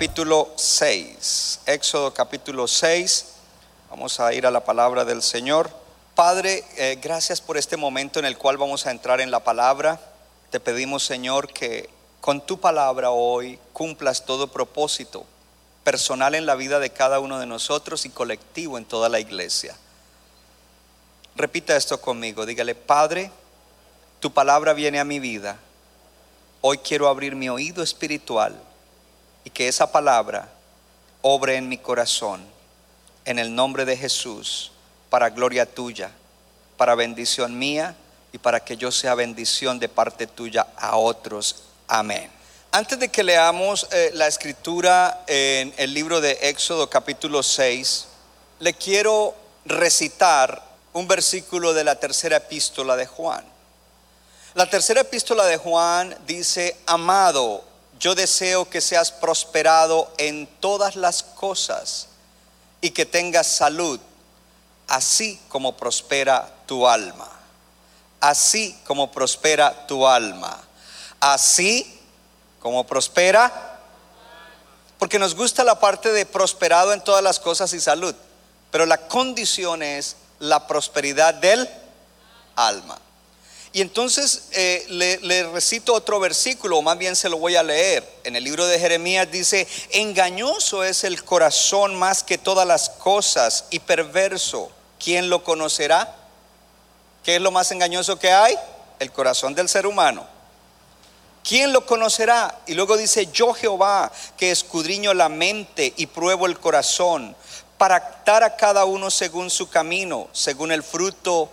capítulo 0.00 0.48
6. 0.56 1.60
Éxodo 1.66 2.14
capítulo 2.14 2.68
6. 2.68 3.26
Vamos 3.90 4.20
a 4.20 4.32
ir 4.32 4.46
a 4.46 4.50
la 4.50 4.64
palabra 4.64 5.04
del 5.04 5.20
Señor. 5.20 5.68
Padre, 6.14 6.64
eh, 6.76 6.98
gracias 7.02 7.40
por 7.40 7.56
este 7.56 7.76
momento 7.76 8.18
en 8.18 8.24
el 8.24 8.38
cual 8.38 8.56
vamos 8.56 8.86
a 8.86 8.92
entrar 8.92 9.20
en 9.20 9.30
la 9.30 9.40
palabra. 9.40 10.00
Te 10.50 10.60
pedimos, 10.60 11.04
Señor, 11.04 11.52
que 11.52 11.90
con 12.20 12.40
tu 12.40 12.60
palabra 12.60 13.10
hoy 13.10 13.58
cumplas 13.72 14.24
todo 14.24 14.46
propósito 14.46 15.26
personal 15.84 16.34
en 16.34 16.46
la 16.46 16.54
vida 16.54 16.78
de 16.78 16.90
cada 16.90 17.18
uno 17.18 17.38
de 17.38 17.46
nosotros 17.46 18.06
y 18.06 18.10
colectivo 18.10 18.78
en 18.78 18.84
toda 18.84 19.08
la 19.08 19.20
iglesia. 19.20 19.76
Repita 21.36 21.76
esto 21.76 22.00
conmigo. 22.00 22.44
Dígale, 22.44 22.74
Padre, 22.74 23.30
tu 24.20 24.32
palabra 24.32 24.72
viene 24.72 25.00
a 25.00 25.04
mi 25.04 25.18
vida. 25.18 25.58
Hoy 26.60 26.78
quiero 26.78 27.08
abrir 27.08 27.34
mi 27.34 27.48
oído 27.48 27.82
espiritual 27.82 28.54
y 29.44 29.50
que 29.50 29.68
esa 29.68 29.90
palabra 29.90 30.48
obre 31.22 31.56
en 31.56 31.68
mi 31.68 31.78
corazón, 31.78 32.44
en 33.24 33.38
el 33.38 33.54
nombre 33.54 33.84
de 33.84 33.96
Jesús, 33.96 34.72
para 35.08 35.30
gloria 35.30 35.66
tuya, 35.66 36.10
para 36.76 36.94
bendición 36.94 37.58
mía 37.58 37.96
y 38.32 38.38
para 38.38 38.60
que 38.60 38.76
yo 38.76 38.90
sea 38.90 39.14
bendición 39.14 39.78
de 39.78 39.88
parte 39.88 40.26
tuya 40.26 40.66
a 40.76 40.96
otros. 40.96 41.64
Amén. 41.88 42.30
Antes 42.72 42.98
de 42.98 43.08
que 43.08 43.24
leamos 43.24 43.88
eh, 43.90 44.10
la 44.14 44.28
escritura 44.28 45.24
en 45.26 45.74
el 45.76 45.92
libro 45.92 46.20
de 46.20 46.38
Éxodo 46.42 46.88
capítulo 46.88 47.42
6, 47.42 48.06
le 48.60 48.74
quiero 48.74 49.34
recitar 49.64 50.69
un 50.92 51.06
versículo 51.06 51.72
de 51.72 51.84
la 51.84 51.96
tercera 51.96 52.38
epístola 52.38 52.96
de 52.96 53.06
Juan. 53.06 53.44
La 54.54 54.68
tercera 54.68 55.02
epístola 55.02 55.46
de 55.46 55.56
Juan 55.56 56.16
dice, 56.26 56.76
amado, 56.86 57.64
yo 58.00 58.14
deseo 58.14 58.68
que 58.68 58.80
seas 58.80 59.12
prosperado 59.12 60.12
en 60.18 60.46
todas 60.58 60.96
las 60.96 61.22
cosas 61.22 62.08
y 62.80 62.90
que 62.90 63.06
tengas 63.06 63.46
salud, 63.46 64.00
así 64.88 65.40
como 65.48 65.76
prospera 65.76 66.50
tu 66.66 66.88
alma. 66.88 67.30
Así 68.20 68.78
como 68.86 69.10
prospera 69.12 69.86
tu 69.86 70.06
alma. 70.06 70.60
Así 71.20 72.00
como 72.60 72.86
prospera. 72.86 73.78
Porque 74.98 75.18
nos 75.18 75.34
gusta 75.34 75.64
la 75.64 75.78
parte 75.78 76.12
de 76.12 76.26
prosperado 76.26 76.92
en 76.92 77.02
todas 77.02 77.22
las 77.22 77.40
cosas 77.40 77.72
y 77.72 77.80
salud. 77.80 78.14
Pero 78.70 78.84
la 78.84 78.98
condición 79.08 79.82
es 79.82 80.16
la 80.40 80.66
prosperidad 80.66 81.34
del 81.34 81.68
alma. 82.56 82.98
Y 83.72 83.82
entonces 83.82 84.48
eh, 84.52 84.84
le, 84.88 85.18
le 85.18 85.44
recito 85.44 85.94
otro 85.94 86.18
versículo, 86.18 86.78
o 86.78 86.82
más 86.82 86.98
bien 86.98 87.14
se 87.14 87.28
lo 87.28 87.38
voy 87.38 87.54
a 87.54 87.62
leer. 87.62 88.06
En 88.24 88.34
el 88.34 88.42
libro 88.42 88.66
de 88.66 88.80
Jeremías 88.80 89.30
dice, 89.30 89.68
engañoso 89.92 90.82
es 90.82 91.04
el 91.04 91.22
corazón 91.24 91.94
más 91.94 92.24
que 92.24 92.36
todas 92.36 92.66
las 92.66 92.90
cosas 92.90 93.66
y 93.70 93.78
perverso. 93.78 94.72
¿Quién 94.98 95.30
lo 95.30 95.44
conocerá? 95.44 96.16
¿Qué 97.22 97.36
es 97.36 97.42
lo 97.42 97.52
más 97.52 97.70
engañoso 97.70 98.18
que 98.18 98.32
hay? 98.32 98.56
El 98.98 99.12
corazón 99.12 99.54
del 99.54 99.68
ser 99.68 99.86
humano. 99.86 100.26
¿Quién 101.44 101.72
lo 101.72 101.86
conocerá? 101.86 102.60
Y 102.66 102.74
luego 102.74 102.96
dice, 102.96 103.26
yo 103.32 103.54
Jehová, 103.54 104.10
que 104.36 104.50
escudriño 104.50 105.14
la 105.14 105.28
mente 105.28 105.92
y 105.96 106.06
pruebo 106.06 106.46
el 106.46 106.58
corazón, 106.58 107.34
para 107.80 108.20
dar 108.26 108.44
a 108.44 108.54
cada 108.56 108.84
uno 108.84 109.10
según 109.10 109.48
su 109.48 109.70
camino, 109.70 110.28
según 110.32 110.70
el 110.70 110.82
fruto 110.82 111.48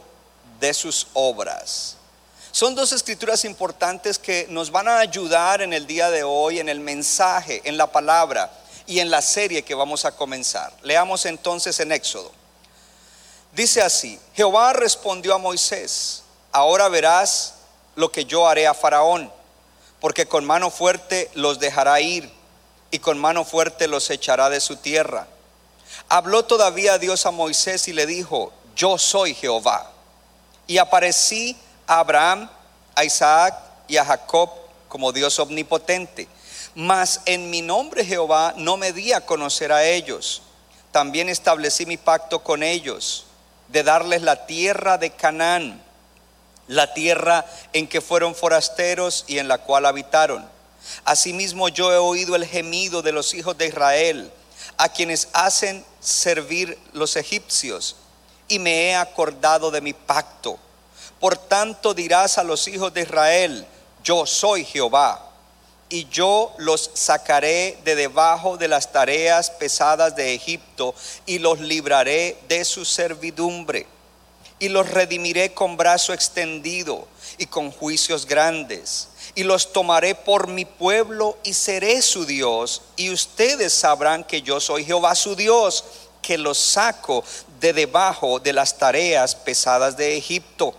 de 0.60 0.74
sus 0.74 1.08
obras. 1.14 1.96
Son 2.52 2.76
dos 2.76 2.92
escrituras 2.92 3.46
importantes 3.46 4.20
que 4.20 4.46
nos 4.50 4.70
van 4.70 4.90
a 4.90 5.00
ayudar 5.00 5.62
en 5.62 5.72
el 5.72 5.88
día 5.88 6.10
de 6.10 6.26
hoy, 6.26 6.60
en 6.60 6.68
el 6.68 6.82
mensaje, 6.82 7.62
en 7.64 7.78
la 7.78 7.94
palabra 7.94 8.52
y 8.86 9.00
en 9.00 9.10
la 9.10 9.22
serie 9.22 9.64
que 9.64 9.74
vamos 9.74 10.04
a 10.04 10.18
comenzar. 10.18 10.74
Leamos 10.82 11.26
entonces 11.26 11.80
en 11.80 11.94
Éxodo. 11.94 12.34
Dice 13.54 13.82
así, 13.82 14.20
Jehová 14.36 14.74
respondió 14.74 15.34
a 15.34 15.38
Moisés, 15.38 16.24
ahora 16.52 16.90
verás 16.90 17.54
lo 17.96 18.12
que 18.12 18.26
yo 18.26 18.50
haré 18.50 18.68
a 18.68 18.74
Faraón, 18.74 19.32
porque 20.02 20.28
con 20.28 20.44
mano 20.44 20.72
fuerte 20.72 21.32
los 21.36 21.60
dejará 21.60 22.02
ir 22.02 22.30
y 22.92 23.00
con 23.00 23.18
mano 23.18 23.46
fuerte 23.46 23.88
los 23.88 24.10
echará 24.10 24.50
de 24.50 24.60
su 24.60 24.76
tierra. 24.76 25.26
Habló 26.10 26.46
todavía 26.46 26.98
Dios 26.98 27.26
a 27.26 27.32
Moisés 27.32 27.88
y 27.88 27.94
le 27.94 28.06
dijo, 28.06 28.54
yo 28.76 28.98
soy 28.98 29.34
Jehová. 29.34 29.92
Y 30.68 30.78
aparecí 30.78 31.58
a 31.86 32.00
Abraham, 32.00 32.50
a 32.96 33.04
Isaac 33.04 33.56
y 33.88 33.98
a 33.98 34.06
Jacob 34.06 34.50
como 34.88 35.12
Dios 35.12 35.40
omnipotente. 35.40 36.28
Mas 36.76 37.22
en 37.26 37.50
mi 37.50 37.62
nombre 37.62 38.06
Jehová 38.06 38.54
no 38.58 38.78
me 38.78 38.94
di 38.94 39.14
a 39.14 39.26
conocer 39.26 39.72
a 39.72 39.84
ellos. 39.84 40.42
También 40.92 41.30
establecí 41.30 41.86
mi 41.86 41.98
pacto 41.98 42.44
con 42.44 42.64
ellos 42.64 43.26
de 43.68 43.84
darles 43.84 44.22
la 44.22 44.46
tierra 44.46 44.98
de 44.98 45.12
Canaán, 45.12 45.82
la 46.68 46.94
tierra 46.94 47.46
en 47.74 47.88
que 47.88 48.02
fueron 48.02 48.36
forasteros 48.36 49.26
y 49.28 49.40
en 49.40 49.48
la 49.48 49.58
cual 49.58 49.86
habitaron. 49.86 50.48
Asimismo 51.04 51.70
yo 51.70 51.92
he 51.92 51.98
oído 51.98 52.36
el 52.36 52.46
gemido 52.46 53.02
de 53.02 53.12
los 53.12 53.34
hijos 53.34 53.58
de 53.58 53.68
Israel, 53.68 54.32
a 54.78 54.90
quienes 54.90 55.30
hacen 55.34 55.86
servir 56.00 56.78
los 56.94 57.16
egipcios, 57.16 57.96
y 58.48 58.60
me 58.60 58.90
he 58.90 58.96
acordado 58.96 59.72
de 59.72 59.82
mi 59.82 59.94
pacto. 59.94 60.58
Por 61.20 61.38
tanto 61.38 61.94
dirás 61.94 62.38
a 62.38 62.44
los 62.44 62.68
hijos 62.68 62.94
de 62.94 63.02
Israel, 63.02 63.66
yo 64.04 64.26
soy 64.26 64.64
Jehová, 64.64 65.24
y 65.90 66.08
yo 66.10 66.54
los 66.58 66.92
sacaré 66.94 67.80
de 67.84 67.96
debajo 67.96 68.58
de 68.58 68.68
las 68.68 68.92
tareas 68.92 69.50
pesadas 69.52 70.16
de 70.16 70.34
Egipto, 70.34 70.94
y 71.26 71.40
los 71.40 71.60
libraré 71.60 72.38
de 72.48 72.66
su 72.66 72.86
servidumbre, 72.86 73.88
y 74.60 74.70
los 74.70 74.90
redimiré 74.90 75.54
con 75.54 75.78
brazo 75.78 76.14
extendido 76.14 77.08
y 77.38 77.46
con 77.46 77.72
juicios 77.72 78.26
grandes, 78.26 79.10
y 79.38 79.44
los 79.44 79.72
tomaré 79.72 80.16
por 80.16 80.48
mi 80.48 80.66
pueblo 80.66 81.38
y 81.44 81.54
seré 81.54 82.02
su 82.02 82.26
Dios, 82.26 82.82
y 82.96 83.12
ustedes 83.12 83.72
sabrán 83.72 84.24
que 84.24 84.42
yo 84.42 84.60
soy 84.60 84.84
Jehová 84.84 85.14
su 85.14 85.36
Dios, 85.36 85.84
que 86.24 86.40
los 86.40 86.58
saco 86.58 87.24
de 87.60 87.72
debajo 87.72 88.40
de 88.40 88.52
las 88.52 88.80
tareas 88.80 89.36
pesadas 89.36 89.96
de 89.96 90.18
Egipto 90.18 90.74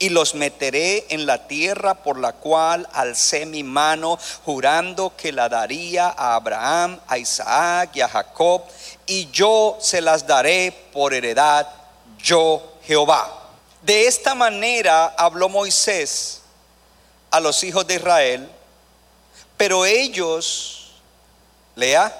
y 0.00 0.08
los 0.08 0.34
meteré 0.34 1.06
en 1.10 1.26
la 1.26 1.46
tierra 1.46 1.94
por 1.94 2.18
la 2.18 2.32
cual 2.32 2.88
alcé 2.92 3.46
mi 3.46 3.62
mano, 3.62 4.18
jurando 4.44 5.12
que 5.16 5.30
la 5.30 5.48
daría 5.48 6.08
a 6.08 6.34
Abraham, 6.34 6.98
a 7.06 7.18
Isaac 7.18 7.90
y 7.94 8.00
a 8.00 8.08
Jacob, 8.08 8.62
y 9.06 9.30
yo 9.30 9.78
se 9.80 10.00
las 10.00 10.26
daré 10.26 10.72
por 10.92 11.14
heredad, 11.14 11.68
yo 12.18 12.78
Jehová. 12.82 13.32
De 13.82 14.08
esta 14.08 14.34
manera 14.34 15.14
habló 15.16 15.48
Moisés 15.48 16.42
a 17.30 17.40
los 17.40 17.62
hijos 17.64 17.86
de 17.86 17.94
Israel, 17.96 18.48
pero 19.56 19.86
ellos, 19.86 20.92
lea, 21.74 22.14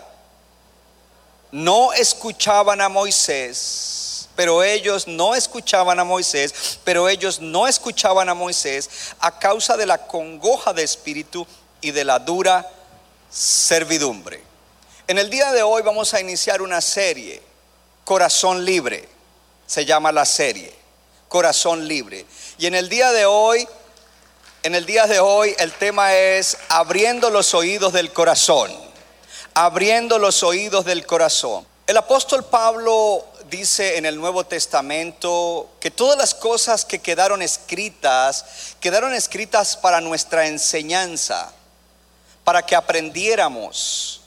no 1.53 1.93
escuchaban 1.93 2.81
a 2.81 2.89
Moisés, 2.89 4.29
pero 4.35 4.63
ellos 4.63 5.07
no 5.07 5.35
escuchaban 5.35 5.99
a 5.99 6.05
Moisés, 6.05 6.79
pero 6.85 7.09
ellos 7.09 7.41
no 7.41 7.67
escuchaban 7.67 8.29
a 8.29 8.35
Moisés 8.35 8.91
a 9.21 9.39
causa 9.39 9.77
de 9.77 9.87
la 9.87 10.07
congoja 10.07 10.73
de 10.73 10.83
espíritu 10.83 11.47
y 11.81 11.91
de 11.91 12.05
la 12.05 12.19
dura 12.19 12.69
servidumbre. 13.31 14.43
En 15.09 15.19
el 15.19 15.31
día 15.31 15.53
de 15.53 15.63
hoy 15.63 15.83
vamos 15.83 16.13
a 16.15 16.21
iniciar 16.21 16.61
una 16.61 16.81
serie, 16.81 17.43
Corazón 18.05 18.65
Libre, 18.65 19.09
se 19.67 19.85
llama 19.85 20.13
la 20.13 20.25
serie, 20.25 20.73
Corazón 21.29 21.87
Libre. 21.87 22.27
Y 22.59 22.67
en 22.67 22.75
el 22.75 22.89
día 22.89 23.13
de 23.13 23.25
hoy, 23.25 23.67
en 24.67 24.75
el 24.75 24.85
día 24.85 25.07
de 25.07 25.21
hoy 25.21 25.55
el 25.59 25.73
tema 25.73 26.15
es 26.15 26.59
abriendo 26.69 27.31
los 27.31 27.55
oídos 27.55 27.93
del 27.93 28.13
corazón 28.13 28.87
abriendo 29.59 30.19
los 30.19 30.43
oídos 30.43 30.85
del 30.85 31.07
corazón. 31.07 31.67
El 31.87 31.97
apóstol 31.97 32.45
Pablo 32.45 33.25
dice 33.49 33.97
en 33.97 34.05
el 34.05 34.17
Nuevo 34.17 34.45
Testamento 34.45 35.71
que 35.81 35.91
todas 35.91 36.19
las 36.19 36.35
cosas 36.35 36.85
que 36.85 36.99
quedaron 36.99 37.41
escritas, 37.41 38.45
quedaron 38.81 39.15
escritas 39.15 39.79
para 39.79 40.03
nuestra 40.03 40.47
enseñanza, 40.47 41.51
para 42.45 42.67
que 42.67 42.77
aprendiéramos 42.77 44.21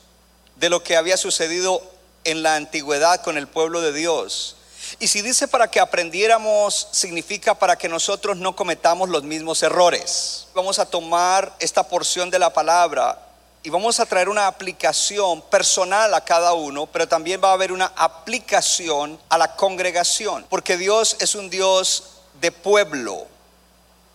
de 0.55 0.71
lo 0.71 0.81
que 0.81 0.97
había 0.97 1.15
sucedido 1.15 1.83
en 2.23 2.41
la 2.41 2.55
antigüedad 2.55 3.21
con 3.21 3.37
el 3.37 3.47
pueblo 3.47 3.81
de 3.81 3.93
Dios. 3.93 4.55
Y 4.97 5.07
si 5.07 5.21
dice 5.21 5.47
para 5.47 5.69
que 5.69 5.79
aprendiéramos, 5.79 6.87
significa 6.91 7.53
para 7.53 7.77
que 7.77 7.89
nosotros 7.89 8.37
no 8.37 8.55
cometamos 8.55 9.09
los 9.09 9.23
mismos 9.23 9.61
errores. 9.61 10.47
Vamos 10.53 10.79
a 10.79 10.85
tomar 10.85 11.55
esta 11.59 11.87
porción 11.87 12.29
de 12.29 12.39
la 12.39 12.51
palabra 12.51 13.29
y 13.61 13.69
vamos 13.69 13.99
a 13.99 14.05
traer 14.05 14.29
una 14.29 14.47
aplicación 14.47 15.41
personal 15.43 16.13
a 16.13 16.23
cada 16.23 16.53
uno, 16.53 16.87
pero 16.87 17.07
también 17.07 17.41
va 17.43 17.49
a 17.49 17.53
haber 17.53 17.71
una 17.71 17.91
aplicación 17.95 19.19
a 19.29 19.37
la 19.37 19.55
congregación, 19.55 20.45
porque 20.49 20.77
Dios 20.77 21.17
es 21.19 21.35
un 21.35 21.49
Dios 21.49 22.03
de 22.39 22.51
pueblo, 22.51 23.27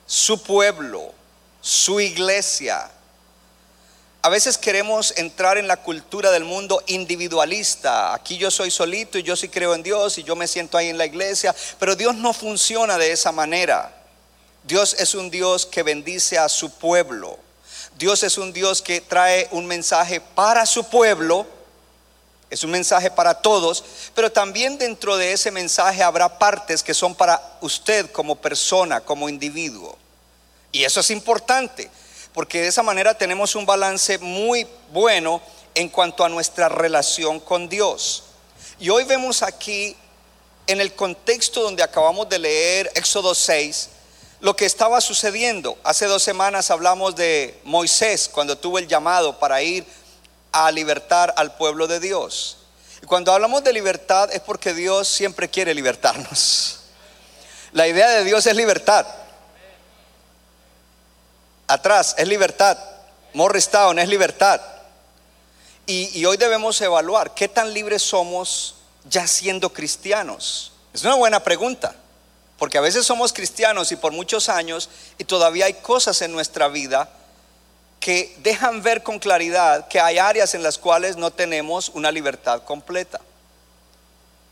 su 0.07 0.43
pueblo, 0.43 1.13
su 1.61 2.01
iglesia. 2.01 2.91
A 4.25 4.31
veces 4.31 4.57
queremos 4.57 5.13
entrar 5.19 5.59
en 5.59 5.69
la 5.69 5.77
cultura 5.77 6.31
del 6.31 6.45
mundo 6.45 6.83
individualista. 6.87 8.15
Aquí 8.15 8.39
yo 8.39 8.51
soy 8.51 8.71
solito 8.71 9.19
y 9.19 9.23
yo 9.23 9.37
sí 9.37 9.51
creo 9.51 9.75
en 9.75 9.83
Dios 9.83 10.17
y 10.17 10.23
yo 10.23 10.35
me 10.35 10.49
siento 10.49 10.79
ahí 10.79 10.89
en 10.89 10.97
la 10.97 11.05
iglesia, 11.05 11.55
pero 11.79 11.95
Dios 11.95 12.15
no 12.15 12.33
funciona 12.33 12.97
de 12.97 13.13
esa 13.13 13.33
manera. 13.33 13.95
Dios 14.63 14.97
es 14.99 15.15
un 15.15 15.31
Dios 15.31 15.67
que 15.67 15.83
bendice 15.83 16.39
a 16.39 16.49
su 16.49 16.71
pueblo. 16.71 17.39
Dios 17.99 18.23
es 18.23 18.39
un 18.39 18.55
Dios 18.55 18.81
que 18.81 19.03
trae 19.03 19.47
un 19.51 19.67
mensaje 19.67 20.23
para 20.23 20.65
su 20.65 20.85
pueblo, 20.85 21.47
es 22.49 22.65
un 22.65 22.71
mensaje 22.71 23.11
para 23.11 23.43
todos, 23.43 23.85
pero 24.15 24.33
también 24.33 24.79
dentro 24.79 25.19
de 25.19 25.35
ese 25.35 25.51
mensaje 25.51 26.03
habrá 26.03 26.39
partes 26.39 26.83
que 26.83 26.95
son 26.95 27.15
para 27.15 27.59
usted 27.61 28.11
como 28.11 28.37
persona, 28.37 29.03
como 29.03 29.29
individuo. 29.29 29.99
Y 30.73 30.85
eso 30.85 31.01
es 31.01 31.11
importante, 31.11 31.91
porque 32.35 32.61
de 32.61 32.69
esa 32.69 32.83
manera 32.83 33.17
tenemos 33.17 33.55
un 33.55 33.65
balance 33.65 34.19
muy 34.19 34.67
bueno 34.93 35.41
en 35.75 35.89
cuanto 35.89 36.25
a 36.25 36.29
nuestra 36.29 36.69
relación 36.69 37.39
con 37.39 37.69
Dios. 37.69 38.25
Y 38.81 38.91
hoy 38.91 39.05
vemos 39.05 39.43
aquí, 39.43 39.97
en 40.67 40.81
el 40.81 40.95
contexto 40.95 41.63
donde 41.63 41.85
acabamos 41.85 42.29
de 42.29 42.41
leer 42.41 42.91
Éxodo 42.97 43.35
6, 43.35 43.89
lo 44.41 44.57
que 44.57 44.67
estaba 44.67 45.01
sucediendo. 45.01 45.79
Hace 45.85 46.07
dos 46.07 46.25
semanas 46.25 46.73
hablamos 46.73 47.15
de 47.15 47.59
Moisés 47.63 48.29
cuando 48.31 48.59
tuvo 48.59 48.79
el 48.79 48.89
llamado 48.89 49.39
para 49.39 49.63
ir 49.63 49.87
a 50.51 50.71
libertar 50.73 51.33
al 51.37 51.57
pueblo 51.57 51.87
de 51.87 52.01
Dios. 52.01 52.59
Y 53.01 53.07
cuando 53.07 53.33
hablamos 53.33 53.63
de 53.63 53.73
libertad 53.73 54.29
es 54.33 54.41
porque 54.41 54.75
Dios 54.75 55.07
siempre 55.07 55.49
quiere 55.49 55.73
libertarnos. 55.73 56.81
La 57.73 57.87
idea 57.87 58.09
de 58.11 58.25
Dios 58.25 58.45
es 58.47 58.57
libertad. 58.57 59.07
Atrás 61.67 62.15
es 62.19 62.29
libertad. 62.29 62.79
Morristown 63.33 63.99
es 63.99 64.09
libertad. 64.09 64.61
Y, 65.87 66.19
y 66.19 66.25
hoy 66.25 66.37
debemos 66.37 66.81
evaluar 66.81 67.35
qué 67.35 67.49
tan 67.49 67.73
libres 67.73 68.03
somos 68.03 68.77
ya 69.09 69.27
siendo 69.27 69.73
cristianos. 69.73 70.73
Es 70.93 71.03
una 71.03 71.15
buena 71.15 71.41
pregunta. 71.41 71.95
Porque 72.59 72.79
a 72.79 72.83
veces 72.83 73.05
somos 73.05 73.33
cristianos 73.33 73.91
y 73.93 73.97
por 73.97 74.13
muchos 74.13 74.49
años 74.49 74.89
y 75.19 75.25
todavía 75.25 75.67
hay 75.67 75.75
cosas 75.75 76.23
en 76.23 76.33
nuestra 76.33 76.69
vida 76.69 77.09
que 77.99 78.37
dejan 78.41 78.83
ver 78.83 79.03
con 79.03 79.19
claridad 79.19 79.89
que 79.89 79.99
hay 79.99 80.19
áreas 80.19 80.55
en 80.55 80.63
las 80.63 80.79
cuales 80.79 81.17
no 81.17 81.31
tenemos 81.31 81.89
una 81.91 82.13
libertad 82.13 82.63
completa. 82.63 83.21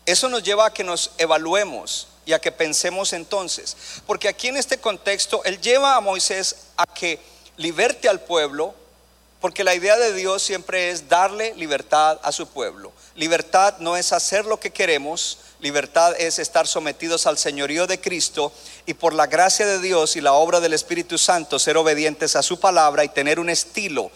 Eso 0.05 0.29
nos 0.29 0.43
lleva 0.43 0.67
a 0.67 0.73
que 0.73 0.83
nos 0.83 1.13
evaluemos 1.17 2.09
y 2.27 2.33
a 2.33 2.41
que 2.41 2.51
pensemos 2.51 3.13
entonces. 3.13 3.77
Porque 4.07 4.29
aquí 4.29 4.49
en 4.49 4.57
este 4.57 4.79
contexto, 4.79 5.45
Él 5.45 5.61
lleva 5.61 5.95
a 5.95 6.01
Moisés 6.01 6.57
a 6.83 6.87
que 6.87 7.21
liberte 7.57 8.09
al 8.09 8.21
pueblo, 8.21 8.75
porque 9.41 9.65
la 9.65 9.75
idea 9.75 9.97
de 9.97 10.13
Dios 10.13 10.43
siempre 10.43 10.91
es 10.91 11.09
darle 11.09 11.55
libertad 11.55 12.19
a 12.23 12.33
su 12.33 12.49
pueblo. 12.49 12.93
Libertad 13.15 13.77
no 13.79 13.97
es 13.97 14.13
hacer 14.13 14.45
lo 14.45 14.59
que 14.59 14.71
queremos, 14.71 15.39
Libertad 15.61 16.15
es 16.19 16.41
estar 16.41 16.67
sometidos 16.67 17.29
al 17.29 17.39
señorío 17.39 17.87
de 17.87 18.01
Cristo 18.01 18.53
y 18.85 18.95
por 18.95 19.15
la 19.15 19.29
gracia 19.29 19.65
de 19.65 19.79
Dios 19.79 20.17
y 20.17 20.21
la 20.21 20.33
obra 20.33 20.59
del 20.59 20.73
Espíritu 20.73 21.19
Santo 21.19 21.61
ser 21.61 21.77
obedientes 21.77 22.35
a 22.35 22.43
su 22.43 22.59
palabra 22.59 23.05
y 23.05 23.09
tener 23.09 23.39
un 23.39 23.49
estilo 23.49 24.11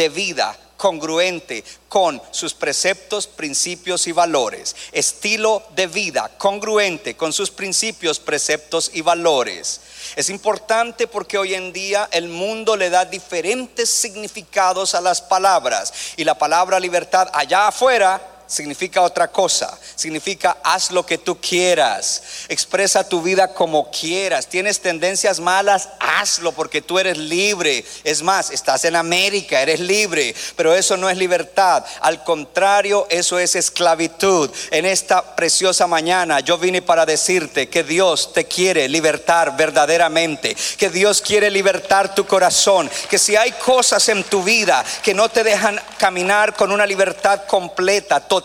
de 0.00 0.08
vida 0.08 0.56
congruente 0.78 1.62
con 1.86 2.22
sus 2.30 2.54
preceptos, 2.54 3.26
principios 3.26 4.06
y 4.06 4.12
valores. 4.12 4.74
Estilo 4.92 5.62
de 5.76 5.88
vida 5.88 6.30
congruente 6.38 7.18
con 7.18 7.34
sus 7.34 7.50
principios, 7.50 8.18
preceptos 8.18 8.90
y 8.94 9.02
valores. 9.02 9.82
Es 10.16 10.30
importante 10.30 11.06
porque 11.06 11.36
hoy 11.36 11.52
en 11.52 11.70
día 11.74 12.08
el 12.12 12.28
mundo 12.28 12.78
le 12.78 12.88
da 12.88 13.04
diferentes 13.04 13.90
significados 13.90 14.94
a 14.94 15.02
las 15.02 15.20
palabras 15.20 15.92
y 16.16 16.24
la 16.24 16.38
palabra 16.38 16.80
libertad 16.80 17.28
allá 17.34 17.68
afuera 17.68 18.29
significa 18.50 19.02
otra 19.02 19.28
cosa. 19.28 19.78
Significa 19.94 20.58
haz 20.62 20.90
lo 20.90 21.06
que 21.06 21.18
tú 21.18 21.40
quieras. 21.40 22.22
Expresa 22.48 23.08
tu 23.08 23.22
vida 23.22 23.54
como 23.54 23.90
quieras. 23.90 24.46
Tienes 24.48 24.80
tendencias 24.80 25.40
malas, 25.40 25.88
hazlo 26.00 26.52
porque 26.52 26.82
tú 26.82 26.98
eres 26.98 27.16
libre. 27.16 27.84
Es 28.04 28.22
más, 28.22 28.50
estás 28.50 28.84
en 28.84 28.96
América, 28.96 29.62
eres 29.62 29.80
libre. 29.80 30.34
Pero 30.56 30.74
eso 30.74 30.96
no 30.96 31.08
es 31.08 31.16
libertad. 31.16 31.84
Al 32.00 32.24
contrario, 32.24 33.06
eso 33.08 33.38
es 33.38 33.54
esclavitud. 33.54 34.50
En 34.70 34.84
esta 34.84 35.36
preciosa 35.36 35.86
mañana 35.86 36.40
yo 36.40 36.58
vine 36.58 36.82
para 36.82 37.06
decirte 37.06 37.68
que 37.68 37.84
Dios 37.84 38.32
te 38.32 38.46
quiere 38.46 38.88
libertar 38.88 39.56
verdaderamente. 39.56 40.56
Que 40.76 40.90
Dios 40.90 41.22
quiere 41.22 41.50
libertar 41.50 42.14
tu 42.14 42.26
corazón. 42.26 42.90
Que 43.08 43.18
si 43.18 43.36
hay 43.36 43.52
cosas 43.52 44.08
en 44.08 44.24
tu 44.24 44.42
vida 44.42 44.84
que 45.04 45.14
no 45.14 45.28
te 45.28 45.44
dejan 45.44 45.80
caminar 45.98 46.56
con 46.56 46.72
una 46.72 46.86
libertad 46.86 47.44
completa, 47.46 48.20
total, 48.20 48.39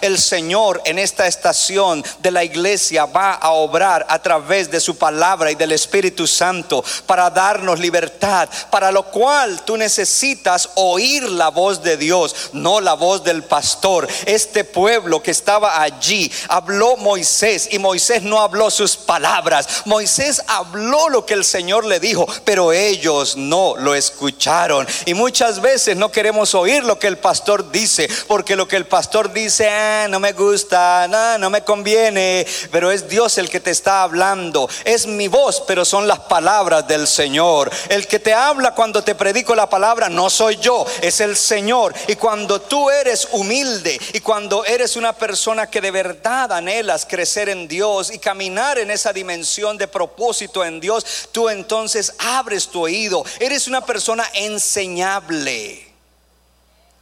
el 0.00 0.18
Señor 0.18 0.80
en 0.84 0.98
esta 0.98 1.26
estación 1.26 2.04
de 2.20 2.30
la 2.30 2.44
iglesia 2.44 3.06
va 3.06 3.34
a 3.34 3.50
obrar 3.50 4.06
a 4.08 4.18
través 4.20 4.70
de 4.70 4.80
su 4.80 4.96
palabra 4.96 5.50
y 5.50 5.54
del 5.54 5.72
Espíritu 5.72 6.26
Santo 6.26 6.84
para 7.06 7.30
darnos 7.30 7.78
libertad, 7.78 8.48
para 8.70 8.92
lo 8.92 9.04
cual 9.04 9.62
tú 9.64 9.76
necesitas 9.76 10.70
oír 10.74 11.22
la 11.22 11.48
voz 11.48 11.82
de 11.82 11.96
Dios, 11.96 12.50
no 12.52 12.80
la 12.80 12.94
voz 12.94 13.24
del 13.24 13.42
pastor. 13.44 14.08
Este 14.26 14.64
pueblo 14.64 15.22
que 15.22 15.30
estaba 15.30 15.80
allí 15.80 16.30
habló 16.48 16.96
Moisés 16.96 17.68
y 17.70 17.78
Moisés 17.78 18.22
no 18.22 18.40
habló 18.40 18.70
sus 18.70 18.96
palabras. 18.96 19.82
Moisés 19.84 20.42
habló 20.46 21.08
lo 21.08 21.26
que 21.26 21.34
el 21.34 21.44
Señor 21.44 21.84
le 21.84 22.00
dijo, 22.00 22.26
pero 22.44 22.72
ellos 22.72 23.36
no 23.36 23.74
lo 23.76 23.94
escucharon. 23.94 24.86
Y 25.06 25.14
muchas 25.14 25.60
veces 25.60 25.96
no 25.96 26.10
queremos 26.10 26.54
oír 26.54 26.84
lo 26.84 26.98
que 26.98 27.06
el 27.06 27.18
pastor 27.18 27.70
dice, 27.70 28.08
porque 28.26 28.56
lo 28.56 28.68
que 28.68 28.76
el 28.76 28.86
pastor 28.86 29.29
dice, 29.32 29.68
ah, 29.68 30.06
no 30.08 30.20
me 30.20 30.32
gusta, 30.32 31.06
no, 31.08 31.38
no 31.38 31.50
me 31.50 31.62
conviene, 31.62 32.46
pero 32.70 32.90
es 32.90 33.08
Dios 33.08 33.38
el 33.38 33.48
que 33.48 33.60
te 33.60 33.70
está 33.70 34.02
hablando. 34.02 34.68
Es 34.84 35.06
mi 35.06 35.28
voz, 35.28 35.62
pero 35.66 35.84
son 35.84 36.06
las 36.06 36.20
palabras 36.20 36.86
del 36.86 37.06
Señor. 37.06 37.70
El 37.88 38.06
que 38.06 38.18
te 38.18 38.34
habla 38.34 38.74
cuando 38.74 39.02
te 39.02 39.14
predico 39.14 39.54
la 39.54 39.68
palabra 39.68 40.08
no 40.08 40.30
soy 40.30 40.56
yo, 40.56 40.86
es 41.00 41.20
el 41.20 41.36
Señor. 41.36 41.94
Y 42.08 42.16
cuando 42.16 42.60
tú 42.60 42.90
eres 42.90 43.28
humilde 43.32 44.00
y 44.12 44.20
cuando 44.20 44.64
eres 44.64 44.96
una 44.96 45.12
persona 45.12 45.68
que 45.68 45.80
de 45.80 45.90
verdad 45.90 46.52
anhelas 46.52 47.06
crecer 47.08 47.48
en 47.48 47.68
Dios 47.68 48.10
y 48.12 48.18
caminar 48.18 48.78
en 48.78 48.90
esa 48.90 49.12
dimensión 49.12 49.78
de 49.78 49.88
propósito 49.88 50.64
en 50.64 50.80
Dios, 50.80 51.28
tú 51.32 51.48
entonces 51.48 52.14
abres 52.18 52.68
tu 52.68 52.82
oído. 52.82 53.24
Eres 53.38 53.68
una 53.68 53.84
persona 53.84 54.24
enseñable. 54.34 55.89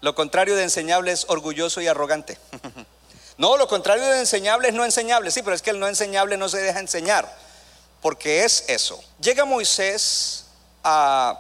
Lo 0.00 0.14
contrario 0.14 0.55
de 0.57 0.62
enseñable 0.62 1.12
es 1.12 1.26
orgulloso 1.28 1.81
y 1.81 1.87
arrogante. 1.87 2.38
No, 3.38 3.57
lo 3.57 3.69
contrario 3.69 4.05
de 4.05 4.19
enseñable 4.19 4.67
es 4.67 4.75
no 4.75 4.85
enseñable. 4.85 5.31
Sí, 5.31 5.43
pero 5.43 5.55
es 5.55 5.62
que 5.62 5.71
el 5.71 5.78
no 5.78 5.87
enseñable 5.87 6.37
no 6.37 6.49
se 6.49 6.59
deja 6.59 6.81
enseñar. 6.81 7.33
Porque 8.02 8.45
es 8.45 8.64
eso. 8.67 9.00
Llega 9.21 9.45
Moisés 9.45 10.47
a 10.83 11.38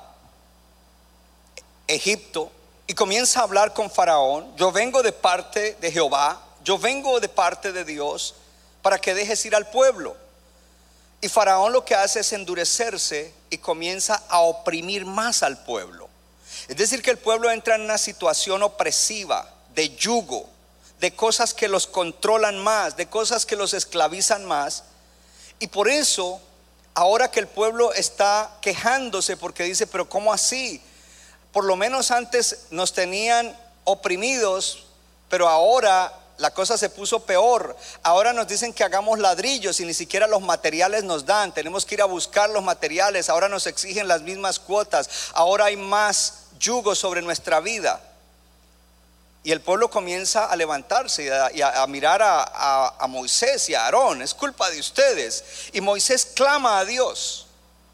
Egipto 1.88 2.52
y 2.86 2.94
comienza 2.94 3.40
a 3.40 3.42
hablar 3.42 3.74
con 3.74 3.90
Faraón. 3.90 4.56
Yo 4.56 4.70
vengo 4.70 5.02
de 5.02 5.10
parte 5.10 5.76
de 5.80 5.90
Jehová. 5.90 6.40
Yo 6.62 6.78
vengo 6.78 7.18
de 7.18 7.28
parte 7.28 7.72
de 7.72 7.84
Dios 7.84 8.36
para 8.80 9.00
que 9.00 9.12
dejes 9.12 9.44
ir 9.44 9.56
al 9.56 9.68
pueblo. 9.68 10.16
Y 11.20 11.28
Faraón 11.28 11.72
lo 11.72 11.84
que 11.84 11.96
hace 11.96 12.20
es 12.20 12.32
endurecerse 12.32 13.34
y 13.50 13.58
comienza 13.58 14.22
a 14.28 14.40
oprimir 14.40 15.04
más 15.04 15.42
al 15.42 15.64
pueblo. 15.64 16.07
Es 16.68 16.76
decir, 16.76 17.02
que 17.02 17.10
el 17.10 17.18
pueblo 17.18 17.50
entra 17.50 17.76
en 17.76 17.82
una 17.82 17.98
situación 17.98 18.62
opresiva, 18.62 19.50
de 19.74 19.96
yugo, 19.96 20.48
de 21.00 21.14
cosas 21.14 21.54
que 21.54 21.68
los 21.68 21.86
controlan 21.86 22.58
más, 22.58 22.96
de 22.96 23.08
cosas 23.08 23.46
que 23.46 23.56
los 23.56 23.72
esclavizan 23.72 24.44
más. 24.44 24.84
Y 25.58 25.68
por 25.68 25.88
eso, 25.88 26.40
ahora 26.94 27.30
que 27.30 27.40
el 27.40 27.46
pueblo 27.46 27.92
está 27.94 28.58
quejándose 28.60 29.36
porque 29.36 29.64
dice, 29.64 29.86
pero 29.86 30.08
¿cómo 30.08 30.32
así? 30.32 30.82
Por 31.52 31.64
lo 31.64 31.76
menos 31.76 32.10
antes 32.10 32.66
nos 32.70 32.92
tenían 32.92 33.56
oprimidos, 33.84 34.86
pero 35.30 35.48
ahora 35.48 36.12
la 36.38 36.52
cosa 36.52 36.78
se 36.78 36.90
puso 36.90 37.20
peor. 37.20 37.76
Ahora 38.02 38.32
nos 38.32 38.46
dicen 38.46 38.72
que 38.72 38.84
hagamos 38.84 39.18
ladrillos 39.18 39.80
y 39.80 39.84
ni 39.84 39.94
siquiera 39.94 40.26
los 40.26 40.40
materiales 40.40 41.04
nos 41.04 41.26
dan. 41.26 41.52
Tenemos 41.52 41.84
que 41.84 41.96
ir 41.96 42.02
a 42.02 42.06
buscar 42.06 42.48
los 42.50 42.62
materiales. 42.62 43.28
Ahora 43.28 43.48
nos 43.48 43.66
exigen 43.66 44.08
las 44.08 44.22
mismas 44.22 44.58
cuotas. 44.58 45.08
Ahora 45.32 45.66
hay 45.66 45.76
más 45.76 46.47
yugo 46.58 46.94
sobre 46.94 47.22
nuestra 47.22 47.60
vida. 47.60 48.00
Y 49.44 49.52
el 49.52 49.60
pueblo 49.60 49.88
comienza 49.88 50.46
a 50.46 50.56
levantarse 50.56 51.30
y 51.54 51.62
a, 51.62 51.86
mirar 51.86 52.22
a, 52.22 52.94
a 52.98 53.06
Moisés 53.06 53.68
y 53.70 53.74
a 53.74 53.84
Aarón. 53.84 54.20
Es 54.20 54.34
culpa 54.34 54.68
de 54.70 54.78
ustedes. 54.78 55.44
Y 55.72 55.80
Moisés 55.80 56.26
clama 56.34 56.78
a 56.78 56.84
Dios. 56.84 57.46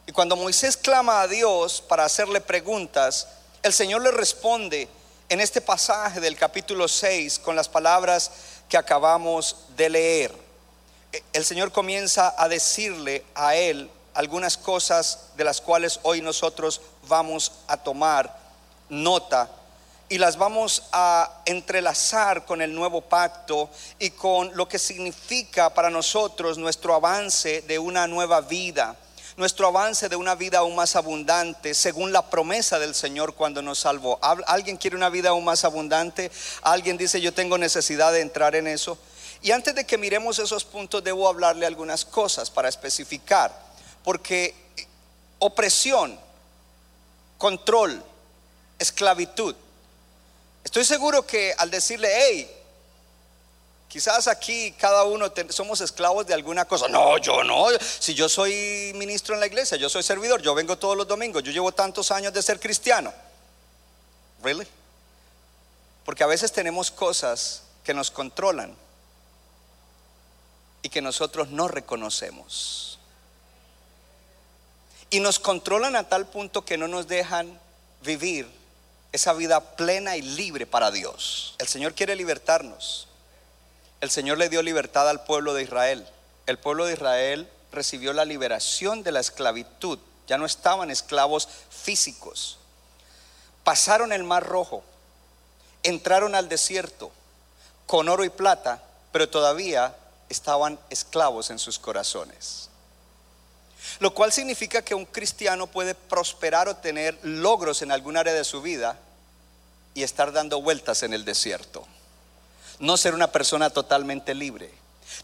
Y 0.07 0.13
cuando 0.13 0.37
Moisés 0.37 0.77
clama 0.77 1.21
a 1.21 1.29
Dios 1.29 1.81
para 1.81 2.05
hacerle 2.05 2.41
preguntas, 2.41 3.29
el 3.63 3.73
Señor 3.73 4.03
le 4.03 4.11
responde 4.11 4.89
en 5.29 5.41
este 5.41 5.61
pasaje 5.61 6.21
del 6.21 6.37
capítulo 6.37 6.89
6 6.89 7.39
con 7.39 7.57
las 7.57 7.69
palabras 7.69 8.31
que 8.69 8.77
acabamos 8.77 9.57
de 9.77 9.89
leer. 9.89 10.35
El 11.33 11.45
Señor 11.45 11.73
comienza 11.73 12.35
a 12.37 12.49
decirle 12.49 13.25
a 13.35 13.55
él 13.55 13.91
algunas 14.15 14.57
cosas 14.57 15.31
de 15.37 15.45
las 15.45 15.61
cuales 15.61 16.01
hoy 16.03 16.21
nosotros 16.21 16.81
vamos 17.09 17.53
a 17.67 17.77
tomar 17.77 18.44
nota 19.03 19.51
y 20.09 20.19
las 20.19 20.37
vamos 20.37 20.85
a 20.93 21.43
entrelazar 21.47 22.45
con 22.45 22.63
el 22.63 22.75
nuevo 22.75 23.01
pacto 23.01 23.71
y 23.99 24.11
con 24.11 24.55
lo 24.57 24.69
que 24.69 24.79
significa 24.79 25.73
para 25.73 25.91
nosotros 25.91 26.59
nuestro 26.59 26.95
avance 26.95 27.63
de 27.63 27.79
una 27.79 28.07
nueva 28.07 28.41
vida 28.41 28.97
nuestro 29.37 29.67
avance 29.67 30.09
de 30.09 30.17
una 30.17 30.35
vida 30.35 30.59
aún 30.59 30.77
más 30.77 30.95
abundante, 30.97 31.75
según 31.75 32.13
la 32.13 32.31
promesa 32.31 32.79
del 32.79 32.95
Señor 32.95 33.35
cuando 33.35 33.63
nos 33.63 33.81
salvó. 33.81 34.19
¿Alguien 34.47 34.77
quiere 34.77 34.97
una 34.97 35.09
vida 35.09 35.31
aún 35.31 35.45
más 35.45 35.65
abundante? 35.65 36.31
¿Alguien 36.63 36.97
dice 36.97 37.21
yo 37.21 37.35
tengo 37.35 37.59
necesidad 37.59 38.13
de 38.13 38.21
entrar 38.21 38.55
en 38.55 38.67
eso? 38.69 38.97
Y 39.43 39.51
antes 39.51 39.75
de 39.75 39.85
que 39.85 39.99
miremos 39.99 40.39
esos 40.39 40.65
puntos, 40.65 41.03
debo 41.03 41.29
hablarle 41.29 41.67
algunas 41.67 42.05
cosas 42.05 42.49
para 42.49 42.69
especificar, 42.69 43.53
porque 44.03 44.55
opresión, 45.39 46.19
control, 47.37 48.03
esclavitud. 48.79 49.55
Estoy 50.65 50.85
seguro 50.85 51.27
que 51.27 51.55
al 51.57 51.71
decirle, 51.71 52.09
hey, 52.13 52.65
Quizás 53.95 54.27
aquí 54.27 54.73
cada 54.73 55.05
uno 55.05 55.33
somos 55.51 55.81
esclavos 55.81 56.27
de 56.27 56.35
alguna 56.35 56.65
cosa. 56.65 56.89
No, 56.89 57.17
yo 57.19 57.45
no. 57.45 57.67
Si 58.01 58.13
yo 58.13 58.29
soy 58.29 58.91
ministro 58.97 59.35
en 59.35 59.41
la 59.41 59.47
iglesia, 59.47 59.77
yo 59.77 59.89
soy 59.89 60.03
servidor, 60.03 60.43
yo 60.43 60.53
vengo 60.53 60.77
todos 60.77 60.97
los 60.97 61.07
domingos, 61.07 61.45
yo 61.45 61.53
llevo 61.53 61.71
tantos 61.71 62.11
años 62.11 62.33
de 62.33 62.43
ser 62.43 62.59
cristiano. 62.59 63.15
¿Really? 64.43 64.67
Porque 66.05 66.25
a 66.25 66.27
veces 66.27 66.51
tenemos 66.51 66.91
cosas 66.91 67.63
que 67.85 67.95
nos 67.95 68.11
controlan 68.11 68.75
y 70.83 70.89
que 70.89 71.01
nosotros 71.01 71.51
no 71.51 71.69
reconocemos. 71.69 72.99
Y 75.09 75.21
nos 75.21 75.39
controlan 75.39 75.95
a 75.95 76.09
tal 76.09 76.27
punto 76.27 76.65
que 76.65 76.77
no 76.77 76.89
nos 76.89 77.07
dejan 77.07 77.61
vivir 78.03 78.51
esa 79.15 79.33
vida 79.33 79.77
plena 79.77 80.17
y 80.17 80.23
libre 80.23 80.67
para 80.67 80.91
Dios. 80.91 81.55
El 81.59 81.69
Señor 81.69 81.95
quiere 81.95 82.17
libertarnos 82.17 83.09
el 84.05 84.11
Señor 84.11 84.37
le 84.37 84.51
dio 84.51 84.63
libertad 84.63 85.09
al 85.09 85.25
pueblo 85.25 85.55
de 85.55 85.63
Israel. 85.63 86.07
El 86.45 86.59
pueblo 86.59 86.85
de 86.85 86.93
Israel 86.93 87.51
recibió 87.73 88.13
la 88.13 88.27
liberación 88.27 89.03
de 89.03 89.13
la 89.13 89.21
esclavitud. 89.21 89.99
Ya 90.27 90.37
no 90.37 90.45
estaban 90.45 90.91
esclavos 90.91 91.49
físicos. 91.71 92.59
Pasaron 93.65 94.13
el 94.13 94.23
mar 94.23 94.45
rojo, 94.45 94.83
entraron 95.83 96.35
al 96.35 96.51
desierto 96.51 97.13
con 97.87 98.11
oro 98.11 98.25
y 98.25 98.29
plata, 98.29 98.83
pero 99.11 99.31
todavía 99.31 99.97
estaban 100.29 100.79
esclavos 100.91 101.49
en 101.49 101.59
sus 101.59 101.79
corazones. 101.79 102.69
Lo 103.99 104.15
cual 104.15 104.33
significa 104.33 104.83
que 104.83 104.95
un 104.95 105.05
cristiano 105.05 105.67
puede 105.67 105.95
prosperar 105.95 106.69
o 106.69 106.77
tener 106.77 107.19
logros 107.23 107.83
en 107.83 107.93
algún 107.93 108.17
área 108.17 108.33
de 108.33 108.45
su 108.45 108.63
vida 108.63 108.99
y 109.95 110.03
estar 110.03 110.33
dando 110.33 110.61
vueltas 110.63 111.03
en 111.03 111.13
el 111.13 111.25
desierto 111.25 111.87
no 112.79 112.97
ser 112.97 113.15
una 113.15 113.31
persona 113.31 113.71
totalmente 113.71 114.35
libre. 114.35 114.71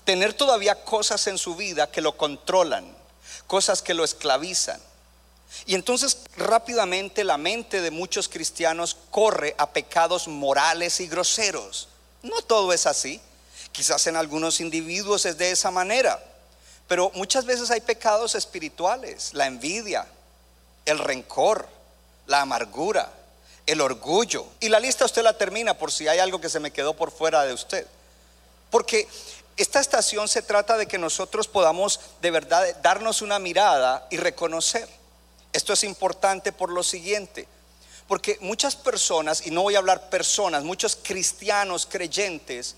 Tener 0.05 0.35
todavía 0.35 0.85
cosas 0.85 1.26
en 1.26 1.38
su 1.38 1.57
vida 1.57 1.90
que 1.90 2.00
lo 2.00 2.17
controlan, 2.17 2.87
cosas 3.47 3.83
que 3.83 3.95
lo 3.95 4.05
esclavizan. 4.05 4.81
Y 5.67 5.75
entonces 5.75 6.19
rápidamente 6.37 7.25
la 7.25 7.38
mente 7.38 7.81
de 7.81 7.90
muchos 7.90 8.29
cristianos 8.29 8.97
corre 9.11 9.55
a 9.59 9.71
pecados 9.71 10.29
morales 10.29 11.00
y 11.00 11.09
groseros. 11.09 11.88
No 12.23 12.40
todo 12.43 12.73
es 12.73 12.87
así. 12.87 13.21
Quizás 13.73 14.07
en 14.07 14.17
algunos 14.17 14.61
individuos 14.61 15.26
es 15.26 15.38
de 15.38 15.50
esa 15.50 15.71
manera. 15.71 16.23
Pero 16.90 17.12
muchas 17.14 17.44
veces 17.44 17.70
hay 17.70 17.80
pecados 17.80 18.35
espirituales, 18.35 19.32
la 19.32 19.47
envidia, 19.47 20.09
el 20.85 20.99
rencor, 20.99 21.68
la 22.26 22.40
amargura, 22.40 23.12
el 23.64 23.80
orgullo. 23.80 24.44
Y 24.59 24.68
la 24.68 24.80
lista 24.80 25.04
usted 25.04 25.23
la 25.23 25.38
termina 25.38 25.78
por 25.78 25.92
si 25.92 26.09
hay 26.09 26.18
algo 26.18 26.40
que 26.40 26.49
se 26.49 26.59
me 26.59 26.73
quedó 26.73 26.94
por 26.94 27.12
fuera 27.12 27.44
de 27.44 27.52
usted. 27.52 27.87
Porque 28.70 29.06
esta 29.56 29.78
estación 29.78 30.26
se 30.26 30.42
trata 30.42 30.76
de 30.76 30.88
que 30.88 30.99
nosotros 30.99 31.47
podamos 31.47 32.00
de 32.23 32.32
verdad 32.32 32.66
darnos 32.82 33.23
una 33.23 33.38
mirada 33.38 34.09
y 34.11 34.16
reconocer. 34.16 34.88
Esto 35.52 35.73
es 35.73 35.85
importante 35.85 36.50
por 36.50 36.70
lo 36.70 36.82
siguiente. 36.82 37.47
Porque 38.09 38.37
muchas 38.40 38.75
personas, 38.75 39.47
y 39.47 39.52
no 39.52 39.62
voy 39.62 39.76
a 39.76 39.78
hablar 39.78 40.11
personas, 40.11 40.64
muchos 40.64 40.99
cristianos 41.00 41.87
creyentes, 41.87 42.75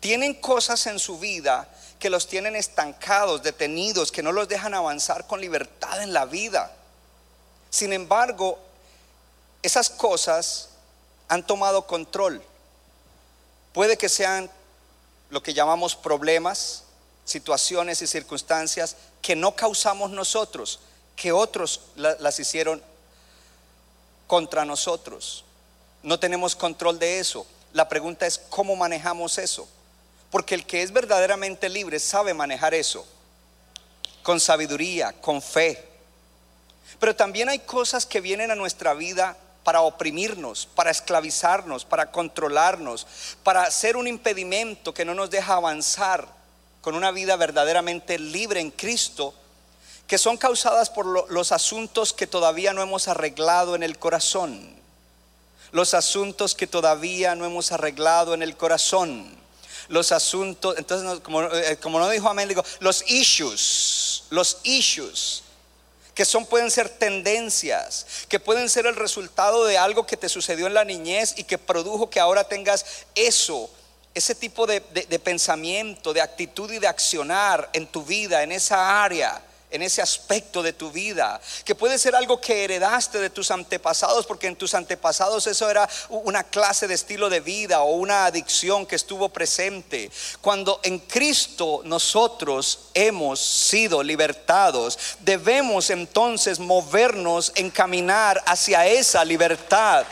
tienen 0.00 0.32
cosas 0.40 0.86
en 0.86 0.98
su 0.98 1.18
vida 1.18 1.68
que 1.98 2.10
los 2.10 2.26
tienen 2.26 2.56
estancados, 2.56 3.42
detenidos, 3.42 4.12
que 4.12 4.22
no 4.22 4.32
los 4.32 4.48
dejan 4.48 4.74
avanzar 4.74 5.26
con 5.26 5.40
libertad 5.40 6.02
en 6.02 6.12
la 6.12 6.24
vida. 6.26 6.72
Sin 7.70 7.92
embargo, 7.92 8.58
esas 9.62 9.90
cosas 9.90 10.68
han 11.28 11.46
tomado 11.46 11.86
control. 11.86 12.42
Puede 13.72 13.96
que 13.96 14.08
sean 14.08 14.50
lo 15.30 15.42
que 15.42 15.54
llamamos 15.54 15.96
problemas, 15.96 16.84
situaciones 17.24 18.00
y 18.02 18.06
circunstancias 18.06 18.96
que 19.20 19.34
no 19.34 19.56
causamos 19.56 20.10
nosotros, 20.10 20.80
que 21.16 21.32
otros 21.32 21.80
las 21.96 22.38
hicieron 22.38 22.82
contra 24.26 24.64
nosotros. 24.64 25.44
No 26.02 26.20
tenemos 26.20 26.54
control 26.54 26.98
de 26.98 27.18
eso. 27.18 27.46
La 27.72 27.88
pregunta 27.88 28.26
es 28.26 28.38
cómo 28.38 28.76
manejamos 28.76 29.38
eso. 29.38 29.68
Porque 30.30 30.54
el 30.54 30.66
que 30.66 30.82
es 30.82 30.92
verdaderamente 30.92 31.68
libre 31.68 31.98
sabe 31.98 32.34
manejar 32.34 32.74
eso. 32.74 33.06
Con 34.22 34.40
sabiduría, 34.40 35.12
con 35.20 35.40
fe. 35.40 35.88
Pero 36.98 37.14
también 37.14 37.48
hay 37.48 37.60
cosas 37.60 38.06
que 38.06 38.20
vienen 38.20 38.50
a 38.50 38.56
nuestra 38.56 38.94
vida 38.94 39.36
para 39.66 39.80
oprimirnos, 39.80 40.66
para 40.66 40.92
esclavizarnos, 40.92 41.84
para 41.84 42.12
controlarnos, 42.12 43.06
para 43.42 43.68
ser 43.70 43.96
un 43.96 44.06
impedimento 44.06 44.94
que 44.94 45.04
no 45.04 45.12
nos 45.12 45.28
deja 45.28 45.54
avanzar 45.54 46.28
con 46.80 46.94
una 46.94 47.10
vida 47.10 47.34
verdaderamente 47.34 48.16
libre 48.16 48.60
en 48.60 48.70
Cristo, 48.70 49.34
que 50.06 50.18
son 50.18 50.36
causadas 50.36 50.88
por 50.88 51.28
los 51.32 51.50
asuntos 51.50 52.12
que 52.12 52.28
todavía 52.28 52.72
no 52.72 52.80
hemos 52.80 53.08
arreglado 53.08 53.74
en 53.74 53.82
el 53.82 53.98
corazón. 53.98 54.76
Los 55.72 55.94
asuntos 55.94 56.54
que 56.54 56.68
todavía 56.68 57.34
no 57.34 57.44
hemos 57.44 57.72
arreglado 57.72 58.34
en 58.34 58.42
el 58.42 58.56
corazón. 58.56 59.36
Los 59.88 60.12
asuntos, 60.12 60.76
entonces 60.78 61.20
como, 61.20 61.42
eh, 61.42 61.78
como 61.80 61.98
no 61.98 62.08
dijo 62.08 62.28
amén, 62.28 62.48
digo, 62.48 62.64
los 62.80 63.04
issues, 63.08 64.24
los 64.30 64.58
issues 64.64 65.42
que 66.14 66.24
son 66.24 66.46
pueden 66.46 66.70
ser 66.70 66.88
tendencias, 66.88 68.06
que 68.28 68.40
pueden 68.40 68.70
ser 68.70 68.86
el 68.86 68.96
resultado 68.96 69.66
de 69.66 69.76
algo 69.76 70.06
que 70.06 70.16
te 70.16 70.30
sucedió 70.30 70.66
en 70.66 70.72
la 70.72 70.84
niñez 70.84 71.34
y 71.36 71.44
que 71.44 71.58
produjo 71.58 72.08
que 72.08 72.20
ahora 72.20 72.44
tengas 72.44 72.86
eso, 73.14 73.68
ese 74.14 74.34
tipo 74.34 74.66
de, 74.66 74.80
de 74.80 75.18
pensamiento, 75.18 76.14
de 76.14 76.22
actitud 76.22 76.72
y 76.72 76.78
de 76.78 76.88
accionar 76.88 77.68
en 77.74 77.86
tu 77.86 78.02
vida, 78.02 78.42
en 78.42 78.52
esa 78.52 79.04
área 79.04 79.42
en 79.70 79.82
ese 79.82 80.02
aspecto 80.02 80.62
de 80.62 80.72
tu 80.72 80.90
vida, 80.90 81.40
que 81.64 81.74
puede 81.74 81.98
ser 81.98 82.14
algo 82.14 82.40
que 82.40 82.64
heredaste 82.64 83.18
de 83.18 83.30
tus 83.30 83.50
antepasados, 83.50 84.26
porque 84.26 84.46
en 84.46 84.56
tus 84.56 84.74
antepasados 84.74 85.46
eso 85.46 85.68
era 85.68 85.88
una 86.08 86.44
clase 86.44 86.86
de 86.86 86.94
estilo 86.94 87.28
de 87.28 87.40
vida 87.40 87.82
o 87.82 87.96
una 87.96 88.26
adicción 88.26 88.86
que 88.86 88.96
estuvo 88.96 89.28
presente. 89.28 90.10
Cuando 90.40 90.80
en 90.82 90.98
Cristo 91.00 91.82
nosotros 91.84 92.90
hemos 92.94 93.40
sido 93.40 94.02
libertados, 94.02 94.98
debemos 95.20 95.90
entonces 95.90 96.58
movernos, 96.58 97.52
en 97.54 97.70
caminar 97.70 98.42
hacia 98.46 98.86
esa 98.86 99.24
libertad. 99.24 100.06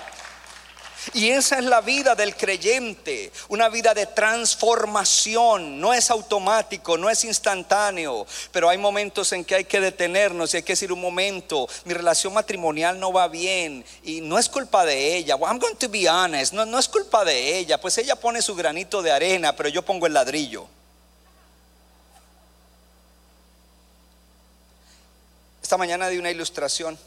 Y 1.13 1.29
esa 1.31 1.59
es 1.59 1.65
la 1.65 1.81
vida 1.81 2.15
del 2.15 2.35
creyente, 2.35 3.31
una 3.49 3.69
vida 3.69 3.93
de 3.93 4.07
transformación. 4.07 5.79
No 5.79 5.93
es 5.93 6.11
automático, 6.11 6.97
no 6.97 7.11
es 7.11 7.25
instantáneo, 7.25 8.27
pero 8.51 8.69
hay 8.69 8.79
momentos 8.79 9.33
en 9.33 9.45
que 9.45 9.57
hay 9.57 9.65
que 9.65 9.81
detenernos 9.81 10.55
y 10.55 10.59
hay 10.59 10.63
que 10.63 10.73
decir 10.73 10.93
un 10.93 11.01
momento, 11.01 11.69
mi 11.85 11.93
relación 11.93 12.33
matrimonial 12.33 12.99
no 12.99 13.13
va 13.13 13.29
bien 13.29 13.85
y 14.03 14.21
no 14.21 14.39
es 14.39 14.49
culpa 14.49 14.85
de 14.85 15.17
ella. 15.17 15.37
I'm 15.37 15.59
going 15.59 15.77
to 15.77 15.89
be 15.89 16.09
honest, 16.09 16.53
no, 16.53 16.65
no 16.65 16.79
es 16.79 16.89
culpa 16.89 17.25
de 17.25 17.59
ella, 17.59 17.79
pues 17.81 17.99
ella 17.99 18.17
pone 18.17 18.41
su 18.41 18.55
granito 18.55 19.03
de 19.03 19.13
arena, 19.13 19.55
pero 19.55 19.69
yo 19.69 19.83
pongo 19.83 20.07
el 20.07 20.15
ladrillo. 20.15 20.67
Esta 25.63 25.77
mañana 25.77 26.09
di 26.09 26.19
una 26.19 26.31
ilustración 26.31 26.99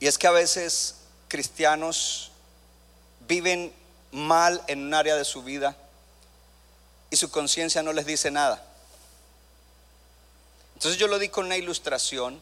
y 0.00 0.06
es 0.06 0.18
que 0.18 0.26
a 0.26 0.32
veces 0.32 0.96
cristianos 1.28 2.32
viven 3.26 3.72
mal 4.12 4.62
en 4.66 4.86
un 4.86 4.94
área 4.94 5.16
de 5.16 5.24
su 5.24 5.42
vida 5.42 5.76
y 7.10 7.16
su 7.16 7.30
conciencia 7.30 7.82
no 7.82 7.92
les 7.92 8.06
dice 8.06 8.30
nada. 8.30 8.62
Entonces 10.74 10.98
yo 10.98 11.08
lo 11.08 11.18
di 11.18 11.28
con 11.28 11.46
una 11.46 11.56
ilustración 11.56 12.40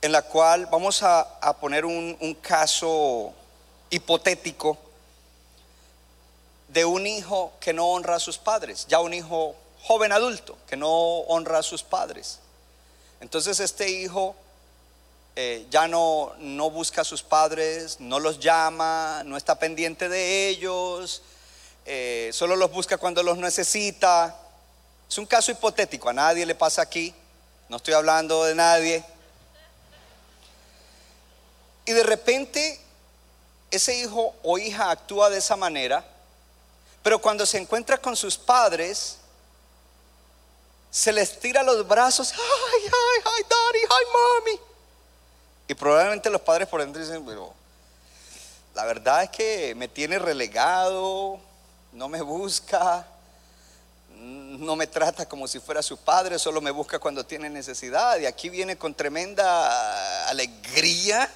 en 0.00 0.12
la 0.12 0.22
cual 0.22 0.66
vamos 0.66 1.02
a, 1.02 1.56
poner 1.60 1.84
un, 1.84 2.16
un 2.20 2.34
caso 2.34 3.32
hipotético 3.90 4.78
de 6.68 6.84
un 6.84 7.06
hijo 7.06 7.52
que 7.60 7.72
no 7.72 7.88
honra 7.88 8.16
a 8.16 8.20
sus 8.20 8.38
padres, 8.38 8.86
ya 8.88 9.00
un 9.00 9.14
hijo 9.14 9.56
joven 9.82 10.12
adulto 10.12 10.56
que 10.68 10.76
no 10.76 10.90
honra 10.90 11.58
a 11.58 11.62
sus 11.62 11.82
padres. 11.82 12.38
Entonces 13.20 13.58
este 13.58 13.88
hijo 13.90 14.36
eh, 15.40 15.68
ya 15.70 15.86
no, 15.86 16.32
no 16.40 16.68
busca 16.68 17.02
a 17.02 17.04
sus 17.04 17.22
padres, 17.22 18.00
no 18.00 18.18
los 18.18 18.40
llama, 18.40 19.22
no 19.24 19.36
está 19.36 19.56
pendiente 19.56 20.08
de 20.08 20.48
ellos, 20.48 21.22
eh, 21.86 22.30
solo 22.32 22.56
los 22.56 22.72
busca 22.72 22.98
cuando 22.98 23.22
los 23.22 23.38
necesita. 23.38 24.36
Es 25.08 25.16
un 25.16 25.26
caso 25.26 25.52
hipotético, 25.52 26.08
a 26.08 26.12
nadie 26.12 26.44
le 26.44 26.56
pasa 26.56 26.82
aquí, 26.82 27.14
no 27.68 27.76
estoy 27.76 27.94
hablando 27.94 28.42
de 28.42 28.56
nadie. 28.56 29.04
Y 31.84 31.92
de 31.92 32.02
repente 32.02 32.80
ese 33.70 33.96
hijo 33.96 34.34
o 34.42 34.58
hija 34.58 34.90
actúa 34.90 35.30
de 35.30 35.38
esa 35.38 35.54
manera, 35.54 36.04
pero 37.00 37.20
cuando 37.20 37.46
se 37.46 37.58
encuentra 37.58 37.96
con 37.98 38.16
sus 38.16 38.36
padres, 38.36 39.18
se 40.90 41.12
les 41.12 41.38
tira 41.38 41.62
los 41.62 41.86
brazos, 41.86 42.32
ay, 42.32 42.82
ay, 42.82 43.22
ay, 43.24 43.42
daddy, 43.48 43.78
ay, 43.88 44.04
mommy. 44.12 44.67
Y 45.68 45.74
probablemente 45.74 46.30
los 46.30 46.40
padres 46.40 46.66
por 46.66 46.80
dentro 46.80 47.00
dicen, 47.00 47.24
pero 47.26 47.52
la 48.74 48.86
verdad 48.86 49.24
es 49.24 49.30
que 49.30 49.74
me 49.74 49.86
tiene 49.86 50.18
relegado, 50.18 51.38
no 51.92 52.08
me 52.08 52.22
busca, 52.22 53.06
no 54.18 54.76
me 54.76 54.86
trata 54.86 55.28
como 55.28 55.46
si 55.46 55.60
fuera 55.60 55.82
su 55.82 55.98
padre, 55.98 56.38
solo 56.38 56.62
me 56.62 56.70
busca 56.70 56.98
cuando 56.98 57.24
tiene 57.24 57.50
necesidad. 57.50 58.18
Y 58.18 58.24
aquí 58.24 58.48
viene 58.48 58.78
con 58.78 58.94
tremenda 58.94 60.26
alegría 60.28 61.30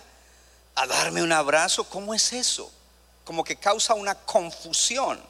a 0.75 0.87
darme 0.87 1.23
un 1.23 1.33
abrazo. 1.33 1.85
¿Cómo 1.85 2.15
es 2.15 2.33
eso? 2.33 2.73
Como 3.25 3.45
que 3.45 3.57
causa 3.57 3.93
una 3.93 4.15
confusión. 4.15 5.23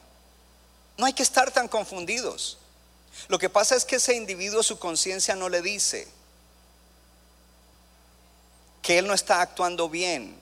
No 0.97 1.07
hay 1.07 1.13
que 1.13 1.25
estar 1.25 1.51
tan 1.51 1.67
confundidos. 1.67 2.59
Lo 3.29 3.39
que 3.39 3.51
pasa 3.51 3.75
es 3.75 3.85
que 3.85 3.97
ese 3.97 4.15
individuo 4.15 4.63
su 4.63 4.79
conciencia 4.79 5.35
no 5.35 5.49
le 5.49 5.61
dice, 5.61 6.09
que 8.83 8.99
él 8.99 9.07
no 9.07 9.15
está 9.15 9.41
actuando 9.41 9.89
bien 9.89 10.39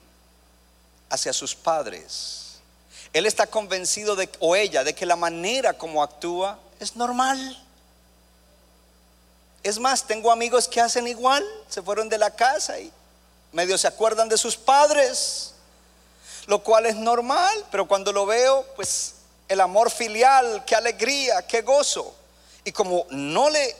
hacia 1.09 1.31
sus 1.31 1.55
padres. 1.55 2.59
Él 3.13 3.25
está 3.25 3.45
convencido 3.45 4.15
de, 4.15 4.29
o 4.39 4.55
ella, 4.55 4.83
de 4.83 4.95
que 4.95 5.05
la 5.05 5.15
manera 5.15 5.73
como 5.73 6.01
actúa 6.01 6.59
es 6.79 6.95
normal. 6.95 7.63
Es 9.63 9.77
más, 9.77 10.07
tengo 10.07 10.31
amigos 10.31 10.67
que 10.67 10.81
hacen 10.81 11.07
igual, 11.07 11.45
se 11.69 11.81
fueron 11.81 12.09
de 12.09 12.17
la 12.17 12.31
casa 12.31 12.79
y 12.79 12.91
medio 13.51 13.77
se 13.77 13.87
acuerdan 13.87 14.29
de 14.29 14.37
sus 14.37 14.57
padres, 14.57 15.53
lo 16.47 16.63
cual 16.63 16.85
es 16.85 16.95
normal, 16.95 17.65
pero 17.69 17.87
cuando 17.87 18.11
lo 18.11 18.25
veo, 18.25 18.65
pues 18.75 19.15
el 19.47 19.59
amor 19.59 19.91
filial, 19.91 20.63
qué 20.65 20.75
alegría, 20.75 21.45
qué 21.45 21.61
gozo. 21.61 22.15
Y 22.63 22.71
como 22.71 23.05
no 23.09 23.49
le, 23.49 23.75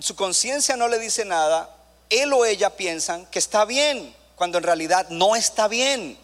su 0.00 0.14
conciencia 0.14 0.76
no 0.76 0.86
le 0.86 0.98
dice 0.98 1.24
nada, 1.24 1.68
él 2.10 2.32
o 2.32 2.44
ella 2.44 2.76
piensan 2.76 3.24
que 3.26 3.38
está 3.38 3.64
bien, 3.64 4.14
cuando 4.34 4.58
en 4.58 4.64
realidad 4.64 5.08
no 5.10 5.36
está 5.36 5.68
bien. 5.68 6.18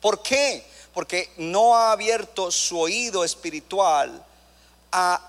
¿Por 0.00 0.22
qué? 0.22 0.64
Porque 0.92 1.30
no 1.36 1.76
ha 1.76 1.92
abierto 1.92 2.50
su 2.50 2.80
oído 2.80 3.22
espiritual 3.22 4.24
a 4.90 5.20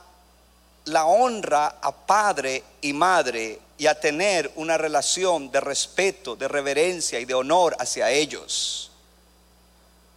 la 0.85 1.05
honra 1.05 1.77
a 1.81 1.91
padre 1.91 2.63
y 2.81 2.93
madre 2.93 3.59
y 3.77 3.87
a 3.87 3.99
tener 3.99 4.51
una 4.55 4.77
relación 4.77 5.51
de 5.51 5.59
respeto, 5.59 6.35
de 6.35 6.47
reverencia 6.47 7.19
y 7.19 7.25
de 7.25 7.33
honor 7.33 7.75
hacia 7.79 8.09
ellos. 8.09 8.91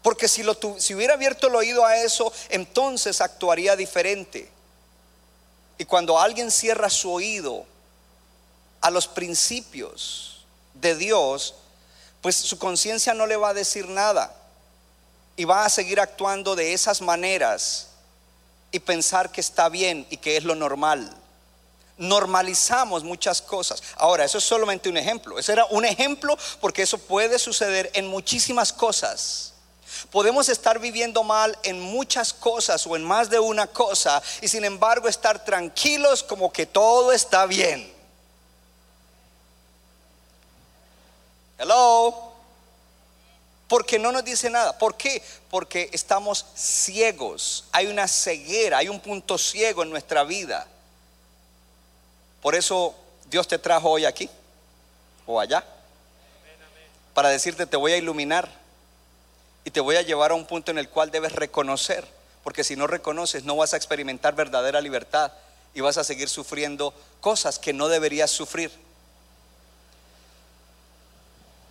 Porque 0.02 0.28
si, 0.28 0.42
lo 0.42 0.52
hubiera 0.52 1.14
abierto 1.14 1.48
el 1.48 1.56
oído 1.56 1.84
a 1.84 1.96
eso, 1.98 2.32
entonces 2.48 3.20
actuaría 3.20 3.76
diferente. 3.76 4.48
Y 5.76 5.84
cuando 5.84 6.18
alguien 6.18 6.50
cierra 6.50 6.88
su 6.88 7.12
oído 7.12 7.66
a 8.80 8.90
los 8.90 9.06
principios 9.06 10.44
de 10.74 10.94
Dios, 10.94 11.54
pues 12.20 12.36
su 12.36 12.58
conciencia 12.58 13.14
no 13.14 13.26
le 13.26 13.36
va 13.36 13.50
a 13.50 13.54
decir 13.54 13.88
nada 13.88 14.34
y 15.36 15.44
va 15.44 15.64
a 15.64 15.70
seguir 15.70 16.00
actuando 16.00 16.54
de 16.54 16.72
esas 16.72 17.00
maneras 17.00 17.88
y 18.72 18.78
pensar 18.78 19.32
que 19.32 19.40
está 19.40 19.68
bien 19.68 20.06
y 20.10 20.16
que 20.16 20.36
es 20.36 20.44
lo 20.44 20.54
normal. 20.54 21.16
Normalizamos 21.96 23.04
muchas 23.04 23.42
cosas. 23.42 23.82
Ahora, 23.96 24.24
eso 24.24 24.38
es 24.38 24.44
solamente 24.44 24.88
un 24.88 24.96
ejemplo. 24.96 25.38
Ese 25.38 25.52
era 25.52 25.66
un 25.66 25.84
ejemplo 25.84 26.36
porque 26.60 26.82
eso 26.82 26.98
puede 26.98 27.38
suceder 27.38 27.90
en 27.94 28.06
muchísimas 28.06 28.72
cosas. 28.72 29.54
Podemos 30.10 30.48
estar 30.48 30.78
viviendo 30.78 31.22
mal 31.22 31.58
en 31.62 31.80
muchas 31.80 32.32
cosas 32.32 32.86
o 32.86 32.96
en 32.96 33.04
más 33.04 33.28
de 33.28 33.38
una 33.38 33.66
cosa 33.66 34.22
y 34.40 34.48
sin 34.48 34.64
embargo 34.64 35.08
estar 35.08 35.44
tranquilos 35.44 36.22
como 36.22 36.52
que 36.52 36.64
todo 36.64 37.12
está 37.12 37.44
bien. 37.46 37.99
Hello. 41.60 42.32
Porque 43.68 43.98
no 43.98 44.10
nos 44.12 44.24
dice 44.24 44.48
nada. 44.48 44.78
¿Por 44.78 44.96
qué? 44.96 45.22
Porque 45.50 45.90
estamos 45.92 46.46
ciegos. 46.54 47.66
Hay 47.70 47.86
una 47.86 48.08
ceguera, 48.08 48.78
hay 48.78 48.88
un 48.88 48.98
punto 48.98 49.36
ciego 49.36 49.82
en 49.82 49.90
nuestra 49.90 50.24
vida. 50.24 50.66
Por 52.40 52.54
eso 52.54 52.94
Dios 53.26 53.46
te 53.46 53.58
trajo 53.58 53.90
hoy 53.90 54.06
aquí 54.06 54.30
o 55.26 55.38
allá. 55.38 55.62
Para 57.12 57.28
decirte, 57.28 57.66
te 57.66 57.76
voy 57.76 57.92
a 57.92 57.98
iluminar 57.98 58.48
y 59.62 59.70
te 59.70 59.80
voy 59.80 59.96
a 59.96 60.02
llevar 60.02 60.30
a 60.30 60.36
un 60.36 60.46
punto 60.46 60.70
en 60.70 60.78
el 60.78 60.88
cual 60.88 61.10
debes 61.10 61.32
reconocer. 61.32 62.08
Porque 62.42 62.64
si 62.64 62.74
no 62.74 62.86
reconoces, 62.86 63.44
no 63.44 63.54
vas 63.56 63.74
a 63.74 63.76
experimentar 63.76 64.34
verdadera 64.34 64.80
libertad 64.80 65.30
y 65.74 65.82
vas 65.82 65.98
a 65.98 66.04
seguir 66.04 66.30
sufriendo 66.30 66.94
cosas 67.20 67.58
que 67.58 67.74
no 67.74 67.88
deberías 67.88 68.30
sufrir. 68.30 68.72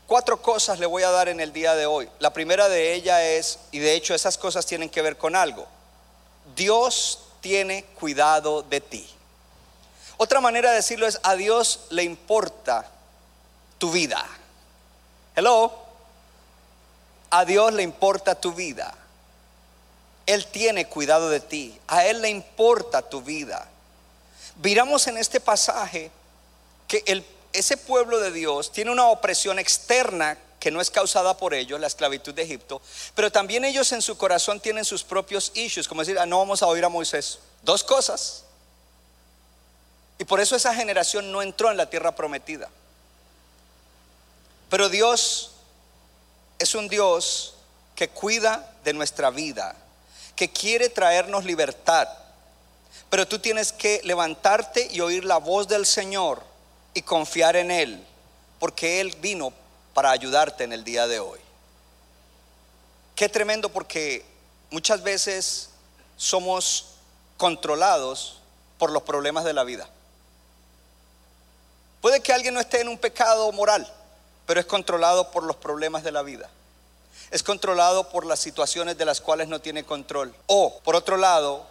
Cuatro 0.09 0.41
cosas 0.41 0.79
le 0.79 0.87
voy 0.87 1.03
a 1.03 1.11
dar 1.11 1.29
en 1.29 1.39
el 1.39 1.53
día 1.53 1.75
de 1.75 1.85
hoy. 1.85 2.09
La 2.17 2.33
primera 2.33 2.67
de 2.67 2.95
ellas 2.95 3.21
es, 3.21 3.59
y 3.69 3.77
de 3.77 3.93
hecho 3.93 4.15
esas 4.15 4.39
cosas 4.39 4.65
tienen 4.65 4.89
que 4.89 5.03
ver 5.03 5.19
con 5.19 5.35
algo, 5.35 5.67
Dios 6.55 7.27
tiene 7.41 7.83
cuidado 7.83 8.63
de 8.63 8.81
ti. 8.81 9.07
Otra 10.17 10.41
manera 10.41 10.71
de 10.71 10.77
decirlo 10.77 11.05
es, 11.05 11.19
a 11.21 11.35
Dios 11.35 11.81
le 11.91 12.01
importa 12.01 12.89
tu 13.77 13.91
vida. 13.91 14.25
Hello. 15.35 15.77
A 17.29 17.45
Dios 17.45 17.71
le 17.71 17.83
importa 17.83 18.33
tu 18.33 18.53
vida. 18.53 18.91
Él 20.25 20.47
tiene 20.47 20.87
cuidado 20.87 21.29
de 21.29 21.39
ti. 21.39 21.79
A 21.87 22.07
Él 22.07 22.23
le 22.23 22.29
importa 22.29 23.03
tu 23.03 23.21
vida. 23.21 23.67
Miramos 24.63 25.05
en 25.05 25.19
este 25.19 25.39
pasaje 25.39 26.09
que 26.87 27.03
el 27.05 27.23
ese 27.53 27.77
pueblo 27.77 28.19
de 28.19 28.31
Dios 28.31 28.71
tiene 28.71 28.91
una 28.91 29.07
opresión 29.07 29.59
externa 29.59 30.38
que 30.59 30.71
no 30.71 30.81
es 30.81 30.91
causada 30.91 31.38
por 31.38 31.53
ellos, 31.53 31.79
la 31.79 31.88
esclavitud 31.88 32.33
de 32.33 32.43
Egipto, 32.43 32.81
pero 33.15 33.31
también 33.31 33.63
ellos 33.63 33.91
en 33.91 34.01
su 34.01 34.17
corazón 34.17 34.59
tienen 34.59 34.85
sus 34.85 35.03
propios 35.03 35.51
issues, 35.55 35.88
como 35.88 36.01
decir, 36.01 36.19
ah, 36.19 36.25
no 36.25 36.39
vamos 36.39 36.62
a 36.62 36.67
oír 36.67 36.83
a 36.83 36.89
Moisés. 36.89 37.39
Dos 37.63 37.83
cosas. 37.83 38.43
Y 40.17 40.25
por 40.25 40.41
eso 40.41 40.55
esa 40.55 40.75
generación 40.75 41.31
no 41.31 41.41
entró 41.41 41.71
en 41.71 41.77
la 41.77 41.89
tierra 41.89 42.13
prometida. 42.13 42.69
Pero 44.69 44.89
Dios 44.89 45.51
es 46.59 46.75
un 46.75 46.89
Dios 46.89 47.55
que 47.95 48.09
cuida 48.09 48.73
de 48.83 48.93
nuestra 48.93 49.29
vida, 49.29 49.75
que 50.35 50.51
quiere 50.51 50.89
traernos 50.89 51.45
libertad. 51.45 52.09
Pero 53.09 53.27
tú 53.27 53.39
tienes 53.39 53.71
que 53.71 54.01
levantarte 54.03 54.89
y 54.91 54.99
oír 54.99 55.23
la 55.23 55.38
voz 55.38 55.67
del 55.69 55.85
Señor 55.85 56.48
y 56.93 57.02
confiar 57.02 57.56
en 57.56 57.71
Él, 57.71 58.06
porque 58.60 59.02
Él 59.02 59.15
vino 59.21 59.54
para 59.93 60.12
ayudarte 60.12 60.63
en 60.63 60.73
el 60.73 60.84
día 60.84 61.08
de 61.08 61.19
hoy. 61.19 61.39
Qué 63.15 63.28
tremendo 63.28 63.69
porque 63.69 64.25
muchas 64.69 65.04
veces 65.04 65.69
somos 66.15 66.95
controlados 67.38 68.39
por 68.78 68.91
los 68.91 69.04
problemas 69.04 69.43
de 69.43 69.54
la 69.54 69.63
vida. 69.63 69.89
Puede 72.02 72.21
que 72.21 72.32
alguien 72.32 72.54
no 72.54 72.60
esté 72.60 72.82
en 72.82 72.88
un 72.88 72.97
pecado 72.97 73.52
moral, 73.52 73.91
pero 74.45 74.60
es 74.60 74.65
controlado 74.65 75.32
por 75.32 75.43
los 75.43 75.58
problemas 75.58 76.04
de 76.04 76.12
la 76.12 76.21
vida. 76.21 76.49
Es 77.30 77.43
controlado 77.43 78.10
por 78.10 78.25
las 78.25 78.39
situaciones 78.39 78.97
de 78.97 79.06
las 79.06 79.21
cuales 79.21 79.47
no 79.47 79.60
tiene 79.60 79.84
control. 79.84 80.34
O, 80.47 80.80
por 80.80 80.95
otro 80.95 81.17
lado, 81.17 81.65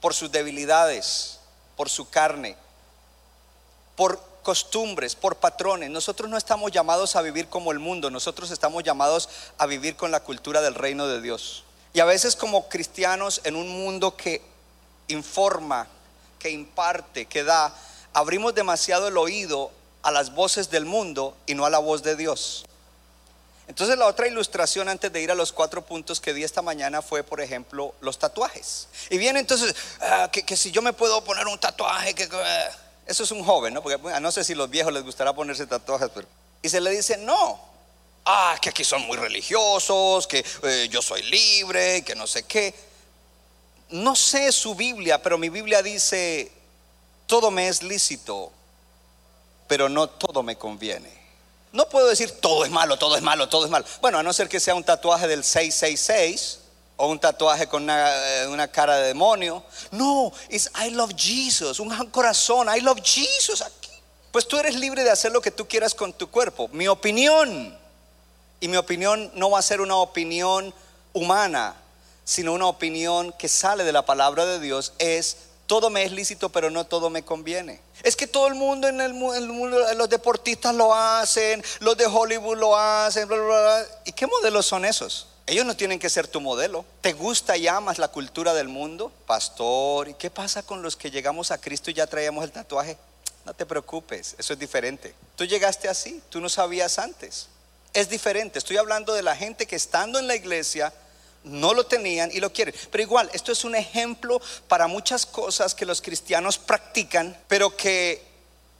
por 0.00 0.14
sus 0.14 0.30
debilidades, 0.30 1.38
por 1.76 1.90
su 1.90 2.08
carne, 2.08 2.56
por 3.96 4.31
costumbres, 4.42 5.14
por 5.14 5.36
patrones. 5.36 5.90
Nosotros 5.90 6.28
no 6.28 6.36
estamos 6.36 6.70
llamados 6.72 7.16
a 7.16 7.22
vivir 7.22 7.48
como 7.48 7.72
el 7.72 7.78
mundo, 7.78 8.10
nosotros 8.10 8.50
estamos 8.50 8.82
llamados 8.82 9.28
a 9.58 9.66
vivir 9.66 9.96
con 9.96 10.10
la 10.10 10.20
cultura 10.20 10.60
del 10.60 10.74
reino 10.74 11.06
de 11.06 11.20
Dios. 11.20 11.64
Y 11.94 12.00
a 12.00 12.04
veces 12.04 12.36
como 12.36 12.68
cristianos 12.68 13.40
en 13.44 13.56
un 13.56 13.68
mundo 13.68 14.16
que 14.16 14.42
informa, 15.08 15.86
que 16.38 16.50
imparte, 16.50 17.26
que 17.26 17.44
da, 17.44 17.74
abrimos 18.12 18.54
demasiado 18.54 19.08
el 19.08 19.16
oído 19.16 19.70
a 20.02 20.10
las 20.10 20.34
voces 20.34 20.70
del 20.70 20.84
mundo 20.84 21.36
y 21.46 21.54
no 21.54 21.64
a 21.64 21.70
la 21.70 21.78
voz 21.78 22.02
de 22.02 22.16
Dios. 22.16 22.64
Entonces 23.68 23.96
la 23.96 24.06
otra 24.06 24.26
ilustración 24.26 24.88
antes 24.88 25.12
de 25.12 25.22
ir 25.22 25.30
a 25.30 25.34
los 25.34 25.52
cuatro 25.52 25.82
puntos 25.82 26.20
que 26.20 26.34
di 26.34 26.42
esta 26.42 26.62
mañana 26.62 27.00
fue, 27.00 27.22
por 27.22 27.40
ejemplo, 27.40 27.94
los 28.00 28.18
tatuajes. 28.18 28.88
Y 29.08 29.18
viene 29.18 29.40
entonces, 29.40 29.74
ah, 30.00 30.28
que, 30.30 30.56
si 30.56 30.72
yo 30.72 30.82
me 30.82 30.92
puedo 30.92 31.22
poner 31.24 31.46
un 31.46 31.58
tatuaje, 31.58 32.14
que, 32.14 32.28
ah, 32.32 32.70
eso 33.06 33.24
es 33.24 33.30
un 33.30 33.44
joven, 33.44 33.74
¿no? 33.74 33.82
Porque 33.82 33.98
no 34.20 34.32
sé 34.32 34.44
si 34.44 34.54
los 34.54 34.70
viejos 34.70 34.92
les 34.92 35.02
gustará 35.02 35.32
ponerse 35.32 35.66
tatuajes, 35.66 36.10
pero... 36.14 36.26
Y 36.62 36.68
se 36.68 36.80
le 36.80 36.90
dice, 36.90 37.16
no, 37.18 37.60
ah, 38.24 38.56
que 38.60 38.70
aquí 38.70 38.84
son 38.84 39.02
muy 39.02 39.16
religiosos, 39.16 40.26
que 40.26 40.44
eh, 40.62 40.88
yo 40.90 41.02
soy 41.02 41.22
libre, 41.22 42.02
que 42.02 42.14
no 42.14 42.26
sé 42.26 42.44
qué. 42.44 42.74
No 43.90 44.14
sé 44.14 44.52
su 44.52 44.74
Biblia, 44.74 45.20
pero 45.22 45.36
mi 45.36 45.48
Biblia 45.48 45.82
dice, 45.82 46.52
todo 47.26 47.50
me 47.50 47.68
es 47.68 47.82
lícito, 47.82 48.52
pero 49.66 49.88
no 49.88 50.08
todo 50.08 50.42
me 50.42 50.56
conviene. 50.56 51.10
No 51.72 51.88
puedo 51.88 52.06
decir 52.06 52.30
todo 52.40 52.64
es 52.64 52.70
malo, 52.70 52.98
todo 52.98 53.16
es 53.16 53.22
malo, 53.22 53.48
todo 53.48 53.64
es 53.64 53.70
malo. 53.70 53.84
Bueno, 54.00 54.18
a 54.18 54.22
no 54.22 54.32
ser 54.32 54.48
que 54.48 54.60
sea 54.60 54.74
un 54.74 54.84
tatuaje 54.84 55.26
del 55.26 55.42
666 55.42 56.61
o 56.96 57.08
un 57.08 57.18
tatuaje 57.18 57.66
con 57.66 57.84
una, 57.84 58.12
una, 58.48 58.68
cara 58.68 58.96
de 58.96 59.08
demonio. 59.08 59.62
No, 59.90 60.32
es 60.48 60.70
I 60.84 60.90
love 60.90 61.12
Jesus, 61.16 61.80
un 61.80 61.90
corazón, 62.10 62.68
I 62.74 62.80
love 62.80 63.00
Jesus 63.02 63.62
aquí. 63.62 63.90
Pues 64.30 64.46
tú 64.46 64.58
eres 64.58 64.74
libre 64.74 65.04
de 65.04 65.10
hacer 65.10 65.32
lo 65.32 65.40
que 65.40 65.50
tú 65.50 65.66
quieras 65.66 65.94
con 65.94 66.12
tu 66.12 66.30
cuerpo. 66.30 66.68
Mi 66.72 66.88
opinión, 66.88 67.78
y 68.60 68.68
mi 68.68 68.76
opinión 68.76 69.30
no 69.34 69.50
va 69.50 69.58
a 69.58 69.62
ser 69.62 69.80
una 69.80 69.96
opinión 69.96 70.72
humana, 71.12 71.74
sino 72.24 72.52
una 72.52 72.66
opinión 72.66 73.32
que 73.32 73.48
sale 73.48 73.84
de 73.84 73.92
la 73.92 74.06
palabra 74.06 74.46
de 74.46 74.60
Dios, 74.60 74.92
es 74.98 75.36
todo 75.66 75.90
me 75.90 76.04
es 76.04 76.12
lícito, 76.12 76.50
pero 76.50 76.70
no 76.70 76.84
todo 76.84 77.10
me 77.10 77.24
conviene. 77.24 77.80
Es 78.02 78.14
que 78.14 78.26
todo 78.26 78.46
el 78.46 78.54
mundo 78.54 78.88
en 78.88 79.00
el, 79.00 79.14
mundo, 79.14 79.78
los 79.94 80.08
deportistas 80.08 80.74
lo 80.74 80.94
hacen, 80.94 81.64
los 81.80 81.96
de 81.96 82.06
Hollywood 82.06 82.58
lo 82.58 82.76
hacen, 82.76 83.28
¿y 84.04 84.12
qué 84.12 84.26
modelos 84.26 84.66
son 84.66 84.84
esos? 84.84 85.28
Ellos 85.52 85.66
no 85.66 85.76
tienen 85.76 85.98
que 85.98 86.08
ser 86.08 86.28
tu 86.28 86.40
modelo. 86.40 86.82
¿Te 87.02 87.12
gusta 87.12 87.58
y 87.58 87.68
amas 87.68 87.98
la 87.98 88.08
cultura 88.08 88.54
del 88.54 88.68
mundo? 88.68 89.12
Pastor, 89.26 90.08
¿y 90.08 90.14
qué 90.14 90.30
pasa 90.30 90.62
con 90.62 90.80
los 90.80 90.96
que 90.96 91.10
llegamos 91.10 91.50
a 91.50 91.58
Cristo 91.58 91.90
y 91.90 91.94
ya 91.94 92.06
traíamos 92.06 92.42
el 92.44 92.52
tatuaje? 92.52 92.96
No 93.44 93.52
te 93.52 93.66
preocupes, 93.66 94.34
eso 94.38 94.54
es 94.54 94.58
diferente. 94.58 95.14
Tú 95.36 95.44
llegaste 95.44 95.90
así, 95.90 96.22
tú 96.30 96.40
no 96.40 96.48
sabías 96.48 96.98
antes. 96.98 97.48
Es 97.92 98.08
diferente. 98.08 98.58
Estoy 98.58 98.78
hablando 98.78 99.12
de 99.12 99.22
la 99.22 99.36
gente 99.36 99.66
que 99.66 99.76
estando 99.76 100.18
en 100.18 100.26
la 100.26 100.36
iglesia 100.36 100.90
no 101.44 101.74
lo 101.74 101.84
tenían 101.84 102.30
y 102.32 102.40
lo 102.40 102.50
quieren. 102.50 102.74
Pero 102.90 103.02
igual, 103.02 103.28
esto 103.34 103.52
es 103.52 103.62
un 103.64 103.74
ejemplo 103.74 104.40
para 104.68 104.86
muchas 104.86 105.26
cosas 105.26 105.74
que 105.74 105.84
los 105.84 106.00
cristianos 106.00 106.56
practican, 106.56 107.36
pero 107.48 107.76
que 107.76 108.22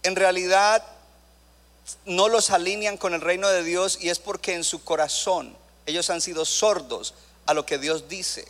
en 0.05 0.17
realidad 0.17 0.83
no 2.07 2.31
los 2.31 2.49
alinean 2.49 2.97
con 2.97 3.13
el 3.13 3.21
reino 3.21 3.47
de 3.49 3.63
Dios 3.63 3.99
y 4.01 4.09
es 4.09 4.19
porque 4.19 4.55
en 4.55 4.65
su 4.65 4.83
corazón 4.83 5.61
ellos 5.87 6.11
han 6.11 6.21
sido 6.21 6.45
sordos 6.45 7.15
a 7.47 7.55
lo 7.55 7.67
que 7.67 7.79
Dios 7.79 8.09
dice. 8.09 8.47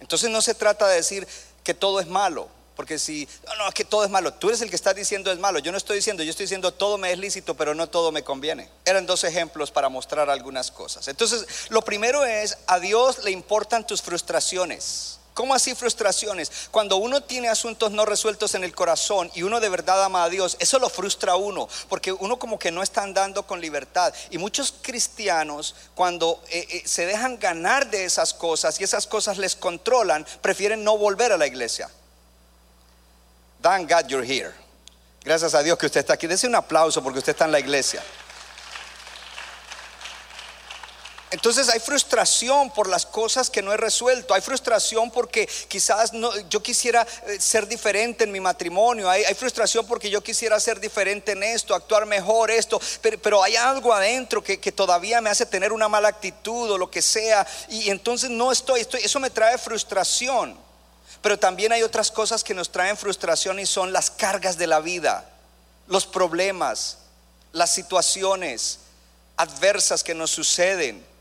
Entonces 0.00 0.30
no 0.30 0.42
se 0.42 0.54
trata 0.54 0.88
de 0.88 0.96
decir 0.96 1.26
que 1.62 1.74
todo 1.74 2.00
es 2.00 2.06
malo, 2.06 2.48
porque 2.76 2.98
si, 2.98 3.28
no, 3.46 3.54
no, 3.56 3.70
que 3.72 3.84
todo 3.84 4.04
es 4.04 4.10
malo, 4.10 4.32
tú 4.34 4.48
eres 4.48 4.60
el 4.62 4.70
que 4.70 4.76
está 4.76 4.94
diciendo 4.94 5.30
es 5.30 5.38
malo, 5.38 5.58
yo 5.58 5.70
no 5.70 5.78
estoy 5.78 5.96
diciendo, 5.96 6.22
yo 6.22 6.30
estoy 6.30 6.44
diciendo 6.44 6.72
todo 6.72 6.98
me 6.98 7.12
es 7.12 7.18
lícito, 7.18 7.54
pero 7.54 7.74
no 7.74 7.88
todo 7.88 8.10
me 8.10 8.24
conviene. 8.24 8.68
Eran 8.84 9.06
dos 9.06 9.24
ejemplos 9.24 9.70
para 9.70 9.88
mostrar 9.88 10.30
algunas 10.30 10.70
cosas. 10.70 11.06
Entonces, 11.08 11.46
lo 11.68 11.82
primero 11.82 12.24
es, 12.24 12.58
a 12.66 12.80
Dios 12.80 13.22
le 13.24 13.30
importan 13.30 13.86
tus 13.86 14.02
frustraciones. 14.02 15.18
¿Cómo 15.34 15.54
así 15.54 15.74
frustraciones? 15.74 16.50
Cuando 16.70 16.98
uno 16.98 17.22
tiene 17.22 17.48
asuntos 17.48 17.90
no 17.90 18.04
resueltos 18.04 18.54
en 18.54 18.64
el 18.64 18.74
corazón 18.74 19.30
y 19.34 19.42
uno 19.42 19.60
de 19.60 19.70
verdad 19.70 20.04
ama 20.04 20.24
a 20.24 20.28
Dios, 20.28 20.56
eso 20.60 20.78
lo 20.78 20.90
frustra 20.90 21.32
a 21.32 21.36
uno, 21.36 21.68
porque 21.88 22.12
uno 22.12 22.38
como 22.38 22.58
que 22.58 22.70
no 22.70 22.82
está 22.82 23.02
andando 23.02 23.46
con 23.46 23.60
libertad. 23.60 24.12
Y 24.30 24.36
muchos 24.36 24.74
cristianos, 24.82 25.74
cuando 25.94 26.42
eh, 26.50 26.66
eh, 26.68 26.82
se 26.84 27.06
dejan 27.06 27.38
ganar 27.38 27.90
de 27.90 28.04
esas 28.04 28.34
cosas 28.34 28.78
y 28.78 28.84
esas 28.84 29.06
cosas 29.06 29.38
les 29.38 29.56
controlan, 29.56 30.26
prefieren 30.42 30.84
no 30.84 30.98
volver 30.98 31.32
a 31.32 31.38
la 31.38 31.46
iglesia. 31.46 31.88
Thank 33.62 33.88
God 33.88 34.08
you're 34.08 34.26
here. 34.26 34.52
Gracias 35.24 35.54
a 35.54 35.62
Dios 35.62 35.78
que 35.78 35.86
usted 35.86 36.00
está 36.00 36.14
aquí. 36.14 36.26
Dese 36.26 36.46
un 36.46 36.56
aplauso 36.56 37.02
porque 37.02 37.20
usted 37.20 37.32
está 37.32 37.44
en 37.46 37.52
la 37.52 37.60
iglesia. 37.60 38.02
Entonces 41.32 41.70
hay 41.70 41.80
frustración 41.80 42.70
por 42.70 42.88
las 42.90 43.06
cosas 43.06 43.48
que 43.48 43.62
no 43.62 43.72
he 43.72 43.78
resuelto. 43.78 44.34
Hay 44.34 44.42
frustración 44.42 45.10
porque 45.10 45.48
quizás 45.66 46.12
no, 46.12 46.30
yo 46.50 46.62
quisiera 46.62 47.06
eh, 47.26 47.40
ser 47.40 47.66
diferente 47.66 48.24
en 48.24 48.32
mi 48.32 48.38
matrimonio. 48.38 49.08
Hay, 49.08 49.24
frustración 49.34 49.86
porque 49.86 50.10
yo 50.10 50.22
quisiera 50.22 50.60
ser 50.60 50.78
diferente 50.78 51.32
en 51.32 51.42
esto, 51.42 51.74
actuar 51.74 52.04
mejor 52.04 52.50
esto. 52.50 52.78
Pero, 53.00 53.42
hay 53.42 53.56
algo 53.56 53.94
adentro 53.94 54.44
que, 54.44 54.58
todavía 54.72 55.22
me 55.22 55.30
hace 55.30 55.46
tener 55.46 55.72
una 55.72 55.88
mala 55.88 56.08
actitud 56.08 56.70
o 56.70 56.76
lo 56.76 56.90
que 56.90 57.00
sea. 57.00 57.46
Y, 57.70 57.88
entonces 57.88 58.28
no 58.28 58.52
estoy, 58.52 58.82
estoy, 58.82 59.00
eso 59.00 59.18
me 59.18 59.30
trae 59.30 59.56
frustración. 59.56 60.58
Pero 61.22 61.38
también 61.38 61.72
hay 61.72 61.82
otras 61.82 62.10
cosas 62.10 62.44
que 62.44 62.52
nos 62.52 62.70
traen 62.70 62.98
frustración 62.98 63.58
y 63.58 63.64
son 63.64 63.90
las 63.90 64.10
cargas 64.10 64.58
de 64.58 64.66
la 64.66 64.80
vida, 64.80 65.30
los 65.86 66.04
problemas, 66.04 66.98
las 67.52 67.70
situaciones 67.70 68.80
adversas 69.38 70.04
que 70.04 70.14
nos 70.14 70.30
suceden. 70.30 71.11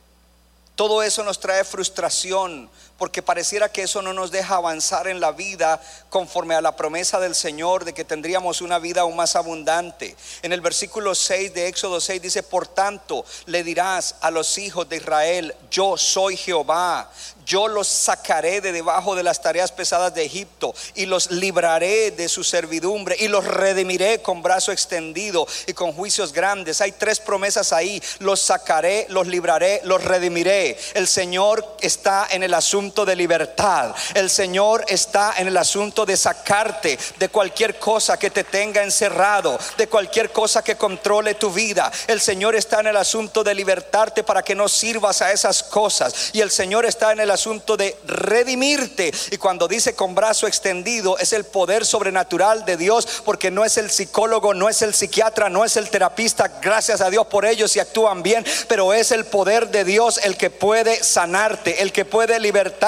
Todo 0.76 1.04
eso 1.04 1.24
nos 1.24 1.40
trae 1.40 1.64
frustración, 1.64 2.70
porque 3.02 3.24
pareciera 3.24 3.72
que 3.72 3.82
eso 3.82 4.04
no 4.04 4.14
nos 4.14 4.30
deja 4.30 4.58
avanzar 4.58 5.08
en 5.08 5.20
la 5.20 5.32
vida 5.32 5.82
conforme 6.12 6.54
a 6.54 6.62
la 6.62 6.76
promesa 6.76 7.20
del 7.20 7.34
Señor 7.34 7.84
de 7.84 7.94
que 7.94 8.06
tendríamos 8.06 8.62
una 8.62 8.78
vida 8.78 9.02
aún 9.02 9.16
más 9.16 9.36
abundante. 9.36 10.16
En 10.44 10.54
el 10.54 10.62
versículo 10.62 11.16
6 11.16 11.52
de 11.56 11.68
Éxodo 11.68 12.00
6 12.00 12.22
dice, 12.22 12.44
por 12.44 12.68
tanto 12.68 13.26
le 13.48 13.64
dirás 13.64 14.18
a 14.22 14.30
los 14.30 14.56
hijos 14.60 14.88
de 14.88 14.98
Israel, 14.98 15.56
yo 15.72 15.98
soy 15.98 16.38
Jehová, 16.38 17.10
yo 17.44 17.68
los 17.68 17.88
sacaré 17.88 18.62
de 18.62 18.72
debajo 18.72 19.16
de 19.16 19.24
las 19.24 19.42
tareas 19.42 19.72
pesadas 19.72 20.14
de 20.14 20.24
Egipto 20.24 20.76
y 20.94 21.08
los 21.08 21.32
libraré 21.32 22.12
de 22.12 22.30
su 22.30 22.44
servidumbre 22.44 23.16
y 23.20 23.30
los 23.30 23.46
redimiré 23.46 24.22
con 24.22 24.44
brazo 24.44 24.72
extendido 24.72 25.48
y 25.66 25.74
con 25.74 25.92
juicios 25.92 26.34
grandes. 26.34 26.82
Hay 26.82 26.92
tres 26.92 27.20
promesas 27.20 27.74
ahí, 27.74 28.00
los 28.20 28.42
sacaré, 28.42 29.08
los 29.10 29.26
libraré, 29.26 29.82
los 29.86 30.04
redimiré. 30.04 30.78
El 30.94 31.08
Señor 31.08 31.66
está 31.82 32.28
en 32.30 32.44
el 32.44 32.54
asunto 32.54 32.91
de 32.92 33.16
libertad. 33.16 33.96
El 34.14 34.30
Señor 34.30 34.84
está 34.88 35.36
en 35.38 35.48
el 35.48 35.56
asunto 35.56 36.06
de 36.06 36.18
sacarte 36.18 37.00
de 37.18 37.30
cualquier 37.30 37.80
cosa 37.80 38.20
que 38.20 38.30
te 38.30 38.44
tenga 38.44 38.84
encerrado, 38.84 39.58
de 39.78 39.88
cualquier 39.88 40.32
cosa 40.32 40.62
que 40.62 40.76
controle 40.76 41.36
tu 41.36 41.52
vida. 41.52 41.90
El 42.08 42.20
Señor 42.20 42.56
está 42.56 42.82
en 42.82 42.88
el 42.88 42.98
asunto 42.98 43.46
de 43.46 43.56
libertarte 43.56 44.24
para 44.24 44.44
que 44.44 44.56
no 44.56 44.68
sirvas 44.68 45.22
a 45.22 45.32
esas 45.32 45.64
cosas. 45.64 46.32
Y 46.34 46.42
el 46.42 46.52
Señor 46.52 46.86
está 46.86 47.14
en 47.14 47.22
el 47.22 47.32
asunto 47.32 47.78
de 47.78 47.98
redimirte. 48.06 49.14
Y 49.32 49.38
cuando 49.38 49.70
dice 49.70 49.96
con 49.96 50.14
brazo 50.14 50.46
extendido, 50.46 51.18
es 51.18 51.32
el 51.32 51.46
poder 51.46 51.86
sobrenatural 51.86 52.66
de 52.66 52.76
Dios, 52.76 53.08
porque 53.24 53.52
no 53.52 53.64
es 53.64 53.78
el 53.78 53.90
psicólogo, 53.90 54.54
no 54.54 54.68
es 54.68 54.82
el 54.82 54.94
psiquiatra, 54.94 55.50
no 55.50 55.64
es 55.64 55.78
el 55.78 55.90
terapista. 55.90 56.50
Gracias 56.62 57.00
a 57.00 57.10
Dios 57.10 57.28
por 57.28 57.46
ellos 57.46 57.74
y 57.78 57.80
actúan 57.80 58.22
bien, 58.22 58.46
pero 58.68 58.94
es 58.94 59.12
el 59.12 59.24
poder 59.24 59.70
de 59.70 59.86
Dios 59.86 60.20
el 60.24 60.36
que 60.36 60.50
puede 60.50 61.04
sanarte, 61.04 61.82
el 61.82 61.94
que 61.94 62.04
puede 62.04 62.38
libertarte 62.40 62.81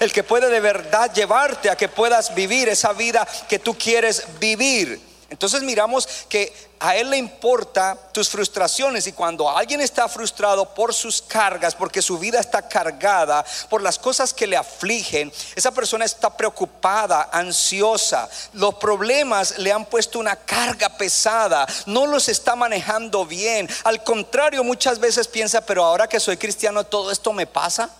el 0.00 0.12
que 0.12 0.22
puede 0.22 0.48
de 0.48 0.60
verdad 0.60 1.12
llevarte 1.12 1.70
a 1.70 1.76
que 1.76 1.88
puedas 1.88 2.34
vivir 2.34 2.68
esa 2.68 2.92
vida 2.92 3.26
que 3.48 3.58
tú 3.58 3.76
quieres 3.76 4.24
vivir. 4.40 5.00
Entonces 5.30 5.62
miramos 5.62 6.06
que 6.28 6.52
a 6.78 6.96
Él 6.96 7.10
le 7.10 7.16
importa 7.16 7.98
tus 8.12 8.28
frustraciones 8.28 9.06
y 9.06 9.12
cuando 9.12 9.50
alguien 9.50 9.80
está 9.80 10.08
frustrado 10.08 10.74
por 10.74 10.94
sus 10.94 11.22
cargas, 11.22 11.74
porque 11.74 12.02
su 12.02 12.18
vida 12.18 12.38
está 12.38 12.68
cargada 12.68 13.44
por 13.68 13.82
las 13.82 13.98
cosas 13.98 14.32
que 14.32 14.46
le 14.46 14.56
afligen, 14.56 15.32
esa 15.56 15.72
persona 15.72 16.04
está 16.04 16.36
preocupada, 16.36 17.30
ansiosa, 17.32 18.28
los 18.52 18.74
problemas 18.74 19.58
le 19.58 19.72
han 19.72 19.86
puesto 19.86 20.18
una 20.18 20.36
carga 20.36 20.88
pesada, 20.90 21.66
no 21.86 22.06
los 22.06 22.28
está 22.28 22.54
manejando 22.54 23.26
bien, 23.26 23.68
al 23.84 24.04
contrario 24.04 24.62
muchas 24.62 24.98
veces 24.98 25.26
piensa, 25.26 25.62
pero 25.62 25.84
ahora 25.84 26.08
que 26.08 26.20
soy 26.20 26.36
cristiano 26.36 26.84
todo 26.84 27.10
esto 27.10 27.32
me 27.32 27.46
pasa. 27.46 27.90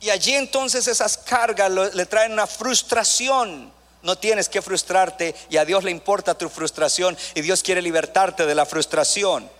Y 0.00 0.10
allí 0.10 0.34
entonces 0.34 0.86
esas 0.86 1.18
cargas 1.18 1.70
le 1.70 2.06
traen 2.06 2.32
una 2.32 2.46
frustración. 2.46 3.72
No 4.02 4.16
tienes 4.16 4.48
que 4.48 4.62
frustrarte 4.62 5.34
y 5.50 5.56
a 5.56 5.64
Dios 5.64 5.82
le 5.82 5.90
importa 5.90 6.38
tu 6.38 6.48
frustración 6.48 7.16
y 7.34 7.40
Dios 7.40 7.62
quiere 7.62 7.82
libertarte 7.82 8.46
de 8.46 8.54
la 8.54 8.66
frustración. 8.66 9.50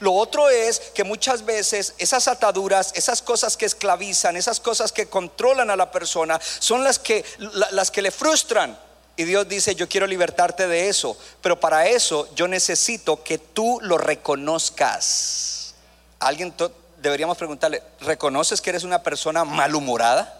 Lo 0.00 0.12
otro 0.12 0.48
es 0.48 0.80
que 0.94 1.04
muchas 1.04 1.44
veces 1.44 1.94
esas 1.98 2.28
ataduras, 2.28 2.92
esas 2.94 3.22
cosas 3.22 3.56
que 3.56 3.66
esclavizan, 3.66 4.36
esas 4.36 4.60
cosas 4.60 4.92
que 4.92 5.06
controlan 5.06 5.70
a 5.70 5.76
la 5.76 5.90
persona, 5.90 6.40
son 6.58 6.82
las 6.82 6.98
que, 6.98 7.24
las 7.70 7.90
que 7.90 8.02
le 8.02 8.10
frustran. 8.10 8.78
Y 9.16 9.24
Dios 9.24 9.48
dice, 9.48 9.74
yo 9.74 9.88
quiero 9.88 10.06
libertarte 10.06 10.66
de 10.66 10.88
eso, 10.88 11.16
pero 11.42 11.60
para 11.60 11.86
eso 11.86 12.28
yo 12.34 12.48
necesito 12.48 13.22
que 13.22 13.38
tú 13.38 13.78
lo 13.82 13.98
reconozcas. 13.98 15.74
Alguien 16.18 16.52
deberíamos 17.02 17.36
preguntarle, 17.36 17.82
¿reconoces 18.00 18.60
que 18.60 18.70
eres 18.70 18.84
una 18.84 19.02
persona 19.02 19.44
malhumorada? 19.44 20.38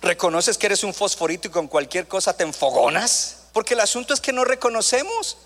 ¿Reconoces 0.00 0.56
que 0.56 0.66
eres 0.66 0.84
un 0.84 0.94
fosforito 0.94 1.48
y 1.48 1.50
con 1.50 1.66
cualquier 1.66 2.06
cosa 2.06 2.32
te 2.32 2.44
enfogonas? 2.44 3.38
Porque 3.52 3.74
el 3.74 3.80
asunto 3.80 4.14
es 4.14 4.20
que 4.20 4.32
no 4.32 4.44
reconocemos. 4.44 5.36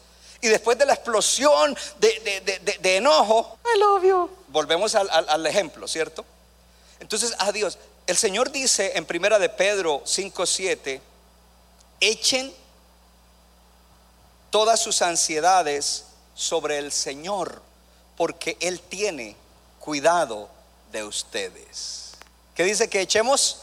Y 0.43 0.49
después 0.49 0.77
de 0.77 0.85
la 0.85 0.93
explosión 0.93 1.75
de, 1.99 2.97
enojo, 2.97 3.59
I 3.75 3.79
love 3.79 4.05
you. 4.05 4.31
Volvemos 4.49 4.95
al, 4.95 5.09
al 5.11 5.47
ejemplo, 5.47 5.89
¿cierto? 5.89 6.25
Entonces, 7.01 7.35
adiós. 7.39 7.79
El 8.07 8.19
Señor 8.19 8.51
dice 8.51 8.93
en 8.97 9.07
primera 9.07 9.39
de 9.39 9.49
Pedro 9.49 10.03
5:7, 10.05 11.01
echen 12.01 12.53
todas 14.51 14.79
sus 14.79 15.01
ansiedades 15.01 16.05
sobre 16.35 16.77
el 16.77 16.93
Señor, 16.93 17.63
porque 18.19 18.59
Él 18.61 18.81
tiene 18.81 19.37
cuidado 19.85 20.49
de 20.93 21.05
ustedes. 21.05 22.13
¿Qué 22.55 22.65
dice 22.65 22.89
que 22.89 23.03
echemos? 23.03 23.59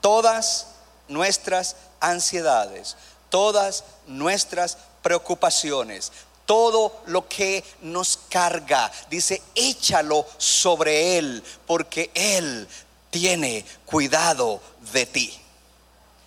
Todas 0.00 0.68
nuestras 1.08 1.76
ansiedades, 2.00 2.96
todas 3.28 3.84
nuestras 4.06 4.78
preocupaciones, 5.02 6.10
todo 6.46 7.02
lo 7.04 7.28
que 7.28 7.62
nos 7.82 8.16
carga. 8.30 8.90
Dice, 9.10 9.42
échalo 9.54 10.24
sobre 10.38 11.18
Él, 11.18 11.44
porque 11.66 12.10
Él 12.14 12.66
tiene 13.10 13.62
cuidado 13.84 14.62
de 14.94 15.04
ti. 15.04 15.45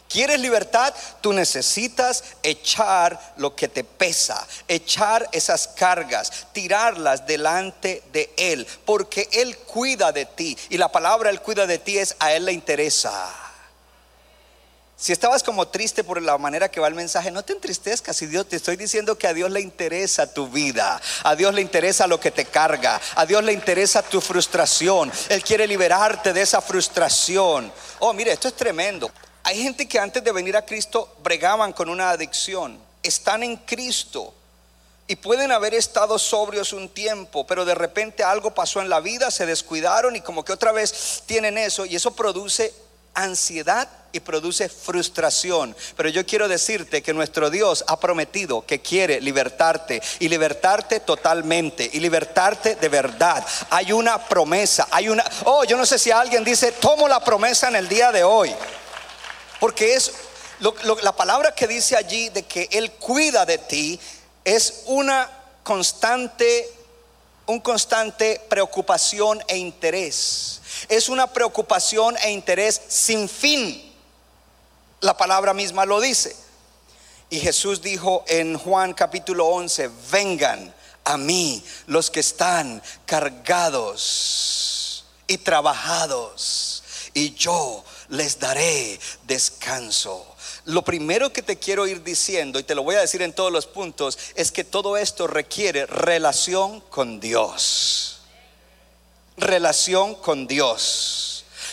¿Quieres 0.10 0.40
libertad? 0.40 0.92
Tú 1.22 1.34
necesitas 1.34 2.24
echar 2.42 3.36
lo 3.38 3.56
que 3.56 3.68
te 3.68 3.84
pesa, 3.84 4.46
echar 4.68 5.30
esas 5.32 5.68
cargas, 5.68 6.48
tirarlas 6.52 7.28
delante 7.28 8.02
de 8.12 8.34
Él, 8.36 8.66
porque 8.86 9.30
Él 9.32 9.56
cuida 9.58 10.12
de 10.12 10.26
ti. 10.26 10.58
Y 10.70 10.78
la 10.78 10.92
palabra 10.92 11.30
Él 11.30 11.42
cuida 11.42 11.68
de 11.68 11.78
ti 11.78 12.00
es 12.00 12.16
a 12.18 12.34
Él 12.34 12.46
le 12.46 12.54
interesa. 12.54 13.30
Si 14.98 15.14
estabas 15.14 15.44
como 15.44 15.68
triste 15.68 16.04
por 16.04 16.20
la 16.22 16.38
manera 16.40 16.70
que 16.70 16.82
va 16.82 16.88
el 16.88 16.96
mensaje, 16.96 17.30
no 17.30 17.44
te 17.44 17.54
entristezcas. 17.54 18.18
Si 18.18 18.26
Dios 18.26 18.50
te 18.50 18.56
estoy 18.56 18.78
diciendo 18.78 19.16
que 19.16 19.28
a 19.28 19.34
Dios 19.36 19.52
le 19.52 19.62
interesa 19.62 20.34
tu 20.34 20.50
vida, 20.50 21.00
a 21.24 21.36
Dios 21.36 21.54
le 21.54 21.62
interesa 21.62 22.08
lo 22.08 22.20
que 22.20 22.32
te 22.32 22.46
carga, 22.46 23.00
a 23.16 23.28
Dios 23.28 23.44
le 23.44 23.54
interesa 23.54 24.02
tu 24.02 24.20
frustración. 24.20 25.12
Él 25.30 25.44
quiere 25.44 25.68
liberarte 25.68 26.34
de 26.34 26.42
esa 26.42 26.62
frustración. 26.62 27.72
Oh, 28.00 28.12
mire, 28.12 28.34
esto 28.34 28.48
es 28.48 28.56
tremendo. 28.56 29.10
Hay 29.50 29.64
gente 29.64 29.88
que 29.88 29.98
antes 29.98 30.24
de 30.24 30.32
venir 30.32 30.56
a 30.56 30.64
Cristo 30.64 31.12
bregaban 31.24 31.74
con 31.74 31.90
una 31.90 32.12
adicción. 32.12 32.78
Están 33.02 33.42
en 33.42 33.56
Cristo 33.58 34.32
y 35.08 35.16
pueden 35.16 35.52
haber 35.52 35.74
estado 35.74 36.20
sobrios 36.20 36.72
un 36.72 36.88
tiempo, 36.88 37.48
pero 37.48 37.66
de 37.66 37.74
repente 37.74 38.24
algo 38.24 38.54
pasó 38.54 38.80
en 38.80 38.90
la 38.90 39.00
vida, 39.00 39.32
se 39.32 39.48
descuidaron 39.48 40.16
y 40.16 40.22
como 40.22 40.46
que 40.46 40.54
otra 40.54 40.72
vez 40.72 41.24
tienen 41.26 41.58
eso 41.58 41.88
y 41.88 41.96
eso 41.96 42.12
produce 42.12 42.76
ansiedad 43.16 43.90
y 44.12 44.20
produce 44.20 44.70
frustración. 44.70 45.76
Pero 45.98 46.10
yo 46.10 46.28
quiero 46.28 46.48
decirte 46.48 47.02
que 47.02 47.16
nuestro 47.16 47.50
Dios 47.50 47.84
ha 47.88 48.00
prometido 48.00 48.64
que 48.68 48.82
quiere 48.82 49.20
libertarte 49.20 50.00
y 50.20 50.30
libertarte 50.30 51.00
totalmente 51.00 51.90
y 51.92 52.00
libertarte 52.00 52.76
de 52.76 52.90
verdad. 52.90 53.44
Hay 53.72 53.94
una 53.94 54.24
promesa, 54.28 54.88
hay 54.92 55.10
una... 55.10 55.26
Oh, 55.46 55.64
yo 55.64 55.76
no 55.76 55.88
sé 55.88 55.98
si 55.98 56.12
alguien 56.12 56.44
dice, 56.44 56.72
tomo 56.74 57.08
la 57.08 57.20
promesa 57.20 57.68
en 57.68 57.78
el 57.78 57.90
día 57.90 58.12
de 58.12 58.24
hoy. 58.24 58.54
Porque 59.60 59.94
es 59.94 60.12
la 61.02 61.16
palabra 61.16 61.54
que 61.54 61.68
dice 61.68 61.96
allí 61.96 62.30
de 62.30 62.44
que 62.44 62.70
Él 62.72 62.92
cuida 62.94 63.46
de 63.46 63.58
ti 63.58 64.00
es 64.44 64.84
una 64.86 65.30
constante, 65.64 66.70
un 67.46 67.60
constante 67.60 68.42
preocupación 68.50 69.44
e 69.48 69.58
interés. 69.58 70.62
Es 70.88 71.10
una 71.10 71.28
preocupación 71.28 72.16
e 72.24 72.32
interés 72.32 72.82
sin 72.88 73.28
fin. 73.28 73.86
La 75.02 75.18
palabra 75.18 75.54
misma 75.54 75.86
lo 75.86 76.00
dice. 76.00 76.36
Y 77.30 77.40
Jesús 77.40 77.82
dijo 77.82 78.24
en 78.28 78.58
Juan 78.58 78.94
capítulo 78.94 79.48
11, 79.48 79.90
vengan 80.12 80.74
a 81.04 81.18
mí 81.18 81.64
los 81.88 82.10
que 82.10 82.20
están 82.20 82.82
cargados 83.06 85.06
y 85.28 85.38
trabajados, 85.38 86.84
y 87.14 87.34
yo 87.36 87.84
les 88.10 88.40
daré 88.40 89.00
descanso. 89.28 90.26
Lo 90.66 90.84
primero 90.84 91.32
que 91.32 91.42
te 91.42 91.58
quiero 91.58 91.88
ir 91.88 92.04
diciendo, 92.04 92.60
y 92.60 92.64
te 92.64 92.76
lo 92.76 92.84
voy 92.84 92.96
a 92.96 93.02
decir 93.02 93.22
en 93.22 93.34
todos 93.34 93.52
los 93.52 93.66
puntos, 93.66 94.18
es 94.36 94.52
que 94.52 94.64
todo 94.64 94.98
esto 94.98 95.28
requiere 95.28 95.86
relación 95.86 96.82
con 96.82 97.20
Dios. 97.20 98.22
Relación 99.38 100.16
con 100.16 100.48
Dios 100.48 101.29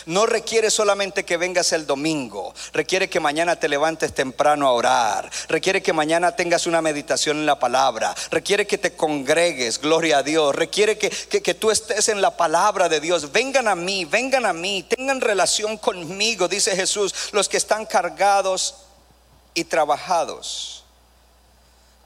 no 0.07 0.25
requiere 0.25 0.71
solamente 0.71 1.23
que 1.23 1.37
vengas 1.37 1.71
el 1.73 1.85
domingo, 1.85 2.53
requiere 2.73 3.09
que 3.09 3.19
mañana 3.19 3.57
te 3.57 3.69
levantes 3.69 4.13
temprano 4.13 4.67
a 4.67 4.71
orar, 4.71 5.29
requiere 5.47 5.83
que 5.83 5.93
mañana 5.93 6.35
tengas 6.35 6.65
una 6.65 6.81
meditación 6.81 7.37
en 7.37 7.45
la 7.45 7.59
palabra, 7.59 8.15
requiere 8.31 8.65
que 8.65 8.77
te 8.77 8.95
congregues, 8.95 9.79
gloria 9.79 10.19
a 10.19 10.23
Dios, 10.23 10.55
requiere 10.55 10.97
que, 10.97 11.09
que, 11.09 11.53
tú 11.53 11.71
estés 11.71 12.09
en 12.09 12.21
la 12.21 12.35
palabra 12.35 12.89
de 12.89 12.99
Dios. 12.99 13.31
Vengan 13.31 13.67
a 13.67 13.75
mí, 13.75 14.05
vengan 14.05 14.45
a 14.45 14.53
mí, 14.53 14.83
tengan 14.83 15.21
relación 15.21 15.77
conmigo, 15.77 16.47
dice 16.47 16.75
Jesús, 16.75 17.13
los 17.33 17.49
que 17.49 17.57
están 17.57 17.85
cargados 17.85 18.75
y 19.53 19.65
trabajados. 19.65 20.85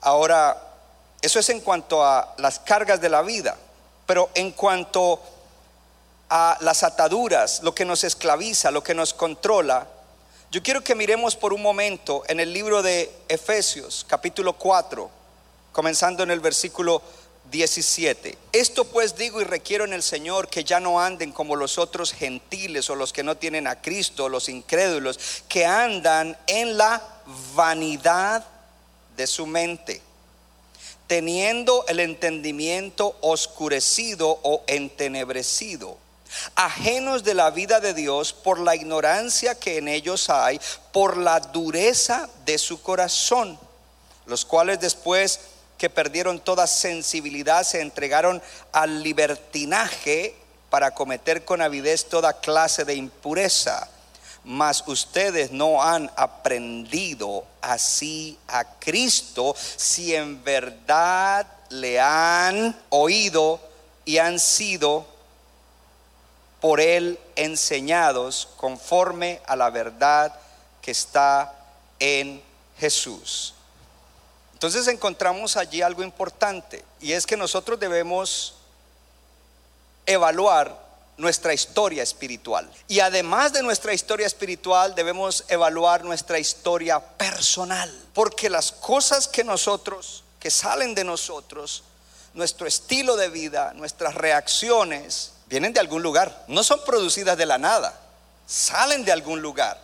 Ahora, 0.02 0.70
eso 1.22 1.40
es 1.40 1.50
en 1.50 1.62
cuanto 1.62 2.04
a 2.04 2.34
las 2.38 2.60
cargas 2.60 3.00
de 3.00 3.10
la 3.10 3.22
vida, 3.22 3.58
pero 4.08 4.30
en 4.34 4.52
cuanto 4.52 5.14
a 5.14 5.41
las 6.62 6.84
ataduras, 6.84 7.62
lo 7.62 7.76
que 7.76 7.84
nos 7.84 8.04
esclaviza, 8.04 8.72
lo 8.72 8.84
que 8.84 8.94
nos 8.94 9.14
controla, 9.14 9.88
yo 10.50 10.62
quiero 10.62 10.84
que 10.84 10.96
miremos 10.96 11.38
por 11.38 11.54
un 11.54 11.62
momento 11.62 12.24
en 12.28 12.42
el 12.42 12.52
libro 12.54 12.82
de 12.82 13.10
Efesios, 13.30 14.06
capítulo 14.08 14.54
4, 14.54 15.10
comenzando 15.72 16.24
en 16.24 16.32
el 16.32 16.42
versículo 16.42 17.02
17. 17.50 18.38
Esto 18.52 18.86
pues 18.86 19.16
digo 19.16 19.40
y 19.40 19.46
requiero 19.46 19.86
en 19.86 19.94
el 19.94 20.04
Señor 20.04 20.50
que 20.50 20.66
ya 20.66 20.82
no 20.82 21.00
anden 21.00 21.32
como 21.32 21.56
los 21.56 21.78
otros 21.78 22.12
gentiles 22.12 22.90
o 22.90 22.96
los 22.96 23.14
que 23.14 23.24
no 23.24 23.38
tienen 23.38 23.66
a 23.66 23.82
Cristo, 23.82 24.28
los 24.28 24.50
incrédulos, 24.50 25.20
que 25.48 25.66
andan 25.66 26.38
en 26.48 26.78
la 26.78 27.02
vanidad 27.56 28.46
de 29.16 29.28
su 29.28 29.46
mente, 29.46 30.02
teniendo 31.08 31.86
el 31.88 32.02
entendimiento 32.02 33.18
oscurecido 33.22 34.40
o 34.44 34.64
entenebrecido 34.68 35.98
ajenos 36.56 37.24
de 37.24 37.34
la 37.34 37.52
vida 37.52 37.80
de 37.80 37.94
Dios 37.94 38.34
por 38.34 38.60
la 38.60 38.76
ignorancia 38.76 39.56
que 39.56 39.78
en 39.78 39.88
ellos 39.88 40.30
hay, 40.30 40.60
por 40.92 41.18
la 41.18 41.40
dureza 41.40 42.30
de 42.46 42.58
su 42.58 42.82
corazón, 42.82 43.60
los 44.26 44.46
cuales 44.46 44.80
después 44.80 45.40
que 45.78 45.90
perdieron 45.90 46.40
toda 46.40 46.68
sensibilidad 46.68 47.64
se 47.64 47.82
entregaron 47.82 48.42
al 48.72 49.02
libertinaje 49.02 50.36
para 50.70 50.92
cometer 50.92 51.44
con 51.44 51.62
avidez 51.62 52.06
toda 52.06 52.40
clase 52.40 52.86
de 52.86 52.96
impureza. 52.96 53.90
Mas 54.44 54.84
ustedes 54.88 55.52
no 55.52 55.84
han 55.84 56.12
aprendido 56.16 57.46
así 57.62 58.38
a 58.48 58.64
Cristo 58.80 59.56
si 59.76 60.16
en 60.16 60.44
verdad 60.44 61.46
le 61.70 62.00
han 62.00 62.80
oído 62.90 63.60
y 64.06 64.18
han 64.18 64.40
sido 64.40 65.06
por 66.62 66.80
él 66.80 67.20
enseñados 67.36 68.48
conforme 68.56 69.42
a 69.46 69.58
la 69.58 69.70
verdad 69.70 70.34
que 70.82 70.92
está 70.92 71.54
en 72.00 72.42
Jesús. 72.80 73.56
Entonces 74.54 74.88
encontramos 74.88 75.58
allí 75.58 75.82
algo 75.82 76.04
importante 76.04 76.86
y 77.02 77.14
es 77.14 77.26
que 77.26 77.36
nosotros 77.36 77.80
debemos 77.80 78.56
evaluar 80.06 80.80
nuestra 81.18 81.54
historia 81.54 82.04
espiritual. 82.04 82.70
Y 82.88 83.00
además 83.00 83.54
de 83.54 83.64
nuestra 83.64 83.94
historia 83.94 84.28
espiritual, 84.28 84.94
debemos 84.94 85.46
evaluar 85.48 86.04
nuestra 86.04 86.38
historia 86.40 87.00
personal. 87.00 87.92
Porque 88.14 88.50
las 88.50 88.72
cosas 88.72 89.28
que 89.28 89.44
nosotros, 89.44 90.24
que 90.40 90.52
salen 90.52 90.94
de 90.96 91.04
nosotros, 91.04 91.84
nuestro 92.34 92.68
estilo 92.68 93.16
de 93.18 93.30
vida, 93.30 93.74
nuestras 93.76 94.16
reacciones, 94.16 95.34
vienen 95.52 95.74
de 95.74 95.82
algún 95.82 96.02
lugar. 96.02 96.46
No 96.48 96.64
son 96.64 96.84
producidas 96.86 97.38
de 97.38 97.46
la 97.46 97.58
nada, 97.58 97.94
salen 98.48 99.04
de 99.04 99.12
algún 99.12 99.42
lugar. 99.42 99.78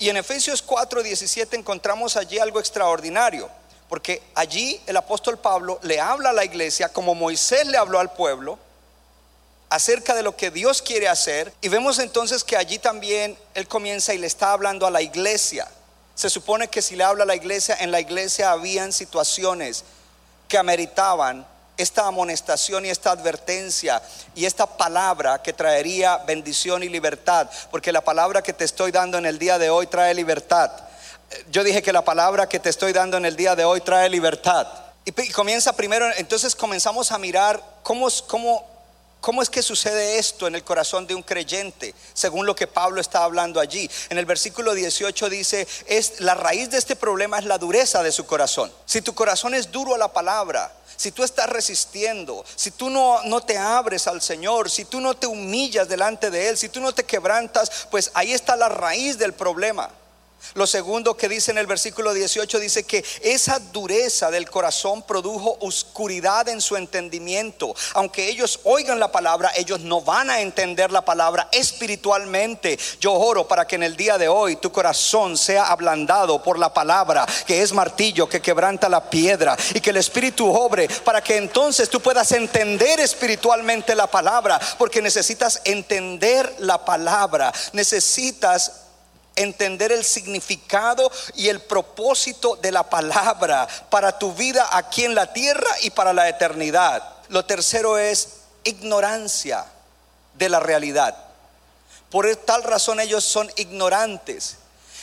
Y 0.00 0.10
en 0.10 0.16
Efesios 0.16 0.62
4, 0.62 1.02
17 1.02 1.56
encontramos 1.56 2.16
allí 2.16 2.38
algo 2.38 2.58
extraordinario. 2.58 3.48
Porque 3.88 4.20
allí 4.34 4.78
el 4.86 4.96
apóstol 4.96 5.38
Pablo 5.38 5.78
le 5.82 5.98
habla 5.98 6.30
a 6.30 6.32
la 6.34 6.44
iglesia 6.44 6.90
como 6.90 7.14
Moisés 7.14 7.66
le 7.66 7.78
habló 7.78 7.98
al 7.98 8.12
pueblo 8.12 8.58
acerca 9.70 10.14
de 10.14 10.22
lo 10.22 10.36
que 10.36 10.50
Dios 10.50 10.82
quiere 10.82 11.08
hacer. 11.08 11.54
Y 11.62 11.68
vemos 11.68 11.98
entonces 12.00 12.44
que 12.44 12.56
allí 12.56 12.78
también 12.78 13.38
Él 13.54 13.66
comienza 13.66 14.12
y 14.12 14.18
le 14.18 14.26
está 14.26 14.52
hablando 14.52 14.86
a 14.86 14.90
la 14.90 15.00
iglesia. 15.00 15.68
Se 16.16 16.28
supone 16.28 16.68
que 16.68 16.82
si 16.82 16.96
le 16.96 17.04
habla 17.04 17.22
a 17.22 17.26
la 17.26 17.36
iglesia, 17.36 17.76
en 17.78 17.92
la 17.92 18.00
iglesia 18.00 18.50
habían 18.50 18.92
situaciones 18.92 19.84
que 20.48 20.58
ameritaban 20.58 21.46
esta 21.78 22.06
amonestación 22.06 22.84
y 22.84 22.90
esta 22.90 23.12
advertencia 23.12 24.02
y 24.34 24.44
esta 24.44 24.66
palabra 24.66 25.40
que 25.42 25.52
traería 25.52 26.18
bendición 26.18 26.82
y 26.82 26.88
libertad, 26.88 27.48
porque 27.70 27.92
la 27.92 28.02
palabra 28.02 28.42
que 28.42 28.52
te 28.52 28.64
estoy 28.64 28.90
dando 28.90 29.16
en 29.16 29.24
el 29.24 29.38
día 29.38 29.58
de 29.58 29.70
hoy 29.70 29.86
trae 29.86 30.12
libertad. 30.12 30.70
Yo 31.50 31.64
dije 31.64 31.82
que 31.82 31.92
la 31.92 32.04
palabra 32.04 32.48
que 32.48 32.58
te 32.58 32.68
estoy 32.68 32.92
dando 32.92 33.16
en 33.16 33.24
el 33.24 33.36
día 33.36 33.54
de 33.54 33.64
hoy 33.64 33.80
trae 33.80 34.10
libertad. 34.10 34.66
Y 35.04 35.12
comienza 35.30 35.72
primero, 35.74 36.06
entonces 36.16 36.54
comenzamos 36.54 37.12
a 37.12 37.18
mirar 37.18 37.62
cómo, 37.82 38.08
cómo 38.26 38.78
¿Cómo 39.20 39.42
es 39.42 39.50
que 39.50 39.62
sucede 39.62 40.18
esto 40.18 40.46
en 40.46 40.54
el 40.54 40.62
corazón 40.62 41.06
de 41.06 41.14
un 41.14 41.22
creyente? 41.22 41.94
Según 42.14 42.46
lo 42.46 42.54
que 42.54 42.68
Pablo 42.68 43.00
está 43.00 43.24
hablando 43.24 43.58
allí. 43.58 43.90
En 44.10 44.18
el 44.18 44.26
versículo 44.26 44.74
18 44.74 45.28
dice, 45.28 45.66
es 45.86 46.20
la 46.20 46.34
raíz 46.34 46.70
de 46.70 46.78
este 46.78 46.94
problema 46.94 47.38
es 47.38 47.44
la 47.44 47.58
dureza 47.58 48.02
de 48.02 48.12
su 48.12 48.26
corazón. 48.26 48.72
Si 48.86 49.02
tu 49.02 49.14
corazón 49.14 49.54
es 49.54 49.72
duro 49.72 49.94
a 49.94 49.98
la 49.98 50.12
palabra, 50.12 50.72
si 50.98 51.12
tú 51.12 51.22
estás 51.22 51.48
resistiendo, 51.48 52.44
si 52.56 52.72
tú 52.72 52.90
no, 52.90 53.22
no 53.22 53.40
te 53.40 53.56
abres 53.56 54.08
al 54.08 54.20
Señor, 54.20 54.68
si 54.68 54.84
tú 54.84 55.00
no 55.00 55.14
te 55.14 55.28
humillas 55.28 55.88
delante 55.88 56.28
de 56.28 56.48
Él, 56.48 56.58
si 56.58 56.68
tú 56.68 56.80
no 56.80 56.92
te 56.92 57.04
quebrantas, 57.04 57.86
pues 57.88 58.10
ahí 58.14 58.32
está 58.32 58.56
la 58.56 58.68
raíz 58.68 59.16
del 59.16 59.32
problema. 59.32 59.90
Lo 60.54 60.66
segundo 60.66 61.16
que 61.16 61.28
dice 61.28 61.50
en 61.50 61.58
el 61.58 61.66
versículo 61.66 62.14
18 62.14 62.58
dice 62.58 62.84
que 62.84 63.04
esa 63.22 63.58
dureza 63.58 64.30
del 64.30 64.48
corazón 64.48 65.02
produjo 65.02 65.56
oscuridad 65.60 66.48
en 66.48 66.60
su 66.60 66.76
entendimiento. 66.76 67.74
Aunque 67.94 68.28
ellos 68.28 68.60
oigan 68.64 68.98
la 68.98 69.12
palabra, 69.12 69.52
ellos 69.56 69.80
no 69.80 70.00
van 70.00 70.30
a 70.30 70.40
entender 70.40 70.90
la 70.90 71.04
palabra 71.04 71.48
espiritualmente. 71.52 72.78
Yo 73.00 73.12
oro 73.12 73.46
para 73.46 73.66
que 73.66 73.76
en 73.76 73.82
el 73.82 73.96
día 73.96 74.16
de 74.16 74.28
hoy 74.28 74.56
tu 74.56 74.72
corazón 74.72 75.36
sea 75.36 75.66
ablandado 75.66 76.42
por 76.42 76.58
la 76.58 76.72
palabra, 76.72 77.26
que 77.46 77.62
es 77.62 77.72
martillo 77.72 78.28
que 78.28 78.42
quebranta 78.42 78.88
la 78.88 79.10
piedra 79.10 79.56
y 79.74 79.80
que 79.80 79.90
el 79.90 79.98
Espíritu 79.98 80.48
obre 80.48 80.88
para 81.04 81.22
que 81.22 81.36
entonces 81.36 81.90
tú 81.90 82.00
puedas 82.00 82.32
entender 82.32 83.00
espiritualmente 83.00 83.94
la 83.94 84.06
palabra, 84.06 84.60
porque 84.78 85.02
necesitas 85.02 85.60
entender 85.64 86.54
la 86.58 86.84
palabra, 86.84 87.52
necesitas 87.72 88.87
entender 89.38 89.92
el 89.92 90.04
significado 90.04 91.10
y 91.34 91.48
el 91.48 91.60
propósito 91.60 92.56
de 92.56 92.72
la 92.72 92.88
palabra 92.88 93.66
para 93.90 94.18
tu 94.18 94.32
vida 94.34 94.68
aquí 94.72 95.04
en 95.04 95.14
la 95.14 95.32
tierra 95.32 95.70
y 95.82 95.90
para 95.90 96.12
la 96.12 96.28
eternidad. 96.28 97.02
Lo 97.28 97.44
tercero 97.44 97.98
es 97.98 98.38
ignorancia 98.64 99.64
de 100.34 100.48
la 100.48 100.60
realidad. 100.60 101.16
Por 102.10 102.34
tal 102.36 102.62
razón 102.62 103.00
ellos 103.00 103.24
son 103.24 103.50
ignorantes. 103.56 104.56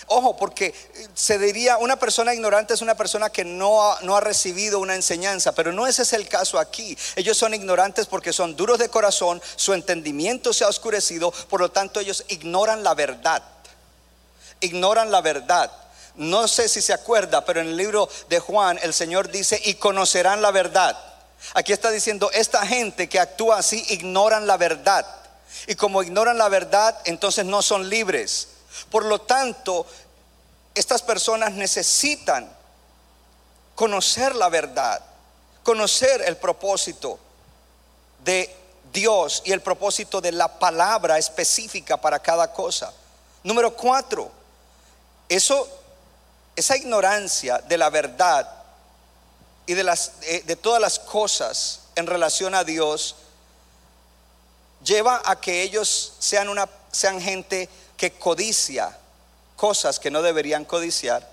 Ojo, 0.08 0.38
porque 0.38 0.74
se 1.16 1.40
diría, 1.40 1.78
una 1.78 1.98
persona 1.98 2.34
ignorante 2.34 2.76
es 2.76 2.82
una 2.82 2.96
persona 2.96 3.32
que 3.32 3.44
no 3.44 3.82
ha, 3.82 4.00
no 4.02 4.16
ha, 4.16 4.22
recibido 4.22 4.80
una 4.80 4.94
enseñanza, 4.94 5.54
pero 5.54 5.72
no 5.72 5.88
ese 5.88 6.04
es 6.04 6.14
el 6.14 6.28
caso 6.28 6.60
aquí. 6.60 6.96
Ellos 7.16 7.38
son 7.38 7.56
ignorantes 7.56 8.06
porque 8.06 8.32
son 8.32 8.56
duros 8.56 8.78
de 8.78 8.90
corazón, 8.90 9.42
su 9.56 9.74
entendimiento 9.74 10.54
se 10.54 10.64
ha 10.64 10.68
oscurecido, 10.68 11.32
por 11.32 11.60
lo 11.60 11.72
tanto 11.72 12.00
ellos 12.00 12.24
ignoran 12.28 12.84
la 12.84 12.94
verdad 12.94 13.42
ignoran 14.62 15.12
la 15.12 15.22
verdad. 15.22 15.72
No 16.16 16.48
sé 16.48 16.70
si 16.70 16.82
se 16.82 16.94
acuerda, 16.94 17.44
pero 17.44 17.62
en 17.62 17.68
el 17.68 17.78
libro 17.78 18.10
de 18.30 18.40
Juan 18.40 18.80
el 18.82 18.94
Señor 18.94 19.30
dice, 19.30 19.62
y 19.66 19.76
conocerán 19.76 20.42
la 20.42 20.52
verdad. 20.52 20.98
Aquí 21.54 21.74
está 21.74 21.92
diciendo, 21.92 22.32
esta 22.32 22.66
gente 22.66 23.10
que 23.10 23.20
actúa 23.20 23.58
así 23.58 23.86
ignoran 23.90 24.48
la 24.48 24.58
verdad. 24.58 25.06
Y 25.68 25.76
como 25.76 26.04
ignoran 26.04 26.38
la 26.38 26.50
verdad, 26.50 26.98
entonces 27.06 27.46
no 27.46 27.62
son 27.62 27.90
libres. 27.90 28.50
Por 28.90 29.06
lo 29.06 29.22
tanto, 29.22 29.86
estas 30.74 31.02
personas 31.02 31.54
necesitan 31.54 32.50
conocer 33.76 34.36
la 34.36 34.50
verdad, 34.50 35.02
conocer 35.64 36.22
el 36.22 36.38
propósito 36.38 37.20
de 38.24 38.54
Dios 38.92 39.42
y 39.46 39.52
el 39.52 39.62
propósito 39.62 40.22
de 40.22 40.32
la 40.32 40.60
palabra 40.60 41.18
específica 41.18 41.98
para 41.98 42.20
cada 42.20 42.52
cosa. 42.54 42.94
Número 43.44 43.76
cuatro, 43.76 44.32
eso, 45.30 45.68
esa 46.56 46.78
ignorancia 46.78 47.60
de 47.60 47.78
la 47.78 47.90
verdad 47.90 48.50
y 49.66 49.74
de, 49.74 49.84
las, 49.84 50.14
eh, 50.24 50.44
de 50.46 50.56
todas 50.56 50.82
las 50.82 51.00
cosas 51.00 51.82
en 51.96 52.08
relación 52.08 52.54
a 52.56 52.64
Dios 52.64 53.16
lleva 54.84 55.22
a 55.26 55.40
que 55.40 55.64
ellos 55.64 56.14
sean, 56.20 56.50
una, 56.50 56.70
sean 56.92 57.20
gente 57.20 57.70
que 57.98 58.12
codicia 58.12 58.96
cosas 59.56 60.00
que 60.00 60.12
no 60.12 60.22
deberían 60.22 60.66
codiciar 60.66 61.28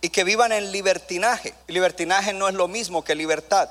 y 0.00 0.10
que 0.10 0.24
vivan 0.24 0.52
en 0.52 0.70
libertinaje. 0.70 1.54
libertinaje 1.66 2.32
no 2.32 2.48
es 2.48 2.54
lo 2.54 2.68
mismo 2.68 3.02
que 3.02 3.14
libertad, 3.14 3.68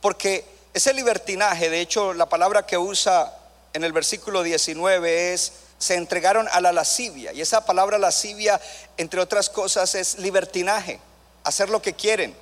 porque 0.00 0.46
ese 0.72 0.92
libertinaje, 0.92 1.70
de 1.70 1.80
hecho 1.80 2.14
la 2.14 2.28
palabra 2.28 2.66
que 2.66 2.78
usa 2.78 3.36
en 3.72 3.84
el 3.84 3.92
versículo 3.92 4.42
19 4.42 5.34
es 5.34 5.52
se 5.84 5.96
entregaron 5.96 6.48
a 6.50 6.62
la 6.62 6.72
lascivia. 6.72 7.34
Y 7.34 7.42
esa 7.42 7.66
palabra 7.66 7.98
lascivia, 7.98 8.58
entre 8.96 9.20
otras 9.20 9.50
cosas, 9.50 9.94
es 9.94 10.16
libertinaje, 10.18 10.98
hacer 11.42 11.68
lo 11.68 11.82
que 11.82 11.92
quieren, 11.92 12.34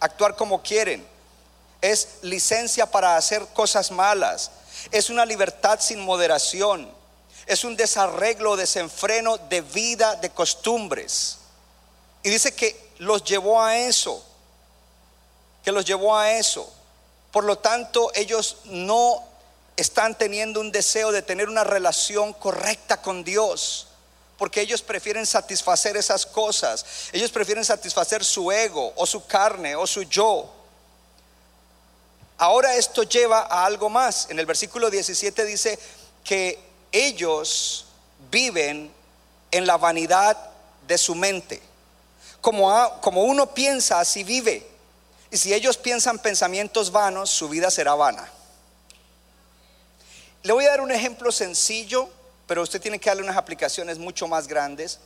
actuar 0.00 0.34
como 0.34 0.60
quieren. 0.60 1.06
Es 1.80 2.08
licencia 2.22 2.86
para 2.86 3.16
hacer 3.16 3.46
cosas 3.54 3.92
malas. 3.92 4.50
Es 4.90 5.08
una 5.08 5.24
libertad 5.24 5.78
sin 5.78 6.00
moderación. 6.00 6.90
Es 7.46 7.62
un 7.62 7.76
desarreglo, 7.76 8.56
desenfreno 8.56 9.38
de 9.38 9.60
vida, 9.60 10.16
de 10.16 10.30
costumbres. 10.30 11.38
Y 12.24 12.30
dice 12.30 12.52
que 12.56 12.90
los 12.98 13.22
llevó 13.22 13.62
a 13.62 13.78
eso, 13.78 14.20
que 15.62 15.70
los 15.70 15.84
llevó 15.84 16.18
a 16.18 16.32
eso. 16.32 16.68
Por 17.30 17.44
lo 17.44 17.56
tanto, 17.56 18.10
ellos 18.16 18.56
no 18.64 19.29
están 19.80 20.16
teniendo 20.16 20.60
un 20.60 20.72
deseo 20.72 21.12
de 21.12 21.22
tener 21.22 21.48
una 21.48 21.64
relación 21.64 22.32
correcta 22.32 23.00
con 23.00 23.24
Dios. 23.24 23.88
Porque 24.36 24.60
ellos 24.60 24.82
prefieren 24.82 25.26
satisfacer 25.26 25.96
esas 25.96 26.24
cosas. 26.24 26.84
Ellos 27.12 27.30
prefieren 27.30 27.64
satisfacer 27.64 28.24
su 28.24 28.50
ego 28.50 28.92
o 28.96 29.06
su 29.06 29.26
carne 29.26 29.76
o 29.76 29.86
su 29.86 30.02
yo. 30.04 30.50
Ahora 32.38 32.74
esto 32.76 33.02
lleva 33.02 33.40
a 33.40 33.66
algo 33.66 33.90
más. 33.90 34.28
En 34.30 34.38
el 34.38 34.46
versículo 34.46 34.88
17 34.88 35.44
dice 35.44 35.78
que 36.24 36.58
ellos 36.90 37.84
viven 38.30 38.90
en 39.50 39.66
la 39.66 39.76
vanidad 39.76 40.36
de 40.86 40.96
su 40.96 41.14
mente. 41.14 41.60
Como, 42.40 42.98
como 43.02 43.24
uno 43.24 43.52
piensa, 43.52 44.00
así 44.00 44.24
vive. 44.24 44.66
Y 45.30 45.36
si 45.36 45.52
ellos 45.52 45.76
piensan 45.76 46.18
pensamientos 46.18 46.90
vanos, 46.90 47.28
su 47.28 47.48
vida 47.48 47.70
será 47.70 47.94
vana. 47.94 48.30
Le 50.42 50.54
voy 50.54 50.64
a 50.64 50.70
dar 50.70 50.80
un 50.80 50.90
ejemplo 50.90 51.30
sencillo, 51.30 52.08
pero 52.46 52.62
usted 52.62 52.80
tiene 52.80 52.98
que 52.98 53.10
darle 53.10 53.22
unas 53.22 53.36
aplicaciones 53.36 53.98
mucho 53.98 54.26
más 54.26 54.48
grandes. 54.48 54.98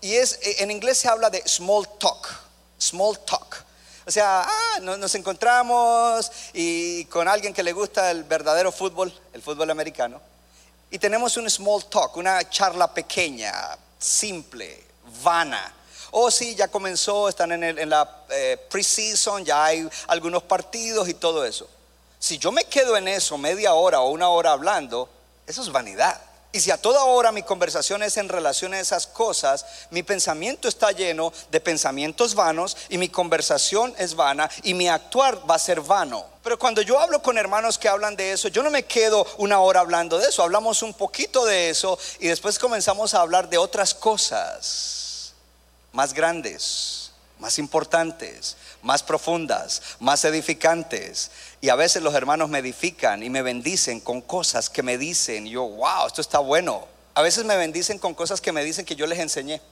Y 0.00 0.14
es, 0.14 0.38
eh, 0.42 0.56
en 0.58 0.70
inglés 0.72 0.98
se 0.98 1.08
habla 1.08 1.30
de 1.30 1.46
small 1.46 1.88
talk, 1.98 2.28
small 2.78 3.18
talk. 3.20 3.64
O 4.06 4.10
sea, 4.10 4.42
ah, 4.42 4.80
nos 4.80 5.14
encontramos 5.14 6.30
y 6.52 7.04
con 7.06 7.26
alguien 7.28 7.54
que 7.54 7.62
le 7.62 7.72
gusta 7.72 8.10
el 8.10 8.24
verdadero 8.24 8.70
fútbol, 8.72 9.16
el 9.32 9.40
fútbol 9.40 9.70
americano, 9.70 10.20
y 10.90 10.98
tenemos 10.98 11.36
un 11.36 11.48
small 11.48 11.86
talk, 11.86 12.16
una 12.16 12.48
charla 12.50 12.92
pequeña, 12.92 13.78
simple, 13.98 14.84
vana. 15.22 15.72
Oh, 16.10 16.30
sí, 16.30 16.54
ya 16.54 16.68
comenzó, 16.68 17.28
están 17.28 17.52
en, 17.52 17.64
en 17.64 17.88
la 17.88 18.24
eh, 18.28 18.58
preseason, 18.70 19.44
ya 19.44 19.64
hay 19.64 19.88
algunos 20.08 20.42
partidos 20.42 21.08
y 21.08 21.14
todo 21.14 21.44
eso. 21.44 21.68
Si 22.24 22.38
yo 22.38 22.52
me 22.52 22.64
quedo 22.64 22.96
en 22.96 23.06
eso 23.06 23.36
media 23.36 23.74
hora 23.74 24.00
o 24.00 24.08
una 24.08 24.30
hora 24.30 24.52
hablando, 24.52 25.10
eso 25.46 25.60
es 25.60 25.70
vanidad. 25.70 26.18
Y 26.52 26.60
si 26.60 26.70
a 26.70 26.80
toda 26.80 27.04
hora 27.04 27.32
mi 27.32 27.42
conversación 27.42 28.02
es 28.02 28.16
en 28.16 28.30
relación 28.30 28.72
a 28.72 28.80
esas 28.80 29.06
cosas, 29.06 29.66
mi 29.90 30.02
pensamiento 30.02 30.66
está 30.66 30.90
lleno 30.92 31.34
de 31.50 31.60
pensamientos 31.60 32.34
vanos 32.34 32.78
y 32.88 32.96
mi 32.96 33.10
conversación 33.10 33.94
es 33.98 34.14
vana 34.14 34.48
y 34.62 34.72
mi 34.72 34.88
actuar 34.88 35.38
va 35.50 35.56
a 35.56 35.58
ser 35.58 35.82
vano. 35.82 36.24
Pero 36.42 36.58
cuando 36.58 36.80
yo 36.80 36.98
hablo 36.98 37.20
con 37.20 37.36
hermanos 37.36 37.76
que 37.76 37.90
hablan 37.90 38.16
de 38.16 38.32
eso, 38.32 38.48
yo 38.48 38.62
no 38.62 38.70
me 38.70 38.84
quedo 38.84 39.26
una 39.36 39.60
hora 39.60 39.80
hablando 39.80 40.16
de 40.16 40.30
eso, 40.30 40.42
hablamos 40.42 40.82
un 40.82 40.94
poquito 40.94 41.44
de 41.44 41.68
eso 41.68 41.98
y 42.20 42.28
después 42.28 42.58
comenzamos 42.58 43.12
a 43.12 43.20
hablar 43.20 43.50
de 43.50 43.58
otras 43.58 43.92
cosas 43.92 45.34
más 45.92 46.14
grandes, 46.14 47.04
más 47.38 47.58
importantes, 47.58 48.56
más 48.84 49.02
profundas, 49.02 49.82
más 49.98 50.24
edificantes. 50.24 51.30
Y 51.64 51.70
a 51.70 51.76
veces 51.76 52.02
los 52.02 52.12
hermanos 52.12 52.50
me 52.50 52.58
edifican 52.58 53.22
y 53.22 53.30
me 53.30 53.40
bendicen 53.40 53.98
con 54.00 54.20
cosas 54.20 54.68
que 54.68 54.82
me 54.82 54.98
dicen, 54.98 55.46
yo, 55.46 55.66
wow, 55.66 56.06
esto 56.06 56.20
está 56.20 56.38
bueno. 56.38 56.86
A 57.14 57.22
veces 57.22 57.46
me 57.46 57.56
bendicen 57.56 57.98
con 57.98 58.12
cosas 58.12 58.42
que 58.42 58.52
me 58.52 58.62
dicen 58.62 58.84
que 58.84 58.94
yo 58.94 59.06
les 59.06 59.18
enseñé, 59.18 59.62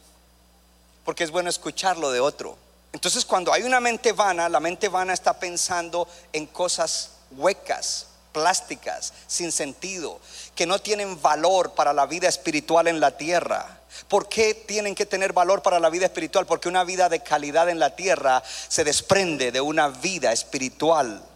porque 1.05 1.22
es 1.22 1.30
bueno 1.30 1.51
escucharlo 1.51 2.11
de 2.11 2.18
otro. 2.18 2.57
Entonces 2.95 3.26
cuando 3.26 3.53
hay 3.53 3.64
una 3.64 3.78
mente 3.78 4.12
vana, 4.12 4.49
la 4.49 4.59
mente 4.59 4.88
vana 4.88 5.12
está 5.12 5.38
pensando 5.38 6.09
en 6.32 6.47
cosas 6.47 7.11
huecas, 7.32 8.07
plásticas, 8.32 9.12
sin 9.26 9.53
sentido, 9.53 10.18
que 10.55 10.64
no 10.64 10.78
tienen 10.78 11.20
valor 11.20 11.74
para 11.74 11.93
la 11.93 12.07
vida 12.07 12.26
espiritual 12.26 12.88
en 12.88 13.01
la 13.01 13.18
tierra. 13.18 13.80
¿Por 14.09 14.30
qué 14.30 14.55
tienen 14.55 14.95
que 14.95 15.05
tener 15.05 15.34
valor 15.34 15.61
para 15.61 15.78
la 15.78 15.90
vida 15.90 16.07
espiritual? 16.07 16.47
Porque 16.47 16.70
una 16.70 16.84
vida 16.84 17.11
de 17.11 17.22
calidad 17.22 17.68
en 17.68 17.78
la 17.78 17.95
tierra 17.97 18.43
se 18.68 18.82
desprende 18.82 19.53
de 19.53 19.61
una 19.61 19.88
vida 19.88 20.32
espiritual 20.32 21.28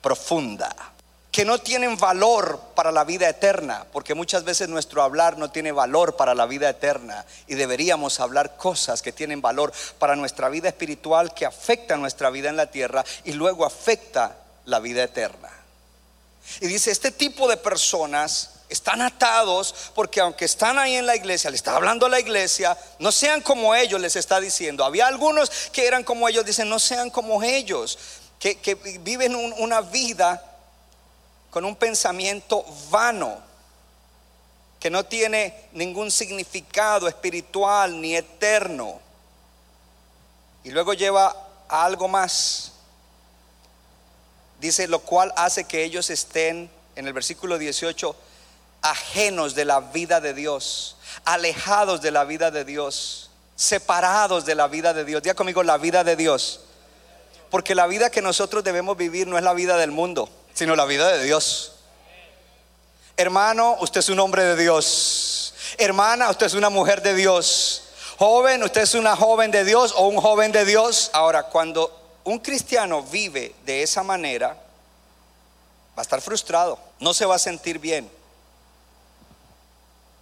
profunda. 0.00 0.74
Que 1.30 1.44
no 1.44 1.58
tienen 1.58 1.96
valor 1.98 2.60
para 2.74 2.90
la 2.90 3.04
vida 3.04 3.28
eterna, 3.28 3.86
porque 3.92 4.14
muchas 4.14 4.44
veces 4.44 4.68
nuestro 4.68 5.02
hablar 5.02 5.38
no 5.38 5.50
tiene 5.50 5.70
valor 5.72 6.16
para 6.16 6.34
la 6.34 6.46
vida 6.46 6.68
eterna 6.68 7.24
y 7.46 7.54
deberíamos 7.54 8.18
hablar 8.18 8.56
cosas 8.56 9.02
que 9.02 9.12
tienen 9.12 9.40
valor 9.40 9.72
para 9.98 10.16
nuestra 10.16 10.48
vida 10.48 10.68
espiritual 10.68 11.34
que 11.34 11.46
afecta 11.46 11.96
nuestra 11.96 12.30
vida 12.30 12.48
en 12.48 12.56
la 12.56 12.70
tierra 12.70 13.04
y 13.24 13.34
luego 13.34 13.64
afecta 13.64 14.36
la 14.64 14.80
vida 14.80 15.04
eterna. 15.04 15.50
Y 16.60 16.66
dice, 16.66 16.90
este 16.90 17.10
tipo 17.10 17.46
de 17.46 17.56
personas 17.56 18.50
están 18.68 19.00
atados 19.02 19.74
porque 19.94 20.20
aunque 20.20 20.44
están 20.44 20.78
ahí 20.78 20.96
en 20.96 21.06
la 21.06 21.16
iglesia, 21.16 21.50
le 21.50 21.56
está 21.56 21.76
hablando 21.76 22.06
a 22.06 22.08
la 22.08 22.20
iglesia, 22.20 22.76
no 22.98 23.12
sean 23.12 23.40
como 23.40 23.74
ellos, 23.74 24.00
les 24.00 24.16
está 24.16 24.40
diciendo. 24.40 24.84
Había 24.84 25.06
algunos 25.06 25.50
que 25.72 25.86
eran 25.86 26.04
como 26.04 26.28
ellos, 26.28 26.44
dicen, 26.44 26.68
no 26.68 26.78
sean 26.78 27.10
como 27.10 27.42
ellos, 27.42 27.98
que, 28.38 28.74
viven 29.02 29.34
una 29.34 29.80
vida 29.80 30.42
con 31.50 31.64
un 31.64 31.76
pensamiento 31.76 32.64
vano, 32.90 33.38
que 34.78 34.90
no 34.90 35.04
tiene 35.04 35.68
ningún 35.72 36.10
significado 36.10 37.08
espiritual 37.08 38.00
ni 38.00 38.14
eterno. 38.14 39.00
Y 40.62 40.70
luego 40.70 40.94
lleva 40.94 41.34
a 41.68 41.84
algo 41.84 42.06
más. 42.06 42.72
Dice, 44.60 44.86
lo 44.86 45.00
cual 45.00 45.32
hace 45.36 45.64
que 45.64 45.84
ellos 45.84 46.10
estén, 46.10 46.70
en 46.94 47.06
el 47.06 47.12
versículo 47.12 47.58
18, 47.58 48.14
ajenos 48.82 49.54
de 49.54 49.64
la 49.64 49.80
vida 49.80 50.20
de 50.20 50.34
Dios, 50.34 50.96
alejados 51.24 52.00
de 52.00 52.10
la 52.10 52.24
vida 52.24 52.50
de 52.50 52.64
Dios, 52.64 53.30
separados 53.56 54.44
de 54.44 54.54
la 54.54 54.68
vida 54.68 54.94
de 54.94 55.04
Dios. 55.04 55.22
Diga 55.22 55.34
conmigo 55.34 55.62
la 55.62 55.78
vida 55.78 56.04
de 56.04 56.14
Dios. 56.16 56.60
Porque 57.50 57.74
la 57.74 57.86
vida 57.86 58.10
que 58.10 58.22
nosotros 58.22 58.62
debemos 58.62 58.96
vivir 58.96 59.26
no 59.26 59.38
es 59.38 59.44
la 59.44 59.54
vida 59.54 59.76
del 59.76 59.90
mundo, 59.90 60.28
sino 60.54 60.76
la 60.76 60.84
vida 60.84 61.08
de 61.08 61.24
Dios. 61.24 61.72
Hermano, 63.16 63.76
usted 63.80 64.00
es 64.00 64.08
un 64.10 64.20
hombre 64.20 64.44
de 64.44 64.56
Dios. 64.56 65.54
Hermana, 65.76 66.30
usted 66.30 66.46
es 66.46 66.54
una 66.54 66.70
mujer 66.70 67.02
de 67.02 67.14
Dios. 67.14 67.82
Joven, 68.18 68.62
usted 68.62 68.82
es 68.82 68.94
una 68.94 69.16
joven 69.16 69.50
de 69.50 69.64
Dios 69.64 69.92
o 69.96 70.06
un 70.08 70.20
joven 70.20 70.52
de 70.52 70.64
Dios. 70.64 71.10
Ahora, 71.12 71.44
cuando 71.44 72.18
un 72.24 72.38
cristiano 72.38 73.02
vive 73.02 73.54
de 73.64 73.82
esa 73.82 74.02
manera, 74.02 74.48
va 74.48 76.00
a 76.00 76.02
estar 76.02 76.20
frustrado, 76.20 76.78
no 77.00 77.14
se 77.14 77.26
va 77.26 77.36
a 77.36 77.38
sentir 77.38 77.78
bien. 77.78 78.10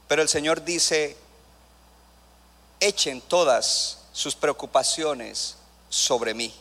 Pero 0.09 0.23
el 0.23 0.29
Señor 0.29 0.65
dice, 0.65 1.17
echen 2.81 3.21
todas 3.21 3.99
sus 4.13 4.35
preocupaciones 4.35 5.57
sobre 5.89 6.33
mí. 6.33 6.55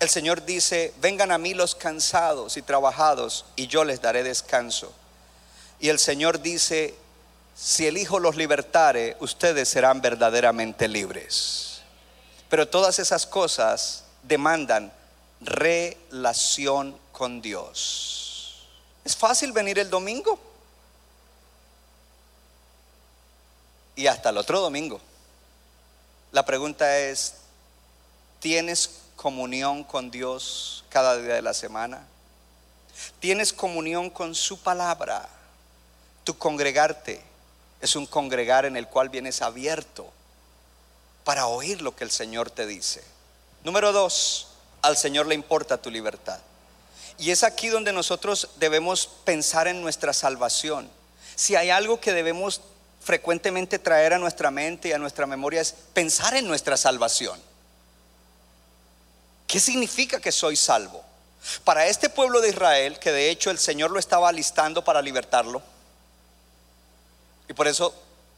El 0.00 0.08
Señor 0.08 0.44
dice, 0.44 0.92
vengan 1.00 1.30
a 1.30 1.38
mí 1.38 1.54
los 1.54 1.74
cansados 1.76 2.56
y 2.56 2.62
trabajados 2.62 3.44
y 3.54 3.68
yo 3.68 3.84
les 3.84 4.02
daré 4.02 4.22
descanso. 4.22 4.92
Y 5.78 5.90
el 5.90 5.98
Señor 5.98 6.40
dice, 6.40 6.94
si 7.54 7.86
el 7.86 7.96
Hijo 7.96 8.18
los 8.18 8.34
libertare, 8.34 9.16
ustedes 9.20 9.68
serán 9.68 10.00
verdaderamente 10.00 10.88
libres. 10.88 11.82
Pero 12.48 12.66
todas 12.66 12.98
esas 12.98 13.26
cosas 13.26 14.04
demandan 14.22 14.92
relación 15.40 16.98
con 17.12 17.40
Dios. 17.40 18.66
¿Es 19.04 19.14
fácil 19.14 19.52
venir 19.52 19.78
el 19.78 19.88
domingo? 19.88 20.50
y 24.00 24.06
hasta 24.06 24.30
el 24.30 24.38
otro 24.38 24.60
domingo. 24.60 24.98
La 26.32 26.44
pregunta 26.46 26.98
es, 26.98 27.34
¿tienes 28.38 28.88
comunión 29.20 29.84
con 29.84 30.10
Dios 30.10 30.82
cada 30.88 31.18
día 31.18 31.34
de 31.34 31.42
la 31.42 31.52
semana? 31.52 32.06
¿Tienes 33.18 33.52
comunión 33.52 34.08
con 34.08 34.34
su 34.34 34.58
palabra? 34.58 35.28
Tu 36.24 36.38
congregarte 36.38 37.22
es 37.82 37.96
un 37.96 38.06
congregar 38.06 38.64
en 38.64 38.78
el 38.78 38.86
cual 38.88 39.10
vienes 39.10 39.42
abierto 39.42 40.10
para 41.22 41.48
oír 41.48 41.82
lo 41.82 41.94
que 41.94 42.04
el 42.04 42.10
Señor 42.10 42.50
te 42.50 42.66
dice. 42.66 43.04
Número 43.62 43.92
dos, 43.92 44.48
al 44.80 44.96
Señor 44.96 45.26
le 45.26 45.34
importa 45.34 45.82
tu 45.82 45.90
libertad. 45.90 46.38
Y 47.18 47.30
es 47.30 47.44
aquí 47.44 47.68
donde 47.68 47.92
nosotros 47.92 48.48
debemos 48.56 49.06
pensar 49.24 49.68
en 49.68 49.82
nuestra 49.82 50.14
salvación. 50.14 50.88
Si 51.36 51.56
hay 51.56 51.68
algo 51.68 52.00
que 52.00 52.14
debemos 52.14 52.62
frecuentemente 53.02 53.78
traer 53.78 54.14
a 54.14 54.18
nuestra 54.18 54.50
mente 54.50 54.88
y 54.88 54.92
a 54.92 54.98
nuestra 54.98 55.26
memoria 55.26 55.60
es 55.60 55.74
pensar 55.92 56.36
en 56.36 56.48
nuestra 56.48 56.78
salvación. 56.78 57.49
¿Qué 59.50 59.58
significa 59.58 60.20
que 60.20 60.30
soy 60.30 60.54
salvo? 60.54 61.04
Para 61.64 61.86
este 61.88 62.08
pueblo 62.08 62.40
de 62.40 62.50
Israel, 62.50 63.00
que 63.00 63.10
de 63.10 63.30
hecho 63.30 63.50
el 63.50 63.58
Señor 63.58 63.90
lo 63.90 63.98
estaba 63.98 64.28
alistando 64.28 64.84
para 64.84 65.02
libertarlo, 65.02 65.60
y 67.48 67.52
por 67.52 67.66
eso 67.66 67.92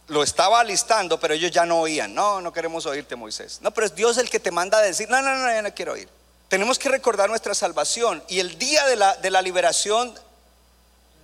lo 0.09 0.23
estaba 0.23 0.61
alistando, 0.61 1.21
pero 1.21 1.35
ellos 1.35 1.51
ya 1.51 1.67
no 1.67 1.81
oían. 1.81 2.15
No, 2.15 2.41
no 2.41 2.51
queremos 2.51 2.87
oírte, 2.87 3.15
Moisés. 3.15 3.59
No, 3.61 3.73
pero 3.73 3.87
es 3.87 3.95
Dios 3.95 4.17
el 4.17 4.31
que 4.31 4.41
te 4.41 4.51
manda 4.51 4.79
a 4.79 4.81
decir, 4.81 5.11
no, 5.11 5.21
no, 5.21 5.37
no, 5.37 5.63
no 5.63 5.75
quiero 5.75 5.93
oír. 5.93 6.09
Tenemos 6.49 6.79
que 6.79 6.89
recordar 6.89 7.29
nuestra 7.29 7.55
salvación. 7.55 8.25
Y 8.29 8.41
el 8.41 8.59
día 8.59 8.87
de 8.87 8.97
la, 9.31 9.43
liberación 9.43 10.15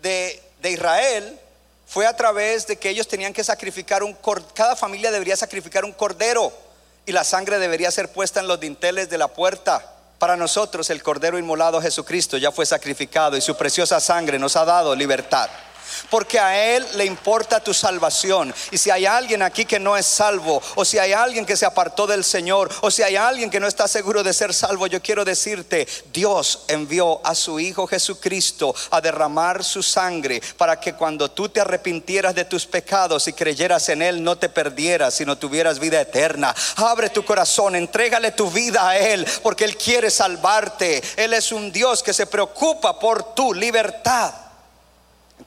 de, 0.02 0.42
de 0.60 0.70
Israel, 0.70 1.40
fue 1.86 2.06
a 2.06 2.14
través 2.14 2.66
de 2.66 2.76
que 2.76 2.90
ellos 2.90 3.08
tenían 3.08 3.32
que 3.32 3.42
sacrificar 3.42 4.02
un 4.02 4.14
cada 4.52 4.76
familia 4.76 5.10
debería 5.10 5.38
sacrificar 5.38 5.86
un 5.86 5.92
cordero 5.92 6.52
y 7.08 7.12
la 7.12 7.24
sangre 7.24 7.58
debería 7.58 7.90
ser 7.90 8.12
puesta 8.12 8.40
en 8.40 8.48
los 8.48 8.60
dinteles 8.60 9.08
de 9.08 9.16
la 9.16 9.28
puerta. 9.28 9.94
Para 10.18 10.36
nosotros 10.36 10.90
el 10.90 11.02
cordero 11.02 11.38
inmolado 11.38 11.80
Jesucristo 11.80 12.36
ya 12.36 12.52
fue 12.52 12.66
sacrificado 12.66 13.34
y 13.34 13.40
su 13.40 13.56
preciosa 13.56 13.98
sangre 13.98 14.38
nos 14.38 14.56
ha 14.56 14.66
dado 14.66 14.94
libertad 14.94 15.48
porque 16.10 16.38
a 16.38 16.76
Él 16.76 16.86
le 16.94 17.04
importa 17.04 17.60
tu 17.60 17.74
salvación. 17.74 18.54
Y 18.70 18.78
si 18.78 18.90
hay 18.90 19.06
alguien 19.06 19.42
aquí 19.42 19.64
que 19.64 19.78
no 19.78 19.96
es 19.96 20.06
salvo, 20.06 20.62
o 20.74 20.84
si 20.84 20.98
hay 20.98 21.12
alguien 21.12 21.46
que 21.46 21.56
se 21.56 21.66
apartó 21.66 22.06
del 22.06 22.24
Señor, 22.24 22.70
o 22.80 22.90
si 22.90 23.02
hay 23.02 23.16
alguien 23.16 23.50
que 23.50 23.60
no 23.60 23.66
está 23.66 23.88
seguro 23.88 24.22
de 24.22 24.32
ser 24.32 24.54
salvo, 24.54 24.86
yo 24.86 25.02
quiero 25.02 25.24
decirte, 25.24 25.86
Dios 26.12 26.64
envió 26.68 27.20
a 27.26 27.34
su 27.34 27.60
Hijo 27.60 27.86
Jesucristo 27.86 28.74
a 28.90 29.00
derramar 29.00 29.64
su 29.64 29.82
sangre 29.82 30.42
para 30.56 30.78
que 30.80 30.94
cuando 30.94 31.30
tú 31.30 31.48
te 31.48 31.60
arrepintieras 31.60 32.34
de 32.34 32.44
tus 32.44 32.66
pecados 32.66 33.28
y 33.28 33.32
creyeras 33.32 33.88
en 33.88 34.02
Él, 34.02 34.22
no 34.22 34.36
te 34.36 34.48
perdieras, 34.48 35.14
sino 35.14 35.36
tuvieras 35.36 35.78
vida 35.78 36.00
eterna. 36.00 36.54
Abre 36.76 37.10
tu 37.10 37.24
corazón, 37.24 37.76
entrégale 37.76 38.32
tu 38.32 38.50
vida 38.50 38.88
a 38.88 38.98
Él, 38.98 39.26
porque 39.42 39.64
Él 39.64 39.76
quiere 39.76 40.10
salvarte. 40.10 41.02
Él 41.16 41.34
es 41.34 41.52
un 41.52 41.72
Dios 41.72 42.02
que 42.02 42.14
se 42.14 42.26
preocupa 42.26 42.98
por 42.98 43.34
tu 43.34 43.54
libertad. 43.54 44.47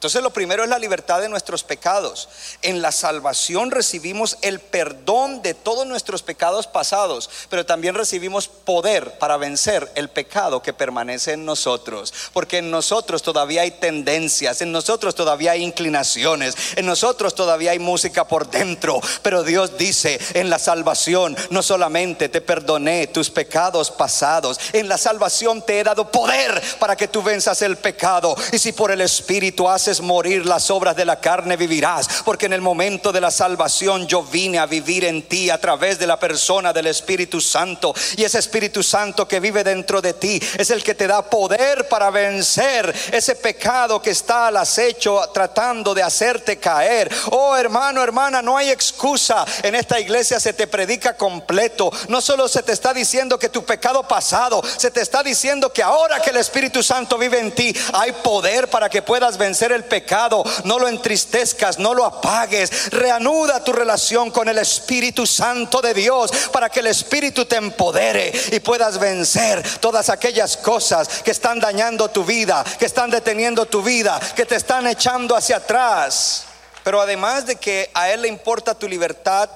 Entonces 0.02 0.20
lo 0.24 0.32
primero 0.32 0.64
es 0.64 0.68
la 0.68 0.80
libertad 0.80 1.20
de 1.20 1.28
nuestros 1.28 1.62
pecados. 1.62 2.28
En 2.62 2.82
la 2.82 2.90
salvación 2.90 3.70
recibimos 3.70 4.36
el 4.42 4.58
perdón 4.58 5.42
de 5.42 5.54
todos 5.54 5.86
nuestros 5.86 6.24
pecados 6.24 6.66
pasados, 6.66 7.30
pero 7.48 7.64
también 7.64 7.94
recibimos 7.94 8.48
poder 8.48 9.16
para 9.18 9.36
vencer 9.36 9.92
el 9.94 10.08
pecado 10.08 10.60
que 10.60 10.72
permanece 10.72 11.34
en 11.34 11.44
nosotros. 11.44 12.12
Porque 12.32 12.58
en 12.58 12.72
nosotros 12.72 13.22
todavía 13.22 13.62
hay 13.62 13.70
tendencias, 13.70 14.60
en 14.60 14.72
nosotros 14.72 15.14
todavía 15.14 15.52
hay 15.52 15.62
inclinaciones, 15.62 16.56
en 16.74 16.84
nosotros 16.84 17.36
todavía 17.36 17.70
hay 17.70 17.78
música 17.78 18.26
por 18.26 18.50
dentro. 18.50 19.00
Pero 19.22 19.44
Dios 19.44 19.78
dice, 19.78 20.18
en 20.34 20.50
la 20.50 20.58
salvación 20.58 21.36
no 21.50 21.62
solamente 21.62 22.28
te 22.28 22.40
perdoné 22.40 23.06
tus 23.06 23.30
pecados 23.30 23.92
pasados, 23.92 24.58
en 24.72 24.88
la 24.88 24.98
salvación 24.98 25.62
te 25.62 25.78
he 25.78 25.84
dado 25.84 26.10
poder 26.10 26.60
para 26.80 26.96
que 26.96 27.06
tú 27.06 27.22
venzas 27.22 27.62
el 27.62 27.76
pecado. 27.76 28.34
Y 28.50 28.58
si 28.58 28.72
por 28.72 28.90
el 28.90 29.00
Espíritu 29.00 29.68
haces 29.68 29.91
morir 30.00 30.46
las 30.46 30.70
obras 30.70 30.96
de 30.96 31.04
la 31.04 31.20
carne, 31.20 31.56
vivirás. 31.56 32.08
Porque 32.24 32.46
en 32.46 32.52
el 32.52 32.60
momento 32.60 33.12
de 33.12 33.20
la 33.20 33.30
salvación 33.30 34.06
yo 34.06 34.22
vine 34.22 34.58
a 34.58 34.66
vivir 34.66 35.04
en 35.04 35.22
ti 35.22 35.50
a 35.50 35.58
través 35.58 35.98
de 35.98 36.06
la 36.06 36.18
persona 36.18 36.72
del 36.72 36.86
Espíritu 36.86 37.40
Santo. 37.40 37.94
Y 38.16 38.24
ese 38.24 38.38
Espíritu 38.38 38.82
Santo 38.82 39.26
que 39.26 39.40
vive 39.40 39.64
dentro 39.64 40.00
de 40.00 40.14
ti 40.14 40.40
es 40.58 40.70
el 40.70 40.82
que 40.82 40.94
te 40.94 41.06
da 41.06 41.22
poder 41.22 41.88
para 41.88 42.10
vencer 42.10 42.94
ese 43.12 43.34
pecado 43.36 44.00
que 44.00 44.10
está 44.10 44.48
al 44.48 44.56
acecho 44.56 45.20
tratando 45.32 45.94
de 45.94 46.02
hacerte 46.02 46.58
caer. 46.58 47.10
Oh 47.30 47.56
hermano, 47.56 48.02
hermana, 48.02 48.42
no 48.42 48.56
hay 48.56 48.70
excusa. 48.70 49.44
En 49.62 49.74
esta 49.74 49.98
iglesia 50.00 50.40
se 50.40 50.52
te 50.52 50.66
predica 50.66 51.16
completo. 51.16 51.90
No 52.08 52.20
solo 52.20 52.48
se 52.48 52.62
te 52.62 52.72
está 52.72 52.92
diciendo 52.94 53.38
que 53.38 53.48
tu 53.48 53.64
pecado 53.64 54.06
pasado, 54.06 54.62
se 54.76 54.90
te 54.90 55.00
está 55.00 55.22
diciendo 55.22 55.72
que 55.72 55.82
ahora 55.82 56.20
que 56.20 56.30
el 56.30 56.36
Espíritu 56.36 56.82
Santo 56.82 57.18
vive 57.18 57.38
en 57.38 57.52
ti, 57.52 57.74
hay 57.92 58.12
poder 58.12 58.68
para 58.68 58.88
que 58.88 59.02
puedas 59.02 59.38
vencer 59.38 59.72
el 59.72 59.81
pecado. 59.82 60.44
No 60.64 60.78
lo 60.78 60.88
entristezcas, 60.88 61.78
no 61.78 61.94
lo 61.94 62.04
apagues. 62.04 62.90
Reanuda 62.90 63.62
tu 63.64 63.72
relación 63.72 64.30
con 64.30 64.48
el 64.48 64.58
Espíritu 64.58 65.26
Santo 65.26 65.80
de 65.80 65.94
Dios 65.94 66.30
para 66.52 66.68
que 66.68 66.80
el 66.80 66.86
Espíritu 66.86 67.44
te 67.44 67.56
empodere 67.56 68.32
y 68.52 68.60
puedas 68.60 68.98
vencer 68.98 69.62
todas 69.80 70.08
aquellas 70.08 70.56
cosas 70.56 71.08
que 71.22 71.30
están 71.30 71.60
dañando 71.60 72.08
tu 72.08 72.24
vida, 72.24 72.64
que 72.78 72.86
están 72.86 73.10
deteniendo 73.10 73.66
tu 73.66 73.82
vida, 73.82 74.20
que 74.34 74.46
te 74.46 74.56
están 74.56 74.86
echando 74.86 75.36
hacia 75.36 75.56
atrás. 75.56 76.44
Pero 76.84 77.00
además 77.00 77.46
de 77.46 77.56
que 77.56 77.90
a 77.94 78.10
Él 78.10 78.22
le 78.22 78.28
importa 78.28 78.74
tu 78.74 78.88
libertad 78.88 79.48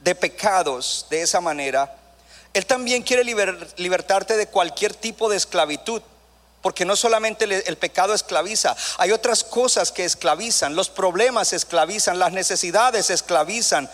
de 0.00 0.14
pecados 0.14 1.06
de 1.10 1.22
esa 1.22 1.40
manera, 1.40 1.94
Él 2.52 2.66
también 2.66 3.02
quiere 3.02 3.24
libertarte 3.76 4.36
de 4.36 4.46
cualquier 4.46 4.94
tipo 4.94 5.28
de 5.28 5.36
esclavitud. 5.36 6.02
Porque 6.62 6.84
no 6.84 6.96
solamente 6.96 7.44
el 7.44 7.76
pecado 7.76 8.14
esclaviza, 8.14 8.76
hay 8.98 9.10
otras 9.10 9.42
cosas 9.44 9.90
que 9.92 10.04
esclavizan, 10.04 10.76
los 10.76 10.88
problemas 10.88 11.52
esclavizan, 11.52 12.18
las 12.18 12.32
necesidades 12.32 13.10
esclavizan, 13.10 13.90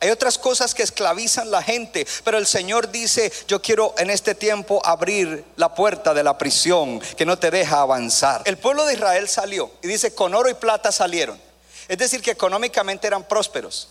hay 0.00 0.10
otras 0.10 0.38
cosas 0.38 0.74
que 0.74 0.84
esclavizan 0.84 1.50
la 1.50 1.62
gente, 1.62 2.06
pero 2.22 2.38
el 2.38 2.46
Señor 2.46 2.90
dice, 2.90 3.32
yo 3.48 3.60
quiero 3.60 3.94
en 3.98 4.10
este 4.10 4.36
tiempo 4.36 4.80
abrir 4.84 5.44
la 5.56 5.74
puerta 5.74 6.14
de 6.14 6.22
la 6.22 6.38
prisión 6.38 7.00
que 7.16 7.26
no 7.26 7.36
te 7.36 7.50
deja 7.50 7.80
avanzar. 7.80 8.42
El 8.44 8.58
pueblo 8.58 8.86
de 8.86 8.94
Israel 8.94 9.28
salió 9.28 9.72
y 9.82 9.88
dice, 9.88 10.14
con 10.14 10.34
oro 10.34 10.48
y 10.48 10.54
plata 10.54 10.92
salieron. 10.92 11.40
Es 11.88 11.98
decir, 11.98 12.22
que 12.22 12.30
económicamente 12.30 13.08
eran 13.08 13.24
prósperos, 13.24 13.88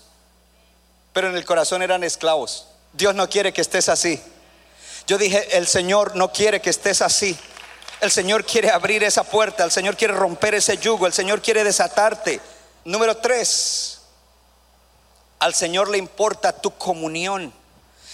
pero 1.11 1.29
en 1.29 1.35
el 1.35 1.43
corazón 1.43 1.81
eran 1.81 2.03
esclavos. 2.05 2.67
Dios 2.93 3.13
no 3.13 3.29
quiere 3.29 3.51
que 3.51 3.61
estés 3.61 3.89
así. 3.89 4.21
Yo 5.07 5.17
dije, 5.17 5.57
el 5.57 5.67
Señor 5.67 6.15
no 6.15 6.31
quiere 6.31 6.61
que 6.61 6.69
estés 6.69 7.01
así. 7.01 7.37
El 7.99 8.11
Señor 8.11 8.45
quiere 8.45 8.69
abrir 8.69 9.03
esa 9.03 9.23
puerta, 9.23 9.63
el 9.63 9.71
Señor 9.71 9.97
quiere 9.97 10.13
romper 10.13 10.53
ese 10.55 10.77
yugo, 10.77 11.07
el 11.07 11.13
Señor 11.13 11.41
quiere 11.41 11.63
desatarte. 11.63 12.39
Número 12.85 13.17
tres, 13.17 14.01
al 15.39 15.53
Señor 15.53 15.89
le 15.89 15.97
importa 15.97 16.53
tu 16.53 16.71
comunión. 16.77 17.51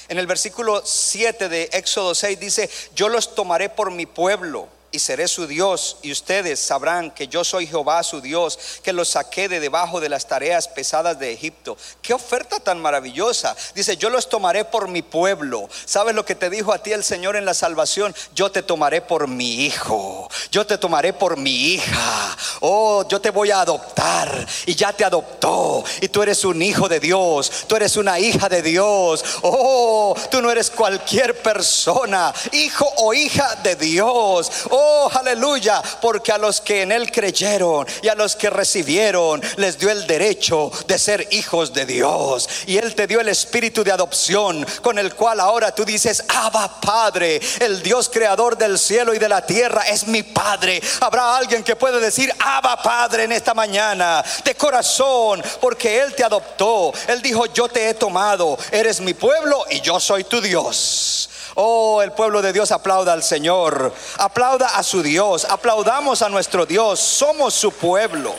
En 0.08 0.20
el 0.20 0.28
versículo 0.28 0.82
7 0.86 1.50
de 1.50 1.70
Éxodo 1.74 2.16
6 2.16 2.40
dice, 2.40 2.70
yo 2.96 3.10
los 3.10 3.36
tomaré 3.36 3.70
por 3.70 3.92
mi 3.92 4.06
pueblo 4.06 4.68
y 4.94 5.00
seré 5.00 5.28
su 5.28 5.48
Dios, 5.48 5.98
y 6.04 6.12
ustedes 6.12 6.60
sabrán 6.60 7.10
que 7.10 7.28
yo 7.28 7.44
soy 7.44 7.66
Jehová 7.66 8.04
su 8.04 8.22
Dios, 8.22 8.60
que 8.84 8.94
los 8.94 9.10
saqué 9.10 9.50
de 9.50 9.60
debajo 9.60 10.00
de 10.00 10.08
las 10.08 10.28
tareas 10.28 10.68
pesadas 10.68 11.18
de 11.18 11.34
Egipto. 11.34 11.76
Qué 12.04 12.14
oferta 12.14 12.60
tan 12.60 12.80
maravillosa. 12.80 13.56
Dice, 13.74 13.98
yo 13.98 14.12
los 14.12 14.30
tomaré 14.30 14.66
por 14.66 14.88
mi 14.88 15.02
pueblo. 15.02 15.68
¿Sabes 15.86 16.14
lo 16.14 16.24
que 16.24 16.36
te 16.36 16.52
dijo 16.52 16.72
a 16.72 16.78
ti 16.78 16.92
el 16.92 17.04
Señor 17.04 17.36
en 17.36 17.44
la 17.44 17.56
salvación? 17.56 18.14
Yo 18.36 18.52
te 18.52 18.62
tomaré 18.62 19.02
por 19.02 19.28
mi 19.28 19.66
hijo, 19.66 20.30
yo 20.52 20.68
te 20.68 20.78
tomaré 20.78 21.12
por 21.12 21.38
mi 21.38 21.74
hija. 21.74 22.38
Oh, 22.60 23.08
yo 23.08 23.20
te 23.20 23.32
voy 23.32 23.50
a 23.50 23.62
adoptar 23.62 24.48
y 24.68 24.76
ya 24.76 24.94
te 24.94 25.04
adoptó. 25.04 25.84
Y 26.02 26.10
tú 26.10 26.22
eres 26.22 26.46
un 26.46 26.62
hijo 26.62 26.88
de 26.88 27.00
Dios, 27.00 27.66
tú 27.66 27.76
eres 27.76 27.98
una 27.98 28.20
hija 28.20 28.48
de 28.48 28.62
Dios. 28.62 29.26
Oh, 29.42 30.16
tú 30.30 30.40
no 30.40 30.52
eres 30.52 30.70
cualquier 30.70 31.42
persona, 31.42 32.32
hijo 32.52 32.88
o 32.98 33.12
hija 33.16 33.56
de 33.64 33.76
Dios. 33.76 34.52
Oh, 34.70 34.83
Oh, 34.86 35.10
aleluya, 35.14 35.82
porque 36.02 36.34
a 36.34 36.38
los 36.38 36.60
que 36.60 36.82
en 36.82 36.92
Él 36.92 37.10
creyeron 37.10 37.88
y 38.02 38.10
a 38.10 38.16
los 38.16 38.36
que 38.36 38.50
recibieron 38.50 39.42
les 39.56 39.80
dio 39.80 39.90
el 39.90 40.06
derecho 40.06 40.70
de 40.88 41.00
ser 41.00 41.26
hijos 41.32 41.74
de 41.74 41.86
Dios. 41.86 42.50
Y 42.68 42.78
Él 42.78 42.94
te 42.94 43.08
dio 43.08 43.22
el 43.22 43.30
espíritu 43.30 43.82
de 43.82 43.94
adopción 43.94 44.66
con 44.82 45.00
el 45.00 45.16
cual 45.16 45.40
ahora 45.40 45.74
tú 45.74 45.86
dices, 45.86 46.26
Abba 46.28 46.82
Padre, 46.82 47.40
el 47.62 47.82
Dios 47.82 48.10
creador 48.10 48.58
del 48.58 48.78
cielo 48.78 49.14
y 49.14 49.20
de 49.20 49.30
la 49.30 49.46
tierra 49.46 49.84
es 49.84 50.06
mi 50.06 50.22
Padre. 50.22 50.82
Habrá 51.00 51.38
alguien 51.38 51.64
que 51.64 51.78
puede 51.78 52.02
decir, 52.02 52.34
Abba 52.40 52.82
Padre 52.82 53.24
en 53.24 53.32
esta 53.32 53.54
mañana, 53.54 54.22
de 54.44 54.56
corazón, 54.56 55.42
porque 55.62 56.02
Él 56.02 56.14
te 56.14 56.26
adoptó. 56.26 56.92
Él 57.08 57.22
dijo, 57.22 57.46
yo 57.46 57.70
te 57.70 57.88
he 57.88 57.94
tomado, 57.94 58.58
eres 58.70 59.00
mi 59.00 59.14
pueblo 59.14 59.66
y 59.70 59.80
yo 59.80 59.98
soy 60.02 60.26
tu 60.26 60.42
Dios. 60.42 61.30
Oh, 61.56 62.02
el 62.02 62.12
pueblo 62.14 62.42
de 62.42 62.52
Dios 62.52 62.72
aplauda 62.72 63.14
al 63.14 63.24
Señor, 63.24 63.94
aplauda 64.18 64.78
a 64.78 64.84
su 64.84 65.04
Dios, 65.04 65.46
aplaudamos 65.46 66.22
a 66.22 66.30
nuestro 66.30 66.66
Dios, 66.66 67.00
somos 67.00 67.54
su 67.54 67.72
pueblo. 67.72 68.34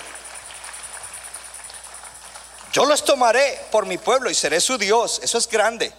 Yo 2.72 2.84
los 2.86 3.04
tomaré 3.04 3.66
por 3.70 3.86
mi 3.86 3.98
pueblo 3.98 4.30
y 4.30 4.34
seré 4.34 4.60
su 4.60 4.76
Dios, 4.76 5.20
eso 5.22 5.38
es 5.38 5.48
grande. 5.48 5.92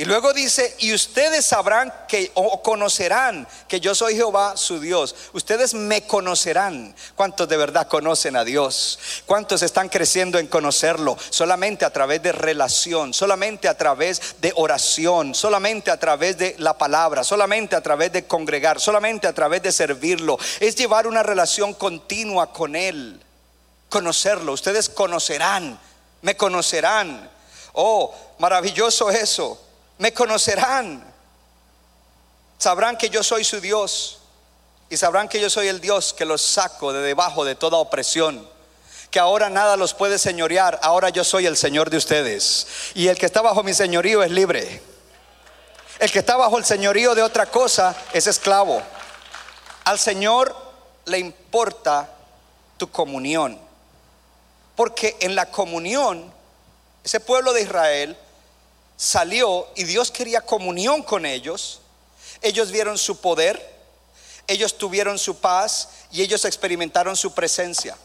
Y 0.00 0.06
luego 0.06 0.32
dice, 0.32 0.74
y 0.78 0.94
ustedes 0.94 1.44
sabrán 1.44 1.92
que 2.08 2.30
o 2.32 2.62
conocerán 2.62 3.46
que 3.68 3.80
yo 3.80 3.94
soy 3.94 4.14
Jehová 4.14 4.56
su 4.56 4.80
Dios. 4.80 5.14
Ustedes 5.34 5.74
me 5.74 6.06
conocerán. 6.06 6.94
¿Cuántos 7.14 7.46
de 7.50 7.58
verdad 7.58 7.86
conocen 7.86 8.34
a 8.34 8.42
Dios? 8.42 8.98
¿Cuántos 9.26 9.60
están 9.60 9.90
creciendo 9.90 10.38
en 10.38 10.46
conocerlo? 10.46 11.18
Solamente 11.28 11.84
a 11.84 11.92
través 11.92 12.22
de 12.22 12.32
relación, 12.32 13.12
solamente 13.12 13.68
a 13.68 13.76
través 13.76 14.40
de 14.40 14.54
oración, 14.56 15.34
solamente 15.34 15.90
a 15.90 16.00
través 16.00 16.38
de 16.38 16.54
la 16.56 16.78
palabra, 16.78 17.22
solamente 17.22 17.76
a 17.76 17.82
través 17.82 18.10
de 18.10 18.24
congregar, 18.24 18.80
solamente 18.80 19.26
a 19.26 19.34
través 19.34 19.62
de 19.62 19.70
servirlo. 19.70 20.38
Es 20.60 20.76
llevar 20.76 21.06
una 21.06 21.22
relación 21.22 21.74
continua 21.74 22.54
con 22.54 22.74
Él. 22.74 23.20
Conocerlo. 23.90 24.54
Ustedes 24.54 24.88
conocerán, 24.88 25.78
me 26.22 26.38
conocerán. 26.38 27.28
Oh, 27.74 28.14
maravilloso 28.38 29.10
eso 29.10 29.66
me 30.00 30.14
conocerán. 30.14 31.04
Sabrán 32.58 32.96
que 32.96 33.10
yo 33.10 33.22
soy 33.22 33.44
su 33.44 33.60
Dios 33.60 34.18
y 34.88 34.96
sabrán 34.96 35.28
que 35.28 35.40
yo 35.40 35.50
soy 35.50 35.68
el 35.68 35.80
Dios 35.80 36.14
que 36.14 36.24
los 36.24 36.40
saco 36.40 36.92
de 36.92 37.02
debajo 37.02 37.44
de 37.44 37.54
toda 37.54 37.76
opresión. 37.76 38.48
Que 39.10 39.20
ahora 39.20 39.50
nada 39.50 39.76
los 39.76 39.92
puede 39.92 40.18
señorear, 40.18 40.80
ahora 40.82 41.10
yo 41.10 41.22
soy 41.22 41.44
el 41.44 41.56
Señor 41.56 41.90
de 41.90 41.98
ustedes. 41.98 42.66
Y 42.94 43.08
el 43.08 43.18
que 43.18 43.26
está 43.26 43.42
bajo 43.42 43.62
mi 43.62 43.74
señorío 43.74 44.22
es 44.22 44.30
libre. 44.30 44.82
El 45.98 46.10
que 46.10 46.20
está 46.20 46.36
bajo 46.36 46.56
el 46.56 46.64
señorío 46.64 47.14
de 47.14 47.22
otra 47.22 47.46
cosa 47.46 47.94
es 48.14 48.26
esclavo. 48.26 48.82
Al 49.84 49.98
Señor 49.98 50.56
le 51.04 51.18
importa 51.18 52.08
tu 52.78 52.90
comunión. 52.90 53.60
Porque 54.76 55.18
en 55.20 55.34
la 55.34 55.50
comunión, 55.50 56.32
ese 57.04 57.20
pueblo 57.20 57.52
de 57.52 57.62
Israel 57.62 58.16
salió 59.00 59.66
y 59.76 59.84
Dios 59.84 60.10
quería 60.10 60.42
comunión 60.42 61.02
con 61.02 61.24
ellos. 61.24 61.80
Ellos 62.42 62.70
vieron 62.70 62.98
su 62.98 63.18
poder, 63.18 63.58
ellos 64.46 64.76
tuvieron 64.76 65.18
su 65.18 65.38
paz 65.38 65.88
y 66.12 66.20
ellos 66.20 66.44
experimentaron 66.44 67.16
su 67.16 67.32
presencia. 67.32 67.96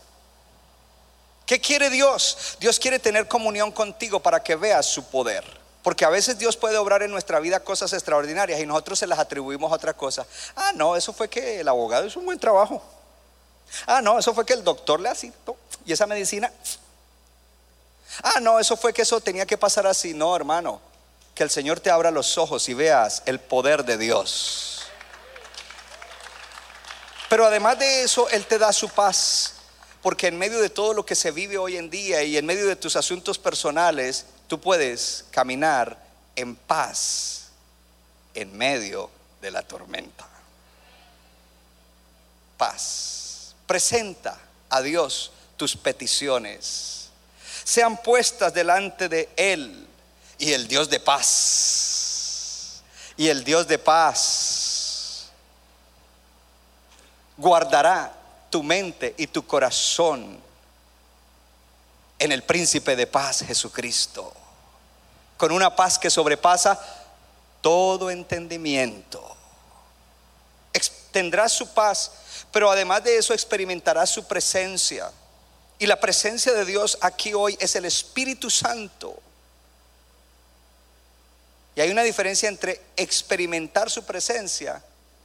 ¿Qué 1.45 1.59
quiere 1.59 1.89
Dios? 1.89 2.55
Dios 2.61 2.79
quiere 2.79 2.97
tener 2.97 3.27
comunión 3.27 3.73
contigo 3.73 4.21
para 4.21 4.41
que 4.41 4.55
veas 4.55 4.85
su 4.85 5.03
poder. 5.03 5.43
Porque 5.83 6.05
a 6.05 6.09
veces 6.09 6.39
Dios 6.39 6.55
puede 6.55 6.77
obrar 6.77 7.03
en 7.03 7.11
nuestra 7.11 7.41
vida 7.41 7.59
cosas 7.59 7.91
extraordinarias 7.91 8.61
y 8.61 8.65
nosotros 8.65 8.97
se 8.97 9.05
las 9.05 9.19
atribuimos 9.19 9.73
a 9.73 9.75
otra 9.75 9.93
cosa. 9.93 10.25
Ah, 10.55 10.71
no, 10.73 10.95
eso 10.95 11.11
fue 11.11 11.27
que 11.27 11.59
el 11.59 11.67
abogado 11.67 12.07
hizo 12.07 12.21
un 12.21 12.25
buen 12.25 12.39
trabajo. 12.39 12.81
Ah, 13.85 14.01
no, 14.01 14.17
eso 14.17 14.33
fue 14.33 14.45
que 14.45 14.53
el 14.53 14.63
doctor 14.63 15.01
le 15.01 15.09
asignó 15.09 15.57
y 15.85 15.91
esa 15.91 16.07
medicina 16.07 16.51
Ah, 18.23 18.39
no, 18.41 18.59
eso 18.59 18.77
fue 18.77 18.93
que 18.93 19.01
eso 19.01 19.19
tenía 19.21 19.45
que 19.45 19.57
pasar 19.57 19.87
así. 19.87 20.13
No, 20.13 20.35
hermano. 20.35 20.81
Que 21.33 21.43
el 21.43 21.49
Señor 21.49 21.79
te 21.79 21.89
abra 21.89 22.11
los 22.11 22.37
ojos 22.37 22.69
y 22.69 22.73
veas 22.73 23.21
el 23.25 23.39
poder 23.39 23.83
de 23.83 23.97
Dios. 23.97 24.83
Pero 27.29 27.45
además 27.45 27.77
de 27.79 28.03
eso, 28.03 28.29
Él 28.29 28.45
te 28.45 28.57
da 28.57 28.71
su 28.71 28.89
paz. 28.89 29.53
Porque 30.01 30.27
en 30.27 30.37
medio 30.37 30.59
de 30.61 30.69
todo 30.69 30.93
lo 30.93 31.05
que 31.05 31.15
se 31.15 31.31
vive 31.31 31.57
hoy 31.57 31.77
en 31.77 31.89
día 31.89 32.23
y 32.23 32.37
en 32.37 32.45
medio 32.45 32.67
de 32.67 32.75
tus 32.75 32.95
asuntos 32.95 33.39
personales, 33.39 34.25
tú 34.47 34.61
puedes 34.61 35.25
caminar 35.31 35.97
en 36.35 36.55
paz 36.55 37.49
en 38.33 38.55
medio 38.55 39.09
de 39.41 39.51
la 39.51 39.63
tormenta. 39.63 40.27
Paz. 42.57 43.55
Presenta 43.65 44.37
a 44.69 44.81
Dios 44.81 45.31
tus 45.57 45.75
peticiones 45.75 47.04
sean 47.65 47.97
puestas 47.97 48.53
delante 48.53 49.09
de 49.09 49.27
Él. 49.35 49.81
Y 50.37 50.53
el 50.53 50.67
Dios 50.67 50.89
de 50.89 50.99
paz, 50.99 52.83
y 53.15 53.29
el 53.29 53.45
Dios 53.45 53.67
de 53.67 53.79
paz 53.79 55.29
guardará 57.37 58.13
tu 58.49 58.61
mente 58.61 59.15
y 59.17 59.27
tu 59.27 59.47
corazón 59.47 60.37
en 62.19 62.31
el 62.33 62.43
príncipe 62.43 62.97
de 62.97 63.07
paz, 63.07 63.43
Jesucristo, 63.45 64.33
con 65.37 65.53
una 65.53 65.73
paz 65.73 65.97
que 65.97 66.09
sobrepasa 66.09 66.79
todo 67.61 68.09
entendimiento. 68.09 69.35
Tendrás 71.11 71.53
su 71.53 71.73
paz, 71.73 72.11
pero 72.51 72.69
además 72.69 73.01
de 73.05 73.17
eso 73.17 73.33
experimentarás 73.33 74.09
su 74.09 74.27
presencia. 74.27 75.09
Y 75.77 75.87
la 75.87 75.99
presencia 75.99 76.53
de 76.53 76.65
Dios 76.65 76.97
aquí 77.01 77.33
hoy 77.33 77.57
es 77.59 77.75
el 77.75 77.85
Espíritu 77.85 78.49
Santo. 78.49 79.21
Y 81.75 81.81
hay 81.81 81.91
una 81.91 82.03
diferencia 82.03 82.47
entre 82.47 82.81
experimentar 82.95 83.89
su 83.89 84.03
presencia 84.05 84.81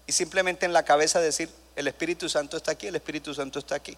y 0.06 0.12
simplemente 0.12 0.66
en 0.66 0.72
la 0.72 0.84
cabeza 0.84 1.20
decir, 1.20 1.48
el 1.76 1.86
Espíritu 1.86 2.28
Santo 2.28 2.56
está 2.56 2.72
aquí, 2.72 2.88
el 2.88 2.96
Espíritu 2.96 3.32
Santo 3.32 3.60
está 3.60 3.76
aquí. 3.76 3.96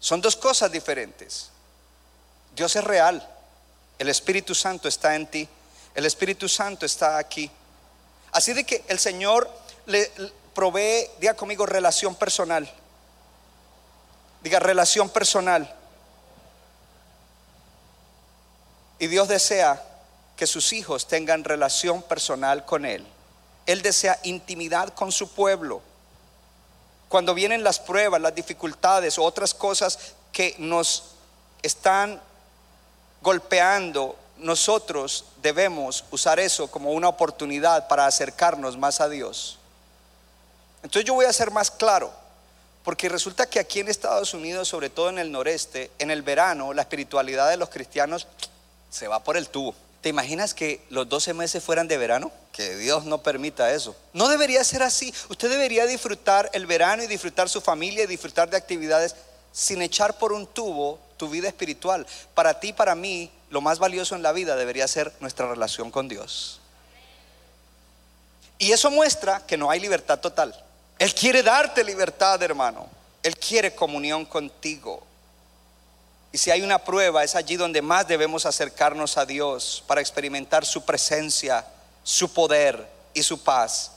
Son 0.00 0.22
dos 0.22 0.36
cosas 0.36 0.72
diferentes. 0.72 1.50
Dios 2.56 2.74
es 2.74 2.84
real, 2.84 3.28
el 3.98 4.08
Espíritu 4.08 4.54
Santo 4.54 4.88
está 4.88 5.14
en 5.14 5.26
ti, 5.26 5.46
el 5.94 6.06
Espíritu 6.06 6.48
Santo 6.48 6.86
está 6.86 7.18
aquí. 7.18 7.50
Así 8.32 8.54
de 8.54 8.64
que 8.64 8.84
el 8.88 8.98
Señor 8.98 9.50
le 9.86 10.10
provee, 10.54 11.10
diga 11.20 11.34
conmigo, 11.34 11.66
relación 11.66 12.14
personal. 12.14 12.72
Diga 14.42 14.58
relación 14.58 15.08
personal. 15.08 15.74
Y 18.98 19.06
Dios 19.06 19.28
desea 19.28 19.82
que 20.36 20.46
sus 20.46 20.72
hijos 20.72 21.06
tengan 21.06 21.44
relación 21.44 22.02
personal 22.02 22.64
con 22.64 22.84
Él. 22.84 23.06
Él 23.66 23.82
desea 23.82 24.18
intimidad 24.22 24.94
con 24.94 25.12
su 25.12 25.30
pueblo. 25.32 25.82
Cuando 27.08 27.34
vienen 27.34 27.64
las 27.64 27.78
pruebas, 27.78 28.20
las 28.20 28.34
dificultades 28.34 29.18
o 29.18 29.24
otras 29.24 29.54
cosas 29.54 29.98
que 30.32 30.54
nos 30.58 31.04
están 31.62 32.20
golpeando, 33.20 34.16
nosotros 34.36 35.24
debemos 35.42 36.04
usar 36.10 36.38
eso 36.38 36.70
como 36.70 36.92
una 36.92 37.08
oportunidad 37.08 37.88
para 37.88 38.06
acercarnos 38.06 38.76
más 38.76 39.00
a 39.00 39.08
Dios. 39.08 39.58
Entonces 40.82 41.04
yo 41.04 41.14
voy 41.14 41.26
a 41.26 41.32
ser 41.32 41.50
más 41.50 41.70
claro, 41.70 42.12
porque 42.88 43.10
resulta 43.10 43.44
que 43.44 43.58
aquí 43.58 43.80
en 43.80 43.88
Estados 43.88 44.32
Unidos, 44.32 44.66
sobre 44.66 44.88
todo 44.88 45.10
en 45.10 45.18
el 45.18 45.30
noreste, 45.30 45.90
en 45.98 46.10
el 46.10 46.22
verano, 46.22 46.72
la 46.72 46.80
espiritualidad 46.80 47.50
de 47.50 47.58
los 47.58 47.68
cristianos 47.68 48.26
se 48.88 49.08
va 49.08 49.22
por 49.22 49.36
el 49.36 49.50
tubo. 49.50 49.74
¿Te 50.00 50.08
imaginas 50.08 50.54
que 50.54 50.80
los 50.88 51.06
12 51.06 51.34
meses 51.34 51.62
fueran 51.62 51.86
de 51.86 51.98
verano? 51.98 52.32
Que 52.50 52.76
Dios 52.76 53.04
no 53.04 53.22
permita 53.22 53.74
eso. 53.74 53.94
No 54.14 54.28
debería 54.28 54.64
ser 54.64 54.82
así. 54.82 55.12
Usted 55.28 55.50
debería 55.50 55.84
disfrutar 55.84 56.48
el 56.54 56.64
verano 56.64 57.02
y 57.02 57.08
disfrutar 57.08 57.50
su 57.50 57.60
familia 57.60 58.04
y 58.04 58.06
disfrutar 58.06 58.48
de 58.48 58.56
actividades 58.56 59.16
sin 59.52 59.82
echar 59.82 60.16
por 60.16 60.32
un 60.32 60.46
tubo 60.46 60.98
tu 61.18 61.28
vida 61.28 61.46
espiritual. 61.46 62.06
Para 62.32 62.58
ti, 62.58 62.72
para 62.72 62.94
mí, 62.94 63.30
lo 63.50 63.60
más 63.60 63.78
valioso 63.78 64.14
en 64.14 64.22
la 64.22 64.32
vida 64.32 64.56
debería 64.56 64.88
ser 64.88 65.12
nuestra 65.20 65.46
relación 65.46 65.90
con 65.90 66.08
Dios. 66.08 66.58
Y 68.56 68.72
eso 68.72 68.90
muestra 68.90 69.44
que 69.46 69.58
no 69.58 69.70
hay 69.70 69.78
libertad 69.78 70.20
total. 70.20 70.64
Él 70.98 71.14
quiere 71.14 71.42
darte 71.42 71.84
libertad, 71.84 72.42
hermano. 72.42 72.86
Él 73.22 73.36
quiere 73.36 73.74
comunión 73.74 74.24
contigo. 74.24 75.02
Y 76.32 76.38
si 76.38 76.50
hay 76.50 76.62
una 76.62 76.78
prueba, 76.78 77.24
es 77.24 77.34
allí 77.34 77.56
donde 77.56 77.82
más 77.82 78.06
debemos 78.06 78.44
acercarnos 78.46 79.16
a 79.16 79.24
Dios 79.24 79.82
para 79.86 80.00
experimentar 80.00 80.66
su 80.66 80.84
presencia, 80.84 81.64
su 82.02 82.32
poder 82.32 82.86
y 83.14 83.22
su 83.22 83.42
paz. 83.42 83.92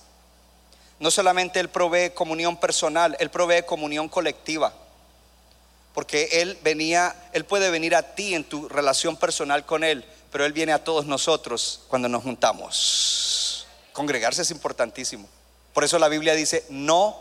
No 0.99 1.11
solamente 1.11 1.59
Él 1.59 1.69
provee 1.69 2.11
comunión 2.11 2.57
personal, 2.57 3.17
Él 3.19 3.29
provee 3.29 3.63
comunión 3.63 4.07
colectiva. 4.07 4.71
Porque 5.93 6.29
Él 6.33 6.57
venía, 6.63 7.15
Él 7.33 7.43
puede 7.45 7.69
venir 7.69 7.95
a 7.95 8.15
ti 8.15 8.33
en 8.33 8.43
tu 8.43 8.69
relación 8.69 9.17
personal 9.17 9.65
con 9.65 9.83
Él, 9.83 10.05
pero 10.31 10.45
Él 10.45 10.53
viene 10.53 10.71
a 10.71 10.83
todos 10.83 11.05
nosotros 11.05 11.81
cuando 11.87 12.07
nos 12.07 12.23
juntamos. 12.23 13.67
Congregarse 13.91 14.43
es 14.43 14.51
importantísimo. 14.51 15.27
Por 15.73 15.83
eso 15.83 15.99
la 15.99 16.09
Biblia 16.09 16.33
dice, 16.33 16.65
no 16.69 17.19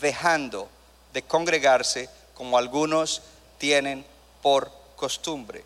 dejando 0.00 0.68
de 1.12 1.22
congregarse 1.22 2.08
como 2.34 2.58
algunos 2.58 3.22
tienen 3.58 4.04
por 4.42 4.70
costumbre. 4.96 5.64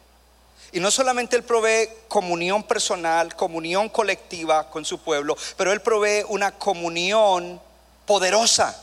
Y 0.72 0.80
no 0.80 0.90
solamente 0.90 1.36
Él 1.36 1.44
provee 1.44 1.88
comunión 2.08 2.62
personal, 2.62 3.34
comunión 3.34 3.88
colectiva 3.88 4.68
con 4.68 4.84
su 4.84 4.98
pueblo, 4.98 5.36
pero 5.56 5.72
Él 5.72 5.80
provee 5.80 6.24
una 6.28 6.52
comunión 6.52 7.60
poderosa. 8.04 8.78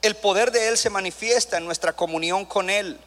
El 0.00 0.16
poder 0.16 0.50
de 0.50 0.68
Él 0.68 0.78
se 0.78 0.90
manifiesta 0.90 1.58
en 1.58 1.66
nuestra 1.66 1.92
comunión 1.92 2.46
con 2.46 2.70
Él. 2.70 2.98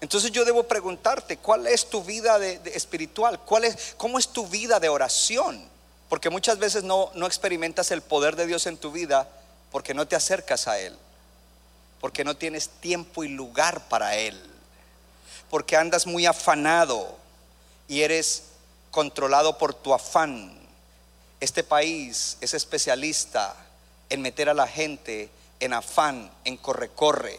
Entonces 0.00 0.32
yo 0.32 0.46
debo 0.46 0.62
preguntarte, 0.62 1.36
¿cuál 1.36 1.66
es 1.66 1.90
tu 1.90 2.02
vida 2.02 2.38
de, 2.38 2.60
espiritual? 2.74 3.38
¿Cuál 3.40 3.64
es, 3.64 3.94
¿Cómo 3.98 4.18
es 4.18 4.28
tu 4.28 4.46
vida 4.46 4.80
de 4.80 4.88
oración? 4.88 5.62
Porque 6.10 6.28
muchas 6.28 6.58
veces 6.58 6.84
no, 6.84 7.10
no 7.14 7.26
experimentas 7.26 7.90
el 7.90 8.02
poder 8.02 8.36
de 8.36 8.46
Dios 8.46 8.66
en 8.66 8.76
tu 8.76 8.92
vida 8.92 9.26
porque 9.72 9.94
no 9.94 10.06
te 10.06 10.16
acercas 10.16 10.68
a 10.68 10.78
Él 10.78 10.94
porque 12.00 12.24
no 12.24 12.36
tienes 12.36 12.68
tiempo 12.68 13.24
y 13.24 13.28
lugar 13.28 13.88
para 13.88 14.16
Él, 14.16 14.40
porque 15.50 15.76
andas 15.76 16.06
muy 16.06 16.26
afanado 16.26 17.16
y 17.88 18.02
eres 18.02 18.44
controlado 18.90 19.58
por 19.58 19.74
tu 19.74 19.92
afán. 19.92 20.58
Este 21.40 21.62
país 21.62 22.38
es 22.40 22.54
especialista 22.54 23.54
en 24.08 24.22
meter 24.22 24.48
a 24.48 24.54
la 24.54 24.66
gente 24.66 25.30
en 25.60 25.74
afán, 25.74 26.30
en 26.44 26.56
corre-corre. 26.56 27.38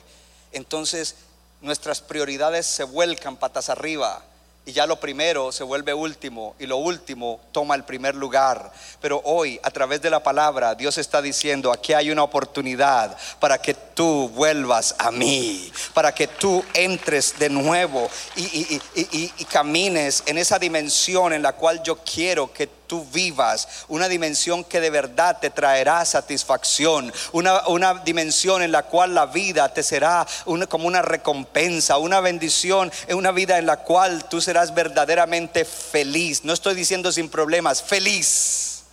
Entonces 0.51 1.15
nuestras 1.61 2.01
prioridades 2.01 2.65
se 2.67 2.84
vuelcan 2.84 3.38
patas 3.38 3.69
arriba 3.69 4.24
y 4.64 4.74
ya 4.74 4.86
lo 4.86 4.99
primero 4.99 5.51
se 5.51 5.64
vuelve 5.64 5.93
último 5.93 6.55
y 6.59 6.68
lo 6.68 6.78
último 6.78 7.39
toma 7.51 7.74
el 7.74 7.84
primer 7.84 8.14
lugar. 8.16 8.72
Pero 9.01 9.20
hoy, 9.26 9.59
a 9.64 9.72
través 9.72 10.01
de 10.01 10.12
la 10.12 10.22
palabra, 10.22 10.76
Dios 10.76 10.99
está 10.99 11.22
diciendo, 11.22 11.72
aquí 11.72 11.93
hay 11.93 12.12
una 12.12 12.24
oportunidad 12.24 13.18
para 13.39 13.57
que 13.57 13.74
tú 13.74 14.30
vuelvas 14.30 14.95
a 14.99 15.09
mí, 15.12 15.72
para 15.93 16.14
que 16.14 16.28
tú 16.28 16.64
entres 16.74 17.39
de 17.39 17.49
nuevo 17.49 18.07
y, 18.36 18.80
y 18.95 19.45
camines 19.45 20.24
en 20.28 20.38
esa 20.38 20.59
dimensión 20.59 21.34
en 21.34 21.41
la 21.41 21.53
cual 21.53 21.82
yo 21.82 21.97
quiero 21.97 22.53
que 22.53 22.80
tú 22.91 23.07
vivas, 23.13 23.85
una 23.87 24.09
dimensión 24.09 24.65
que 24.65 24.81
de 24.81 24.89
verdad 24.89 25.37
te 25.39 25.49
traerá 25.49 26.03
satisfacción, 26.03 27.13
una, 27.31 27.65
una 27.69 27.93
dimensión 27.93 28.61
en 28.61 28.73
la 28.73 28.83
cual 28.83 29.15
la 29.15 29.27
vida 29.27 29.73
te 29.73 29.81
será 29.81 30.27
como 30.67 30.87
una 30.87 31.01
recompensa, 31.01 31.97
una 31.99 32.19
bendición, 32.19 32.91
en 33.07 33.15
una 33.15 33.31
vida 33.31 33.57
en 33.57 33.65
la 33.65 33.77
cual 33.77 34.25
tú 34.25 34.41
serás 34.41 34.73
verdaderamente 34.73 35.63
feliz. 35.63 36.43
No 36.43 36.51
estoy 36.51 36.75
diciendo 36.75 37.13
sin 37.13 37.29
problemas, 37.29 37.81
feliz, 37.81 38.83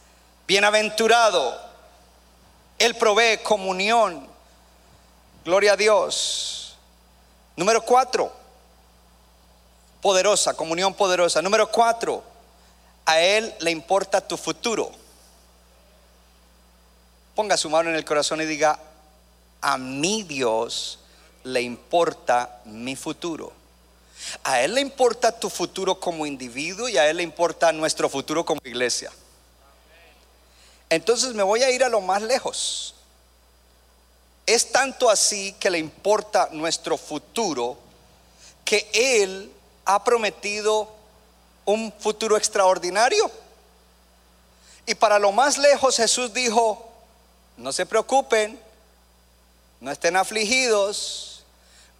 bienaventurado. 0.46 1.60
Él 2.78 2.94
provee 2.94 3.38
comunión. 3.42 4.28
Gloria 5.44 5.72
a 5.72 5.76
Dios. 5.76 6.76
Número 7.56 7.82
cuatro, 7.82 8.32
poderosa, 10.00 10.54
comunión 10.54 10.94
poderosa. 10.94 11.42
Número 11.42 11.68
cuatro, 11.68 12.37
a 13.08 13.22
Él 13.22 13.54
le 13.60 13.70
importa 13.70 14.20
tu 14.20 14.36
futuro. 14.36 14.92
Ponga 17.34 17.56
su 17.56 17.70
mano 17.70 17.88
en 17.88 17.96
el 17.96 18.04
corazón 18.04 18.42
y 18.42 18.44
diga, 18.44 18.78
a 19.62 19.78
mi 19.78 20.24
Dios 20.24 20.98
le 21.42 21.62
importa 21.62 22.60
mi 22.66 22.96
futuro. 22.96 23.50
A 24.44 24.60
Él 24.60 24.74
le 24.74 24.82
importa 24.82 25.32
tu 25.32 25.48
futuro 25.48 25.98
como 25.98 26.26
individuo 26.26 26.86
y 26.86 26.98
a 26.98 27.08
Él 27.08 27.16
le 27.16 27.22
importa 27.22 27.72
nuestro 27.72 28.10
futuro 28.10 28.44
como 28.44 28.60
iglesia. 28.62 29.10
Entonces 30.90 31.32
me 31.32 31.42
voy 31.42 31.62
a 31.62 31.70
ir 31.70 31.82
a 31.82 31.88
lo 31.88 32.02
más 32.02 32.20
lejos. 32.20 32.94
Es 34.44 34.70
tanto 34.70 35.08
así 35.08 35.54
que 35.54 35.70
le 35.70 35.78
importa 35.78 36.50
nuestro 36.52 36.98
futuro 36.98 37.78
que 38.66 38.86
Él 38.92 39.50
ha 39.86 40.04
prometido 40.04 40.97
un 41.68 41.92
futuro 41.98 42.38
extraordinario. 42.38 43.30
Y 44.86 44.94
para 44.94 45.18
lo 45.18 45.32
más 45.32 45.58
lejos 45.58 45.96
Jesús 45.96 46.32
dijo, 46.32 46.90
no 47.58 47.72
se 47.72 47.84
preocupen, 47.84 48.58
no 49.78 49.90
estén 49.90 50.16
afligidos, 50.16 51.44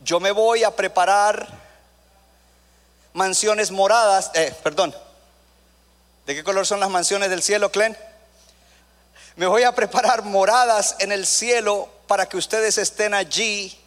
yo 0.00 0.20
me 0.20 0.32
voy 0.32 0.64
a 0.64 0.74
preparar 0.74 1.46
mansiones 3.12 3.70
moradas, 3.70 4.30
eh, 4.32 4.54
perdón, 4.62 4.96
¿de 6.24 6.34
qué 6.34 6.42
color 6.42 6.66
son 6.66 6.80
las 6.80 6.88
mansiones 6.88 7.28
del 7.28 7.42
cielo, 7.42 7.70
Clen? 7.70 7.94
Me 9.36 9.46
voy 9.46 9.64
a 9.64 9.74
preparar 9.74 10.22
moradas 10.22 10.96
en 10.98 11.12
el 11.12 11.26
cielo 11.26 11.90
para 12.06 12.26
que 12.26 12.38
ustedes 12.38 12.78
estén 12.78 13.12
allí, 13.12 13.78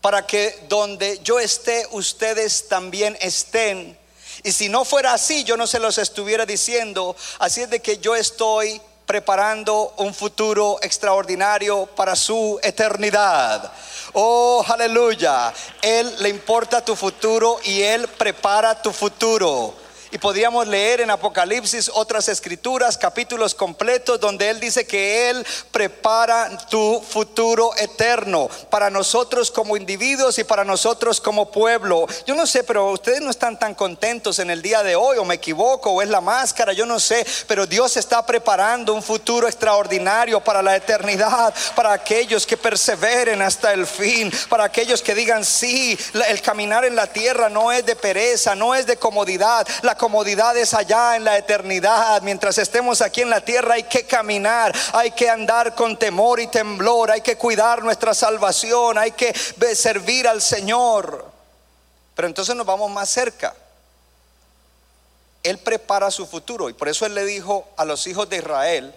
para 0.00 0.24
que 0.24 0.66
donde 0.68 1.18
yo 1.24 1.40
esté, 1.40 1.88
ustedes 1.90 2.68
también 2.68 3.18
estén 3.20 3.98
y 4.42 4.52
si 4.52 4.68
no 4.68 4.84
fuera 4.84 5.12
así, 5.12 5.44
yo 5.44 5.56
no 5.56 5.66
se 5.66 5.80
los 5.80 5.98
estuviera 5.98 6.46
diciendo. 6.46 7.16
Así 7.38 7.62
es 7.62 7.70
de 7.70 7.80
que 7.80 7.98
yo 7.98 8.14
estoy 8.14 8.80
preparando 9.06 9.94
un 9.96 10.14
futuro 10.14 10.78
extraordinario 10.82 11.86
para 11.86 12.14
su 12.14 12.60
eternidad. 12.62 13.72
Oh, 14.12 14.64
aleluya. 14.68 15.52
Él 15.82 16.14
le 16.20 16.28
importa 16.28 16.84
tu 16.84 16.94
futuro 16.94 17.58
y 17.64 17.82
Él 17.82 18.06
prepara 18.06 18.80
tu 18.80 18.92
futuro. 18.92 19.74
Y 20.12 20.18
podríamos 20.18 20.66
leer 20.66 21.02
en 21.02 21.10
Apocalipsis 21.10 21.88
otras 21.94 22.28
escrituras, 22.28 22.98
capítulos 22.98 23.54
completos, 23.54 24.18
donde 24.18 24.50
Él 24.50 24.58
dice 24.58 24.84
que 24.84 25.30
Él 25.30 25.46
prepara 25.70 26.58
tu 26.68 27.00
futuro 27.00 27.70
eterno 27.76 28.48
para 28.70 28.90
nosotros 28.90 29.52
como 29.52 29.76
individuos 29.76 30.36
y 30.40 30.44
para 30.44 30.64
nosotros 30.64 31.20
como 31.20 31.52
pueblo. 31.52 32.08
Yo 32.26 32.34
no 32.34 32.44
sé, 32.48 32.64
pero 32.64 32.90
ustedes 32.90 33.20
no 33.20 33.30
están 33.30 33.56
tan 33.56 33.76
contentos 33.76 34.40
en 34.40 34.50
el 34.50 34.62
día 34.62 34.82
de 34.82 34.96
hoy, 34.96 35.16
o 35.18 35.24
me 35.24 35.36
equivoco, 35.36 35.90
o 35.92 36.02
es 36.02 36.08
la 36.08 36.20
máscara, 36.20 36.72
yo 36.72 36.86
no 36.86 36.98
sé, 36.98 37.24
pero 37.46 37.66
Dios 37.66 37.96
está 37.96 38.26
preparando 38.26 38.92
un 38.94 39.04
futuro 39.04 39.46
extraordinario 39.46 40.40
para 40.40 40.60
la 40.60 40.74
eternidad, 40.74 41.54
para 41.76 41.92
aquellos 41.92 42.46
que 42.46 42.56
perseveren 42.56 43.42
hasta 43.42 43.72
el 43.72 43.86
fin, 43.86 44.32
para 44.48 44.64
aquellos 44.64 45.02
que 45.02 45.14
digan, 45.14 45.44
sí, 45.44 45.96
el 46.28 46.42
caminar 46.42 46.84
en 46.84 46.96
la 46.96 47.06
tierra 47.06 47.48
no 47.48 47.70
es 47.70 47.86
de 47.86 47.94
pereza, 47.94 48.56
no 48.56 48.74
es 48.74 48.86
de 48.86 48.96
comodidad, 48.96 49.66
comodidades 50.00 50.72
allá 50.72 51.14
en 51.14 51.24
la 51.24 51.36
eternidad. 51.36 52.22
Mientras 52.22 52.56
estemos 52.56 53.02
aquí 53.02 53.20
en 53.20 53.28
la 53.28 53.42
tierra 53.42 53.74
hay 53.74 53.82
que 53.82 54.06
caminar, 54.06 54.74
hay 54.94 55.10
que 55.10 55.28
andar 55.28 55.74
con 55.74 55.98
temor 55.98 56.40
y 56.40 56.46
temblor, 56.46 57.10
hay 57.10 57.20
que 57.20 57.36
cuidar 57.36 57.82
nuestra 57.82 58.14
salvación, 58.14 58.96
hay 58.96 59.10
que 59.10 59.34
servir 59.74 60.26
al 60.26 60.40
Señor. 60.40 61.30
Pero 62.14 62.28
entonces 62.28 62.56
nos 62.56 62.64
vamos 62.64 62.90
más 62.90 63.10
cerca. 63.10 63.54
Él 65.42 65.58
prepara 65.58 66.10
su 66.10 66.26
futuro 66.26 66.70
y 66.70 66.72
por 66.72 66.88
eso 66.88 67.04
Él 67.04 67.14
le 67.14 67.26
dijo 67.26 67.68
a 67.76 67.84
los 67.84 68.06
hijos 68.06 68.26
de 68.30 68.38
Israel, 68.38 68.94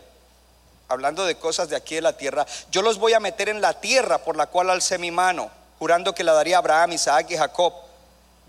hablando 0.88 1.26
de 1.26 1.36
cosas 1.36 1.68
de 1.68 1.76
aquí 1.76 1.96
de 1.96 2.02
la 2.02 2.16
tierra, 2.16 2.46
yo 2.72 2.82
los 2.82 2.98
voy 2.98 3.12
a 3.12 3.20
meter 3.20 3.50
en 3.50 3.60
la 3.60 3.74
tierra 3.82 4.20
por 4.20 4.38
la 4.38 4.46
cual 4.46 4.70
alcé 4.70 4.98
mi 4.98 5.12
mano, 5.12 5.52
jurando 5.80 6.16
que 6.16 6.24
la 6.24 6.32
daría 6.32 6.56
a 6.56 6.60
Abraham, 6.60 6.94
Isaac 6.94 7.30
y 7.32 7.36
Jacob. 7.36 7.74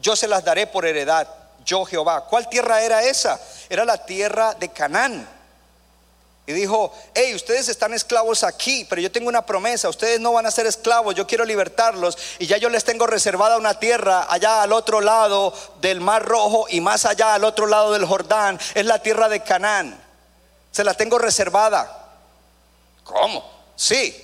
Yo 0.01 0.15
se 0.15 0.29
las 0.29 0.45
daré 0.45 0.69
por 0.69 0.87
heredad 0.87 1.44
yo 1.65 1.85
Jehová. 1.85 2.25
¿Cuál 2.25 2.49
tierra 2.49 2.83
era 2.83 3.03
esa? 3.03 3.41
Era 3.69 3.85
la 3.85 4.05
tierra 4.05 4.55
de 4.55 4.69
Canaán. 4.69 5.29
Y 6.47 6.53
dijo, 6.53 6.93
hey, 7.15 7.35
ustedes 7.35 7.71
están 7.71 7.95
esclavos 7.95 8.45
aquí, 8.45 8.85
pero 8.85 9.01
yo 9.01 9.11
tengo 9.11 9.29
una 9.29 9.47
promesa, 9.47 9.89
ustedes 9.89 10.21
no 10.21 10.33
van 10.33 10.45
a 10.45 10.51
ser 10.51 10.67
esclavos, 10.67 11.15
yo 11.15 11.27
quiero 11.27 11.47
libertarlos 11.47 12.19
y 12.39 12.47
ya 12.47 12.59
yo 12.59 12.69
les 12.69 12.85
tengo 12.85 13.07
reservada 13.07 13.57
una 13.57 13.79
tierra 13.79 14.27
allá 14.29 14.63
al 14.63 14.73
otro 14.73 15.01
lado 15.01 15.55
del 15.81 16.03
Mar 16.03 16.23
Rojo 16.23 16.67
y 16.69 16.83
más 16.83 17.07
allá 17.07 17.33
al 17.33 17.45
otro 17.45 17.67
lado 17.67 17.95
del 17.95 18.05
Jordán, 18.05 18.61
es 18.75 18.85
la 18.85 18.99
tierra 18.99 19.31
de 19.31 19.43
Canaán. 19.43 19.99
Se 20.71 20.85
la 20.85 20.93
tengo 20.93 21.19
reservada. 21.19 22.13
¿Cómo? 23.05 23.51
Sí. 23.75 24.15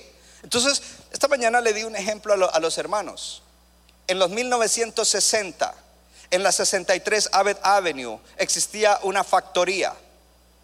Entonces, 0.43 0.83
esta 1.11 1.27
mañana 1.27 1.63
le 1.63 1.73
di 1.73 1.85
un 1.85 1.97
ejemplo 1.97 2.35
a, 2.35 2.49
a 2.49 2.61
los 2.61 2.77
hermanos. 2.77 3.43
En 4.07 4.19
los 4.19 4.29
1960, 4.29 5.75
en 6.31 6.43
la 6.43 6.53
63 6.53 7.31
Abbott 7.33 7.59
Avenue 7.63 8.19
existía 8.37 8.99
una 9.03 9.25
factoría, 9.25 9.95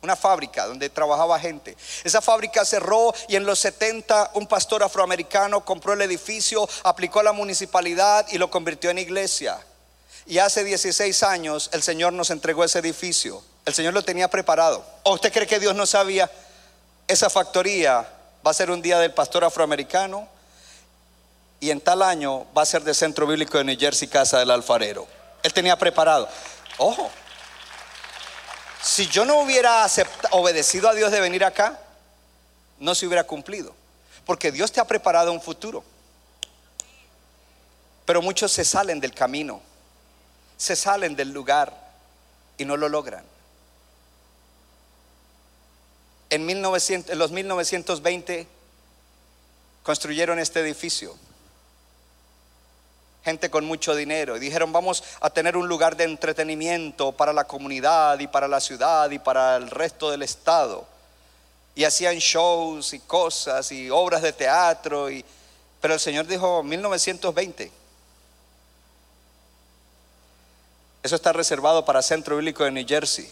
una 0.03 0.17
fábrica 0.17 0.67
donde 0.67 0.89
trabajaba 0.89 1.39
gente. 1.39 1.77
Esa 2.05 2.21
fábrica 2.21 2.65
cerró 2.65 3.13
y 3.29 3.37
en 3.37 3.45
los 3.45 3.59
70 3.59 4.31
un 4.35 4.47
pastor 4.47 4.83
afroamericano 4.83 5.65
compró 5.65 5.93
el 5.95 6.03
edificio, 6.03 6.69
aplicó 6.85 7.21
a 7.21 7.25
la 7.25 7.33
municipalidad 7.33 8.27
y 8.31 8.39
lo 8.39 8.51
convirtió 8.51 8.91
en 8.91 8.99
iglesia. 8.99 9.59
Y 10.27 10.39
hace 10.39 10.65
16 10.65 11.23
años 11.23 11.71
el 11.73 11.83
Señor 11.83 12.13
nos 12.13 12.31
entregó 12.31 12.65
ese 12.65 12.79
edificio. 12.79 13.43
El 13.65 13.75
Señor 13.75 13.95
lo 13.95 14.03
tenía 14.03 14.29
preparado. 14.29 14.85
¿O 15.03 15.15
usted 15.15 15.33
cree 15.33 15.47
que 15.47 15.59
Dios 15.59 15.75
no 15.75 15.87
sabía? 15.87 16.31
Esa 17.09 17.31
factoría 17.31 18.09
va 18.47 18.51
a 18.51 18.55
ser 18.55 18.71
un 18.71 18.83
día 18.83 18.99
del 18.99 19.13
pastor 19.13 19.45
afroamericano 19.45 20.29
y 21.59 21.71
en 21.71 21.81
tal 21.81 22.03
año 22.03 22.47
va 22.57 22.63
a 22.63 22.67
ser 22.67 22.83
de 22.83 22.95
Centro 22.95 23.27
Bíblico 23.27 23.59
de 23.59 23.65
New 23.65 23.77
Jersey, 23.79 24.09
Casa 24.09 24.39
del 24.39 24.51
Alfarero. 24.51 25.16
Él 25.47 25.53
tenía 25.53 25.79
preparado. 25.79 26.29
Ojo, 26.77 27.09
si 28.83 29.07
yo 29.07 29.25
no 29.25 29.39
hubiera 29.39 29.87
obedecido 30.33 30.89
a 30.89 30.95
Dios 30.95 31.13
de 31.13 31.21
venir 31.21 31.45
acá, 31.45 31.79
no 32.81 32.97
se 32.97 33.07
hubiera 33.07 33.23
cumplido. 33.23 33.73
Porque 34.25 34.51
Dios 34.51 34.73
te 34.73 34.81
ha 34.81 34.85
preparado 34.85 35.31
un 35.31 35.41
futuro. 35.41 35.85
Pero 38.05 38.23
muchos 38.23 38.51
se 38.51 38.65
salen 38.65 38.99
del 38.99 39.15
camino, 39.15 39.63
se 40.57 40.75
salen 40.75 41.15
del 41.15 41.31
lugar 41.31 41.73
y 42.59 42.65
no 42.65 42.77
lo 42.77 42.89
logran. 42.89 43.25
En, 46.29 46.45
1900, 46.45 47.13
en 47.13 47.19
los 47.21 47.31
1920 47.31 48.49
construyeron 49.85 50.41
este 50.41 50.59
edificio 50.59 51.17
gente 53.27 53.51
con 53.51 53.65
mucho 53.65 53.97
dinero 53.97 54.37
y 54.37 54.39
dijeron 54.39 54.73
vamos 54.73 55.03
a 55.21 55.31
tener 55.31 55.57
un 55.57 55.67
lugar 55.67 55.97
de 55.97 56.05
entretenimiento 56.05 57.11
para 57.11 57.33
la 57.33 57.43
comunidad 57.43 58.21
y 58.21 58.29
para 58.29 58.47
la 58.47 58.61
ciudad 58.61 59.11
y 59.11 59.19
para 59.19 59.57
el 59.57 59.69
resto 59.69 60.13
del 60.13 60.23
estado. 60.23 60.87
Y 61.75 61.83
hacían 61.83 62.19
shows 62.19 62.93
y 62.93 63.01
cosas 63.01 63.73
y 63.73 63.91
obras 63.91 64.23
de 64.23 64.33
teatro. 64.33 65.11
Y, 65.11 65.25
pero 65.81 65.95
el 65.95 66.01
Señor 66.01 66.29
dijo 66.29 66.63
1920. 66.63 67.73
Eso 71.03 71.17
está 71.17 71.33
reservado 71.33 71.85
para 71.85 72.03
Centro 72.03 72.37
Bíblico 72.37 72.63
de 72.63 72.71
New 72.71 72.87
Jersey. 72.87 73.29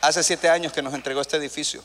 Hace 0.00 0.22
siete 0.22 0.48
años 0.48 0.72
que 0.72 0.80
nos 0.80 0.94
entregó 0.94 1.20
este 1.20 1.36
edificio. 1.36 1.82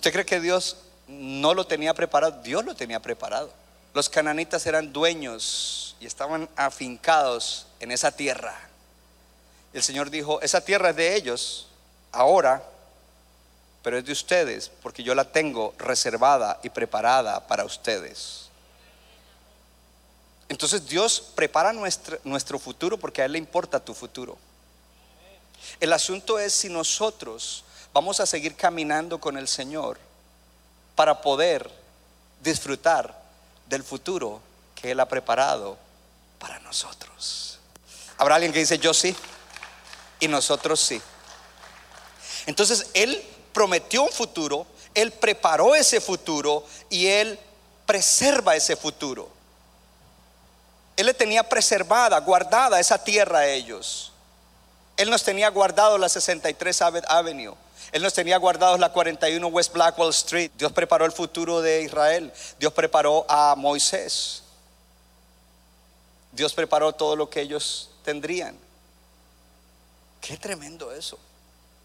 ¿Usted 0.00 0.12
cree 0.12 0.24
que 0.24 0.40
Dios 0.40 0.78
no 1.08 1.52
lo 1.52 1.66
tenía 1.66 1.92
preparado? 1.92 2.40
Dios 2.40 2.64
lo 2.64 2.74
tenía 2.74 3.00
preparado. 3.00 3.52
Los 3.92 4.08
cananitas 4.08 4.64
eran 4.64 4.94
dueños 4.94 5.94
y 6.00 6.06
estaban 6.06 6.48
afincados 6.56 7.66
en 7.80 7.92
esa 7.92 8.10
tierra. 8.10 8.58
El 9.74 9.82
Señor 9.82 10.08
dijo, 10.08 10.40
esa 10.40 10.62
tierra 10.62 10.88
es 10.88 10.96
de 10.96 11.16
ellos 11.16 11.66
ahora, 12.12 12.62
pero 13.82 13.98
es 13.98 14.06
de 14.06 14.12
ustedes 14.12 14.70
porque 14.82 15.02
yo 15.02 15.14
la 15.14 15.30
tengo 15.30 15.74
reservada 15.76 16.58
y 16.62 16.70
preparada 16.70 17.46
para 17.46 17.66
ustedes. 17.66 18.48
Entonces 20.48 20.88
Dios 20.88 21.22
prepara 21.34 21.74
nuestro, 21.74 22.18
nuestro 22.24 22.58
futuro 22.58 22.96
porque 22.96 23.20
a 23.20 23.26
Él 23.26 23.32
le 23.32 23.38
importa 23.38 23.78
tu 23.78 23.92
futuro. 23.92 24.38
El 25.78 25.92
asunto 25.92 26.38
es 26.38 26.54
si 26.54 26.70
nosotros 26.70 27.64
vamos 27.92 28.20
a 28.20 28.26
seguir 28.26 28.54
caminando 28.54 29.20
con 29.20 29.36
el 29.36 29.48
Señor 29.48 29.98
para 30.94 31.20
poder 31.20 31.70
disfrutar 32.42 33.18
del 33.66 33.82
futuro 33.82 34.40
que 34.74 34.90
Él 34.90 35.00
ha 35.00 35.08
preparado 35.08 35.76
para 36.38 36.58
nosotros. 36.60 37.58
Habrá 38.16 38.36
alguien 38.36 38.52
que 38.52 38.58
dice 38.58 38.78
yo 38.78 38.92
sí 38.92 39.14
y 40.18 40.28
nosotros 40.28 40.80
sí. 40.80 41.00
Entonces 42.46 42.90
Él 42.94 43.22
prometió 43.52 44.02
un 44.02 44.10
futuro, 44.10 44.66
Él 44.94 45.12
preparó 45.12 45.74
ese 45.74 46.00
futuro 46.00 46.64
y 46.88 47.06
Él 47.06 47.38
preserva 47.86 48.56
ese 48.56 48.76
futuro. 48.76 49.28
Él 50.96 51.06
le 51.06 51.14
tenía 51.14 51.48
preservada, 51.48 52.18
guardada 52.20 52.78
esa 52.78 53.02
tierra 53.02 53.38
a 53.40 53.46
ellos. 53.46 54.12
Él 55.00 55.08
nos 55.08 55.22
tenía 55.22 55.48
guardado 55.48 55.96
la 55.96 56.10
63 56.10 56.82
Avenue. 56.82 57.54
Él 57.90 58.02
nos 58.02 58.12
tenía 58.12 58.36
guardados 58.36 58.78
la 58.78 58.92
41 58.92 59.46
West 59.46 59.72
Blackwell 59.72 60.10
Street. 60.10 60.50
Dios 60.58 60.72
preparó 60.72 61.06
el 61.06 61.12
futuro 61.12 61.62
de 61.62 61.80
Israel. 61.80 62.30
Dios 62.58 62.70
preparó 62.74 63.24
a 63.26 63.54
Moisés. 63.56 64.42
Dios 66.32 66.52
preparó 66.52 66.92
todo 66.92 67.16
lo 67.16 67.30
que 67.30 67.40
ellos 67.40 67.88
tendrían. 68.04 68.54
Qué 70.20 70.36
tremendo 70.36 70.92
eso. 70.92 71.18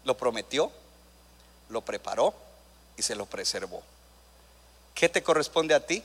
Lo 0.04 0.14
prometió, 0.14 0.70
lo 1.70 1.80
preparó 1.80 2.34
y 2.98 3.02
se 3.02 3.14
lo 3.14 3.24
preservó. 3.24 3.82
¿Qué 4.94 5.08
te 5.08 5.22
corresponde 5.22 5.74
a 5.74 5.80
ti? 5.80 6.04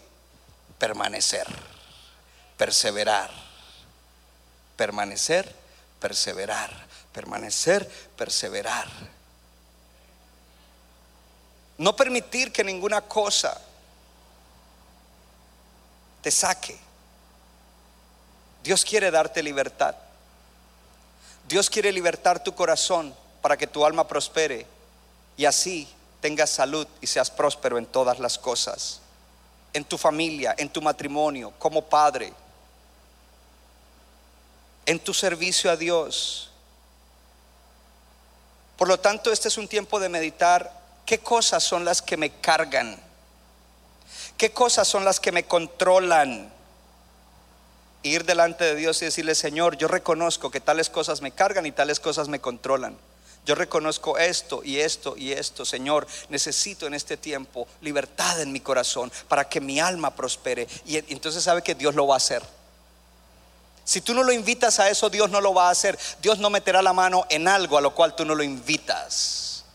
Permanecer, 0.79 1.45
perseverar, 2.55 3.31
permanecer, 4.77 5.53
perseverar, 5.99 6.89
permanecer, 7.13 7.87
perseverar. 8.17 8.87
No 11.77 11.95
permitir 11.95 12.51
que 12.51 12.63
ninguna 12.63 13.01
cosa 13.01 13.59
te 16.21 16.29
saque. 16.31 16.77
Dios 18.63 18.85
quiere 18.85 19.09
darte 19.09 19.41
libertad. 19.41 19.95
Dios 21.47 21.69
quiere 21.69 21.91
libertar 21.91 22.43
tu 22.43 22.53
corazón 22.53 23.13
para 23.41 23.57
que 23.57 23.67
tu 23.67 23.83
alma 23.83 24.07
prospere 24.07 24.65
y 25.35 25.45
así 25.45 25.87
tengas 26.21 26.51
salud 26.51 26.87
y 27.01 27.07
seas 27.07 27.31
próspero 27.31 27.77
en 27.77 27.87
todas 27.87 28.19
las 28.19 28.37
cosas. 28.37 29.01
En 29.73 29.83
tu 29.83 29.97
familia, 29.97 30.53
en 30.57 30.69
tu 30.69 30.81
matrimonio, 30.81 31.53
como 31.57 31.81
padre. 31.81 32.33
en 34.85 34.99
tu 34.99 35.13
servicio 35.13 35.71
a 35.71 35.77
Dios. 35.77 36.50
Por 38.81 38.87
lo 38.87 38.99
tanto, 38.99 39.31
este 39.31 39.47
es 39.47 39.59
un 39.59 39.67
tiempo 39.67 39.99
de 39.99 40.09
meditar 40.09 40.73
qué 41.05 41.19
cosas 41.19 41.63
son 41.63 41.85
las 41.85 42.01
que 42.01 42.17
me 42.17 42.31
cargan, 42.31 42.99
qué 44.37 44.51
cosas 44.53 44.87
son 44.87 45.05
las 45.05 45.19
que 45.19 45.31
me 45.31 45.43
controlan. 45.43 46.51
Ir 48.01 48.25
delante 48.25 48.63
de 48.63 48.73
Dios 48.73 48.99
y 49.03 49.05
decirle, 49.05 49.35
Señor, 49.35 49.77
yo 49.77 49.87
reconozco 49.87 50.49
que 50.49 50.61
tales 50.61 50.89
cosas 50.89 51.21
me 51.21 51.29
cargan 51.29 51.67
y 51.67 51.71
tales 51.71 51.99
cosas 51.99 52.27
me 52.27 52.41
controlan. 52.41 52.97
Yo 53.45 53.53
reconozco 53.53 54.17
esto 54.17 54.63
y 54.63 54.79
esto 54.79 55.15
y 55.15 55.31
esto, 55.31 55.63
Señor. 55.63 56.07
Necesito 56.29 56.87
en 56.87 56.95
este 56.95 57.17
tiempo 57.17 57.67
libertad 57.81 58.41
en 58.41 58.51
mi 58.51 58.61
corazón 58.61 59.11
para 59.27 59.47
que 59.47 59.61
mi 59.61 59.79
alma 59.79 60.15
prospere. 60.15 60.67
Y 60.87 60.97
entonces 61.13 61.43
sabe 61.43 61.61
que 61.61 61.75
Dios 61.75 61.93
lo 61.93 62.07
va 62.07 62.15
a 62.15 62.17
hacer. 62.17 62.41
Si 63.83 64.01
tú 64.01 64.13
no 64.13 64.23
lo 64.23 64.31
invitas 64.31 64.79
a 64.79 64.89
eso, 64.89 65.09
Dios 65.09 65.29
no 65.29 65.41
lo 65.41 65.53
va 65.53 65.67
a 65.67 65.71
hacer. 65.71 65.97
Dios 66.21 66.39
no 66.39 66.49
meterá 66.49 66.81
la 66.81 66.93
mano 66.93 67.25
en 67.29 67.47
algo 67.47 67.77
a 67.77 67.81
lo 67.81 67.93
cual 67.93 68.15
tú 68.15 68.25
no 68.25 68.35
lo 68.35 68.43
invitas. 68.43 69.65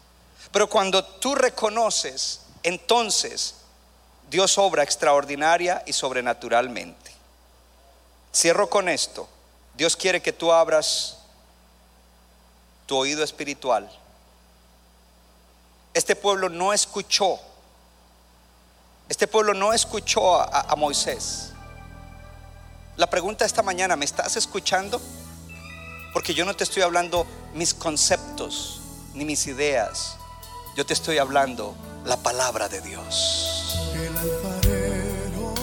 Pero 0.52 0.68
cuando 0.68 1.04
tú 1.04 1.34
reconoces, 1.34 2.40
entonces 2.62 3.56
Dios 4.30 4.58
obra 4.58 4.82
extraordinaria 4.82 5.82
y 5.86 5.92
sobrenaturalmente. 5.92 7.12
Cierro 8.34 8.68
con 8.68 8.88
esto. 8.88 9.28
Dios 9.74 9.96
quiere 9.96 10.22
que 10.22 10.32
tú 10.32 10.52
abras 10.52 11.18
tu 12.86 12.96
oído 12.96 13.22
espiritual. 13.22 13.90
Este 15.92 16.14
pueblo 16.16 16.48
no 16.48 16.72
escuchó, 16.72 17.40
este 19.08 19.26
pueblo 19.26 19.54
no 19.54 19.72
escuchó 19.72 20.40
a, 20.40 20.74
Moisés. 20.76 21.52
La 22.96 23.10
pregunta 23.10 23.44
esta 23.44 23.62
mañana, 23.62 23.94
¿me 23.94 24.06
estás 24.06 24.36
escuchando? 24.36 25.02
Porque 26.14 26.32
yo 26.32 26.46
no 26.46 26.56
te 26.56 26.64
estoy 26.64 26.82
hablando 26.82 27.26
mis 27.54 27.74
conceptos 27.74 28.80
ni 29.14 29.26
mis 29.26 29.46
ideas. 29.46 30.16
Yo 30.78 30.86
te 30.86 30.94
estoy 30.94 31.18
hablando 31.18 31.76
la 32.06 32.16
palabra 32.16 32.70
de 32.70 32.80
Dios. 32.80 33.78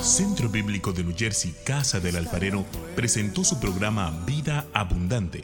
Centro 0.04 0.48
Bíblico 0.48 0.94
de 0.94 1.04
New 1.04 1.16
Jersey, 1.18 1.56
Casa 1.66 2.00
del 2.00 2.18
Alfarero, 2.18 2.66
presentó 2.96 3.44
su 3.44 3.60
programa 3.60 4.12
Vida 4.28 4.68
Abundante 4.72 5.44